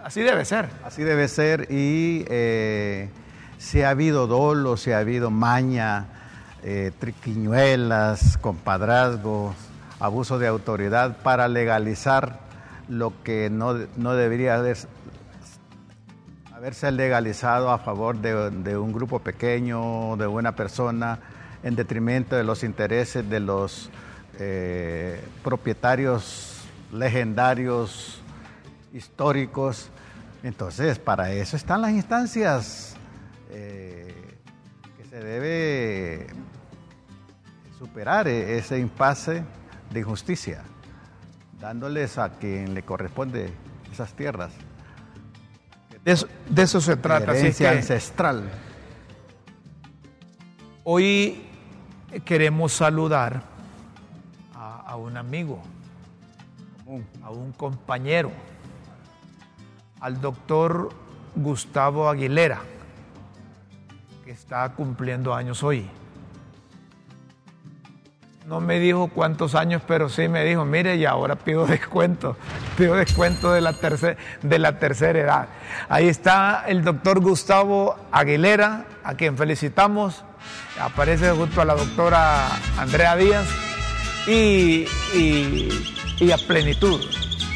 Así 0.04 0.22
debe 0.22 0.46
ser. 0.46 0.70
Así 0.84 1.04
debe 1.04 1.28
ser 1.28 1.68
y 1.70 2.26
eh, 2.28 3.10
si 3.58 3.84
ha 3.84 3.90
habido 3.90 4.28
dolo, 4.28 4.78
si 4.78 4.92
ha 4.92 5.00
habido 5.00 5.30
maña, 5.30 6.08
eh, 6.64 6.92
triquiñuelas, 7.00 8.38
compadrazgos, 8.38 9.56
abuso 10.00 10.40
de 10.40 10.48
autoridad 10.48 11.18
para 11.24 11.48
legalizar 11.48 12.40
lo 12.88 13.14
que 13.24 13.50
no, 13.50 13.74
debería 14.14 14.62
haberse 16.54 16.92
legalizado 16.92 17.72
a 17.72 17.80
favor 17.80 18.18
de, 18.18 18.78
un 18.78 18.92
grupo 18.92 19.20
pequeño, 19.20 20.18
de 20.18 20.28
una 20.28 20.56
persona, 20.56 21.20
en 21.64 21.76
detrimento 21.76 22.36
de 22.36 22.44
los 22.44 22.64
intereses 22.64 23.30
de 23.30 23.40
los 23.40 23.90
eh, 24.40 25.22
propietarios 25.44 26.64
legendarios, 26.92 28.22
históricos. 28.94 29.90
Entonces, 30.44 31.00
para 31.00 31.32
eso 31.32 31.56
están 31.56 31.82
las 31.82 31.92
instancias 31.92 32.96
eh, 33.52 34.16
que 34.98 35.06
se 35.06 35.20
debe 35.20 36.28
superar 37.82 38.28
e- 38.28 38.60
ese 38.60 38.78
impasse 38.78 39.44
de 39.90 40.00
injusticia, 40.00 40.62
dándoles 41.60 42.20
a 42.20 42.30
quien 42.30 42.76
le 42.76 42.84
corresponde 42.84 43.52
esas 43.92 44.14
tierras. 44.14 44.54
De 46.06 46.12
eso, 46.12 46.28
de 46.48 46.62
eso 46.62 46.80
se 46.80 46.96
trata. 46.96 47.32
Así 47.32 47.40
herencia 47.40 47.72
que 47.72 47.78
ancestral. 47.80 48.52
hoy 50.84 51.44
queremos 52.24 52.72
saludar 52.72 53.42
a, 54.54 54.82
a 54.82 54.96
un 54.96 55.18
amigo, 55.18 55.60
a 57.24 57.32
un 57.32 57.52
compañero, 57.54 58.32
al 60.00 60.22
doctor 60.22 60.90
Gustavo 61.36 62.08
Aguilera, 62.08 62.62
que 64.24 64.30
está 64.30 64.70
cumpliendo 64.74 65.34
años 65.34 65.64
hoy. 65.64 65.90
No 68.46 68.60
me 68.60 68.80
dijo 68.80 69.08
cuántos 69.08 69.54
años, 69.56 69.82
pero 69.88 70.10
sí 70.10 70.28
me 70.28 70.44
dijo, 70.44 70.66
mire, 70.66 70.96
y 70.96 71.06
ahora 71.06 71.36
pido 71.36 71.66
descuento, 71.68 72.36
pido 72.78 72.96
descuento 72.96 73.52
de 73.54 73.62
la, 73.62 73.74
de 74.42 74.60
la 74.60 74.80
tercera 74.80 75.20
edad. 75.20 75.48
Ahí 75.90 76.08
está 76.08 76.66
el 76.68 76.84
doctor 76.84 77.20
Gustavo 77.20 77.96
Aguilera, 78.12 78.86
a 79.04 79.14
quien 79.14 79.38
felicitamos. 79.38 80.24
Aparece 80.80 81.30
junto 81.32 81.62
a 81.62 81.66
la 81.66 81.76
doctora 81.76 82.48
Andrea 82.78 83.16
Díaz 83.16 83.48
y, 84.28 84.88
y- 85.14 85.70
y 86.20 86.32
a 86.32 86.38
plenitud, 86.38 87.00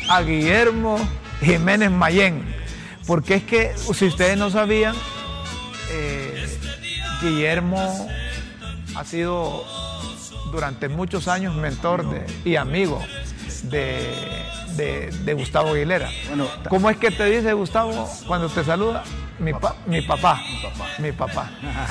a 0.09 0.21
Guillermo 0.21 0.97
Jiménez 1.41 1.89
Mayén. 1.91 2.55
Porque 3.07 3.35
es 3.35 3.43
que, 3.43 3.75
si 3.75 4.05
ustedes 4.05 4.37
no 4.37 4.49
sabían, 4.51 4.95
eh, 5.91 6.45
Guillermo 7.21 8.07
ha 8.95 9.03
sido 9.03 9.63
durante 10.55 10.89
muchos 10.89 11.27
años 11.27 11.53
mentor 11.55 12.09
de- 12.09 12.25
y 12.49 12.55
amigo 12.55 13.01
de, 13.63 13.99
de- 14.75 15.09
de 15.23 15.33
Gustavo 15.33 15.73
Aguilera. 15.73 16.09
Bueno, 16.27 16.47
¿Cómo 16.69 16.89
es 16.89 16.97
que 16.97 17.11
te 17.11 17.25
dice 17.25 17.53
Gustavo 17.53 18.09
cuando 18.27 18.49
te 18.49 18.63
saluda? 18.63 19.03
Mi, 19.37 19.53
pa- 19.53 19.75
mi 19.85 20.01
papá. 20.01 20.41
Mi 20.99 21.11
papá. 21.11 21.49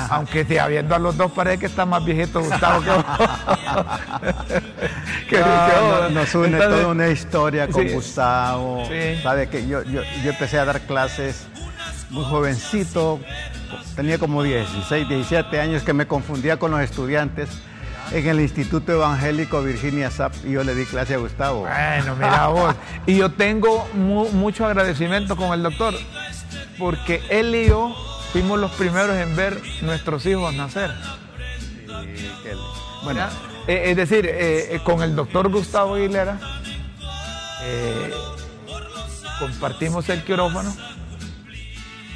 Aunque 0.09 0.47
te 0.47 0.59
habiendo 0.59 0.95
a 0.95 0.99
los 0.99 1.15
dos 1.15 1.31
parece 1.33 1.59
que 1.59 1.67
está 1.67 1.85
más 1.85 2.03
viejito 2.05 2.41
Gustavo 2.41 2.83
que 2.83 2.91
vos. 2.91 3.05
Que- 5.29 5.41
No, 5.41 5.45
que 5.45 5.81
vos. 5.81 6.01
no, 6.03 6.11
nos 6.11 6.35
une 6.35 6.47
Entonces, 6.47 6.69
toda 6.81 6.87
una 6.89 7.09
historia 7.09 7.69
con 7.69 7.87
sí. 7.87 7.93
Gustavo. 7.95 8.85
Sí. 8.89 9.21
Sabe 9.23 9.49
que 9.49 9.67
yo, 9.67 9.83
yo, 9.83 10.01
yo 10.25 10.31
empecé 10.31 10.59
a 10.59 10.65
dar 10.65 10.81
clases 10.83 11.47
muy 12.11 12.25
jovencito, 12.25 13.19
tenía 13.97 14.19
como 14.19 14.43
16, 14.43 15.09
17 15.09 15.61
años 15.61 15.83
que 15.83 15.93
me 15.93 16.07
confundía 16.07 16.59
con 16.59 16.71
los 16.71 16.81
estudiantes 16.81 17.49
en 18.12 18.26
el 18.28 18.40
Instituto 18.40 18.92
Evangélico 18.92 19.62
Virginia 19.62 20.11
Zap 20.11 20.32
y 20.44 20.52
yo 20.52 20.64
le 20.64 20.74
di 20.74 20.84
clase 20.84 21.14
a 21.14 21.18
Gustavo. 21.18 21.61
Bueno, 21.61 22.14
mira 22.16 22.46
vos. 22.48 22.74
Y 23.07 23.16
yo 23.18 23.30
tengo 23.32 23.88
mu- 23.94 24.28
mucho 24.30 24.66
agradecimiento 24.66 25.36
con 25.36 25.52
el 25.52 25.62
doctor, 25.62 25.94
porque 26.78 27.22
él 27.30 27.55
y 27.55 27.68
yo 27.68 27.94
fuimos 28.32 28.59
los 28.59 28.70
primeros 28.72 29.16
en 29.16 29.34
ver 29.36 29.61
nuestros 29.82 30.24
hijos 30.26 30.52
nacer. 30.55 30.90
Que- 32.42 32.55
Bueno, 33.05 33.26
eh, 33.66 33.84
es 33.90 33.96
decir, 33.96 34.26
eh, 34.26 34.74
eh, 34.76 34.80
con 34.84 35.02
el 35.02 35.14
doctor 35.16 35.48
Gustavo 35.50 35.94
Aguilera 35.94 36.38
eh, 37.62 38.12
compartimos 39.38 40.09
el 40.09 40.22
quirófano 40.22 40.74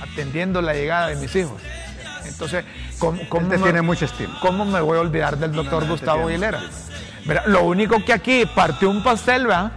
atendiendo 0.00 0.60
la 0.62 0.74
llegada 0.74 1.08
de 1.08 1.16
mis 1.16 1.34
hijos. 1.36 1.60
Entonces, 2.24 2.64
¿cómo, 2.98 3.18
cómo 3.28 3.46
Él 3.46 3.50
te 3.52 3.58
me- 3.58 3.62
tiene 3.72 3.92
estima. 4.04 4.38
¿Cómo 4.40 4.64
me 4.64 4.80
voy 4.80 4.98
a 4.98 5.00
olvidar 5.00 5.36
del 5.38 5.52
doctor 5.52 5.84
no, 5.84 5.90
Gustavo 5.92 6.28
Aguilera? 6.28 6.60
Mira, 7.24 7.42
lo 7.46 7.64
único 7.64 8.04
que 8.04 8.12
aquí 8.12 8.44
partió 8.54 8.90
un 8.90 9.02
pastel, 9.02 9.46
¿verdad? 9.46 9.72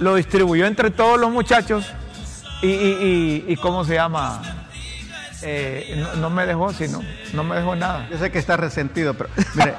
Lo 0.00 0.14
distribuyó 0.16 0.66
entre 0.66 0.90
todos 0.90 1.18
los 1.20 1.30
muchachos 1.30 1.86
y, 2.62 2.66
y- 2.68 3.44
y- 3.48 3.52
y 3.52 3.56
¿cómo 3.56 3.84
se 3.84 3.94
llama? 3.94 4.42
Eh, 5.46 5.94
no, 5.98 6.14
no 6.22 6.30
me 6.30 6.46
dejó, 6.46 6.72
sino, 6.72 7.02
no 7.34 7.44
me 7.44 7.56
dejó 7.56 7.76
nada. 7.76 8.08
Yo 8.10 8.16
sé 8.18 8.30
que 8.30 8.38
está 8.38 8.56
resentido, 8.56 9.12
pero 9.14 9.28
mire, 9.54 9.74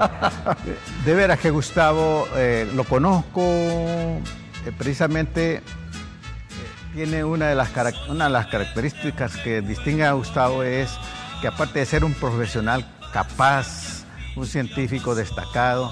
de 1.06 1.14
veras 1.16 1.40
que 1.40 1.50
Gustavo 1.50 2.28
eh, 2.36 2.70
lo 2.76 2.84
conozco, 2.84 3.42
eh, 3.42 4.22
precisamente 4.78 5.64
tiene 6.94 7.24
una 7.24 7.48
de, 7.48 7.56
las, 7.56 7.70
una 8.08 8.26
de 8.26 8.30
las 8.30 8.46
características 8.48 9.36
que 9.38 9.62
distingue 9.62 10.06
a 10.06 10.14
Gustavo 10.14 10.64
es 10.64 10.92
que 11.46 11.50
aparte 11.50 11.78
de 11.78 11.86
ser 11.86 12.04
un 12.04 12.16
profesional 12.16 12.84
capaz, 13.14 14.04
un 14.36 14.48
científico 14.48 15.14
destacado, 15.14 15.92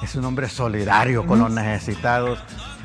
es 0.00 0.14
un 0.14 0.24
hombre 0.24 0.48
solidario 0.48 1.26
con 1.26 1.40
los 1.40 1.50
necesitados. 1.50 2.38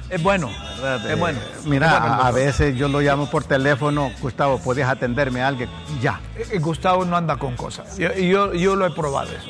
Es 0.09 0.23
bueno, 0.23 0.49
¿verdad? 0.81 1.05
es 1.05 1.11
Eh, 1.11 1.15
bueno. 1.15 1.37
Mira, 1.65 1.85
Es 1.85 1.99
bueno 1.99 2.15
el 2.15 2.25
a, 2.25 2.31
veces 2.31 2.75
yo 2.75 2.87
lo 2.87 3.01
llamo 3.01 3.29
por 3.29 3.43
teléfono, 3.43 4.09
Gustavo, 4.19 4.57
¿podías 4.57 4.89
atenderme 4.89 5.43
a 5.43 5.49
alguien? 5.49 5.69
Ya. 6.01 6.19
Eh, 6.35 6.57
Gustavo 6.57 7.05
no 7.05 7.15
anda 7.15 7.37
con 7.37 7.55
cosas. 7.55 7.99
Yo, 7.99 8.11
yo, 8.15 8.51
yo 8.55 8.75
lo 8.75 8.87
he 8.87 8.91
probado 8.91 9.29
eso. 9.31 9.49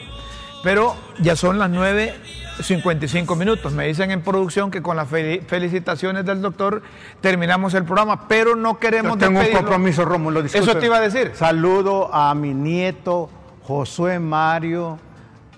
Pero 0.63 0.95
ya 1.19 1.35
son 1.35 1.59
las 1.59 1.69
9.55 1.71 3.35
minutos. 3.37 3.71
Me 3.73 3.85
dicen 3.87 4.11
en 4.11 4.21
producción 4.21 4.71
que 4.71 4.81
con 4.81 4.97
las 4.97 5.09
fel- 5.09 5.41
felicitaciones 5.45 6.25
del 6.25 6.41
doctor 6.41 6.81
terminamos 7.21 7.73
el 7.73 7.83
programa, 7.83 8.27
pero 8.27 8.55
no 8.55 8.79
queremos 8.79 9.13
Yo 9.13 9.27
tengo 9.27 9.39
un 9.39 9.51
compromiso, 9.51 10.03
Rómulo. 10.05 10.41
Eso 10.41 10.75
te 10.77 10.85
iba 10.85 10.97
a 10.97 11.01
decir. 11.01 11.31
Saludo 11.35 12.13
a 12.13 12.33
mi 12.35 12.53
nieto 12.53 13.29
Josué 13.63 14.19
Mario 14.19 14.99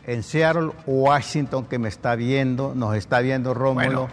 en 0.06 0.24
Seattle, 0.24 0.72
Washington, 0.86 1.66
que 1.66 1.78
me 1.80 1.88
está 1.88 2.16
viendo, 2.16 2.74
nos 2.76 2.96
está 2.96 3.20
viendo 3.20 3.54
Rómulo. 3.54 3.86
Bueno, 3.86 4.08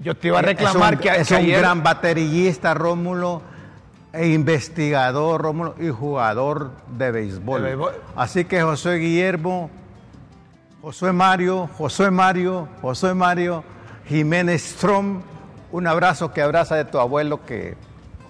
Yo 0.00 0.14
te 0.14 0.28
iba 0.28 0.38
a 0.38 0.42
reclamar 0.42 0.94
es 0.94 0.98
un, 0.98 1.02
que, 1.02 1.20
es 1.22 1.28
que 1.28 1.34
un 1.36 1.48
gran 1.48 1.82
baterillista, 1.82 2.74
Rómulo, 2.74 3.40
e 4.12 4.28
investigador, 4.28 5.40
Rómulo, 5.42 5.74
y 5.80 5.88
jugador 5.88 6.72
de 6.96 7.10
béisbol. 7.10 7.62
Béisbol. 7.62 7.92
Así 8.16 8.44
que 8.44 8.60
Josué 8.62 8.96
Guillermo, 8.98 9.70
Josué 10.88 11.12
Mario, 11.12 11.68
Josué 11.76 12.10
Mario, 12.10 12.66
Josué 12.80 13.12
Mario, 13.12 13.62
Jiménez 14.06 14.62
Strom, 14.62 15.20
un 15.70 15.86
abrazo 15.86 16.32
que 16.32 16.40
abraza 16.40 16.76
de 16.76 16.86
tu 16.86 16.98
abuelo 16.98 17.44
que 17.44 17.76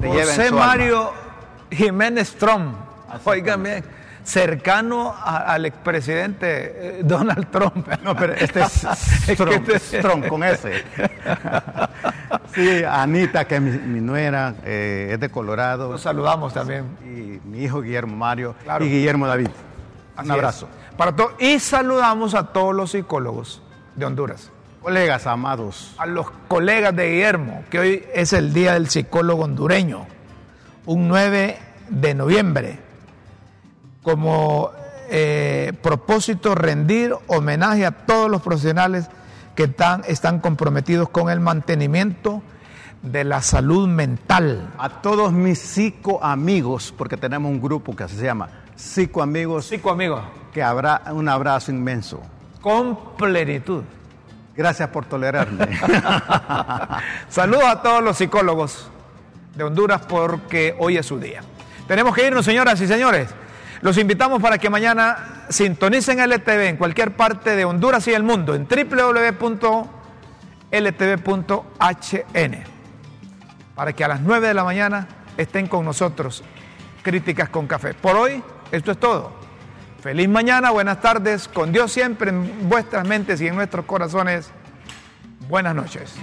te 0.01 0.09
lleva 0.11 0.23
en 0.23 0.35
su 0.35 0.41
alma. 0.43 0.67
Mario 0.67 1.13
Jiménez 1.71 2.35
Trump, 2.35 2.75
oigan 3.23 3.63
bien, 3.63 3.85
cercano 4.25 5.15
a- 5.17 5.53
al 5.53 5.67
expresidente 5.67 6.99
eh, 6.99 7.01
Donald 7.05 7.47
Trump. 7.49 7.87
No, 8.03 8.17
pero 8.17 8.33
este 8.33 8.59
es 8.63 8.73
Strom, 9.29 9.63
este- 9.69 9.79
Strom, 10.01 10.23
con 10.23 10.43
ese. 10.43 10.83
Sí, 12.55 12.83
Anita, 12.83 13.45
que 13.47 13.55
es 13.57 13.61
mi, 13.61 13.71
mi 13.71 14.01
nuera, 14.01 14.55
eh, 14.65 15.11
es 15.13 15.21
de 15.21 15.29
Colorado. 15.29 15.93
Los 15.93 16.01
saludamos 16.03 16.53
también. 16.55 16.87
y 17.05 17.39
mi 17.47 17.63
hijo 17.63 17.83
Guillermo 17.83 18.17
Mario 18.17 18.57
Claro. 18.65 18.85
y 18.85 18.89
Guillermo 18.91 19.29
David. 19.29 19.49
Así 20.19 20.27
Un 20.27 20.33
abrazo. 20.33 20.69
es. 20.91 20.97
Para 20.97 21.15
todos. 21.15 21.33
Y 21.39 21.61
saludamos 21.61 22.35
a 22.35 22.49
todos 22.49 22.75
los 22.75 22.91
psicólogos 22.91 23.63
de 23.95 24.05
Honduras. 24.05 24.51
Colegas 24.83 25.27
amados, 25.27 25.95
a 25.99 26.07
los 26.07 26.31
colegas 26.49 26.95
de 26.95 27.11
Guillermo, 27.11 27.65
que 27.71 27.79
hoy 27.79 28.05
es 28.15 28.33
el 28.33 28.53
Día 28.53 28.75
del 28.75 28.89
Psicólogo 28.89 29.45
Hondureño, 29.45 30.07
un 30.87 31.09
9 31.09 31.59
de 31.89 32.15
noviembre, 32.15 32.79
como 34.03 34.71
eh, 35.11 35.73
propósito 35.83 36.55
rendir 36.55 37.15
homenaje 37.27 37.87
a 37.87 37.91
todos 37.93 38.31
los 38.31 38.41
profesionales 38.41 39.09
que 39.55 39.65
están, 39.65 40.03
están 40.07 40.41
comprometidos 40.41 41.09
con 41.09 41.29
el 41.29 41.41
mantenimiento 41.41 42.43
de 43.03 43.25
la 43.25 43.43
salud 43.43 43.89
mental. 43.89 44.73
a 44.79 45.01
todos 45.01 45.33
mis 45.33 45.59
psicoamigos, 45.59 46.93
porque 46.97 47.17
tenemos 47.17 47.51
un 47.51 47.61
grupo 47.61 47.95
que 47.95 48.09
se 48.09 48.25
llama 48.25 48.49
Psicoamigos, 48.79 49.67
Psico 49.67 49.91
amigo, 49.91 50.23
que 50.53 50.63
habrá 50.63 51.03
un 51.11 51.29
abrazo 51.29 51.73
inmenso. 51.73 52.23
con 52.61 53.17
plenitud. 53.17 53.83
Gracias 54.57 54.89
por 54.89 55.05
tolerarme. 55.05 55.67
Saludos 57.29 57.65
a 57.65 57.83
todos 57.83 58.03
los 58.03 58.17
psicólogos 58.17 58.89
de 59.55 59.65
Honduras 59.65 60.03
porque 60.09 60.75
hoy 60.79 60.97
es 60.97 61.07
su 61.07 61.19
día. 61.19 61.43
Tenemos 61.87 62.15
que 62.15 62.27
irnos, 62.27 62.45
señoras 62.45 62.81
y 62.81 62.87
señores. 62.87 63.29
Los 63.81 63.99
invitamos 63.99 64.41
para 64.43 64.59
que 64.59 64.71
mañana 64.71 65.45
sintonicen 65.49 66.21
LTV 66.21 66.69
en 66.69 66.77
cualquier 66.77 67.17
parte 67.17 67.57
de 67.57 67.65
Honduras 67.65 68.07
y 68.09 68.15
el 68.15 68.23
mundo 68.23 68.55
en 68.55 68.67
www.ltv.hn 68.67 69.89
para 73.75 73.93
que 73.93 74.05
a 74.05 74.09
las 74.09 74.21
9 74.21 74.49
de 74.49 74.55
la 74.55 74.65
mañana 74.65 75.07
estén 75.37 75.69
con 75.69 75.85
nosotros. 75.85 76.43
Críticas 77.03 77.49
con 77.49 77.69
café. 77.69 77.95
Por 77.95 78.17
hoy, 78.17 78.43
esto 78.73 78.93
es 78.93 78.99
todo. 78.99 79.33
Feliz 80.01 80.29
mañana, 80.29 80.71
buenas 80.71 81.01
tardes, 81.01 81.49
con 81.49 81.73
Dios 81.73 81.91
siempre 81.91 82.31
en 82.31 82.69
vuestras 82.69 83.07
mentes 83.07 83.41
y 83.41 83.49
en 83.49 83.57
nuestros 83.57 83.85
corazones. 83.85 84.51
Buenas 85.49 85.75
noches. 85.75 86.15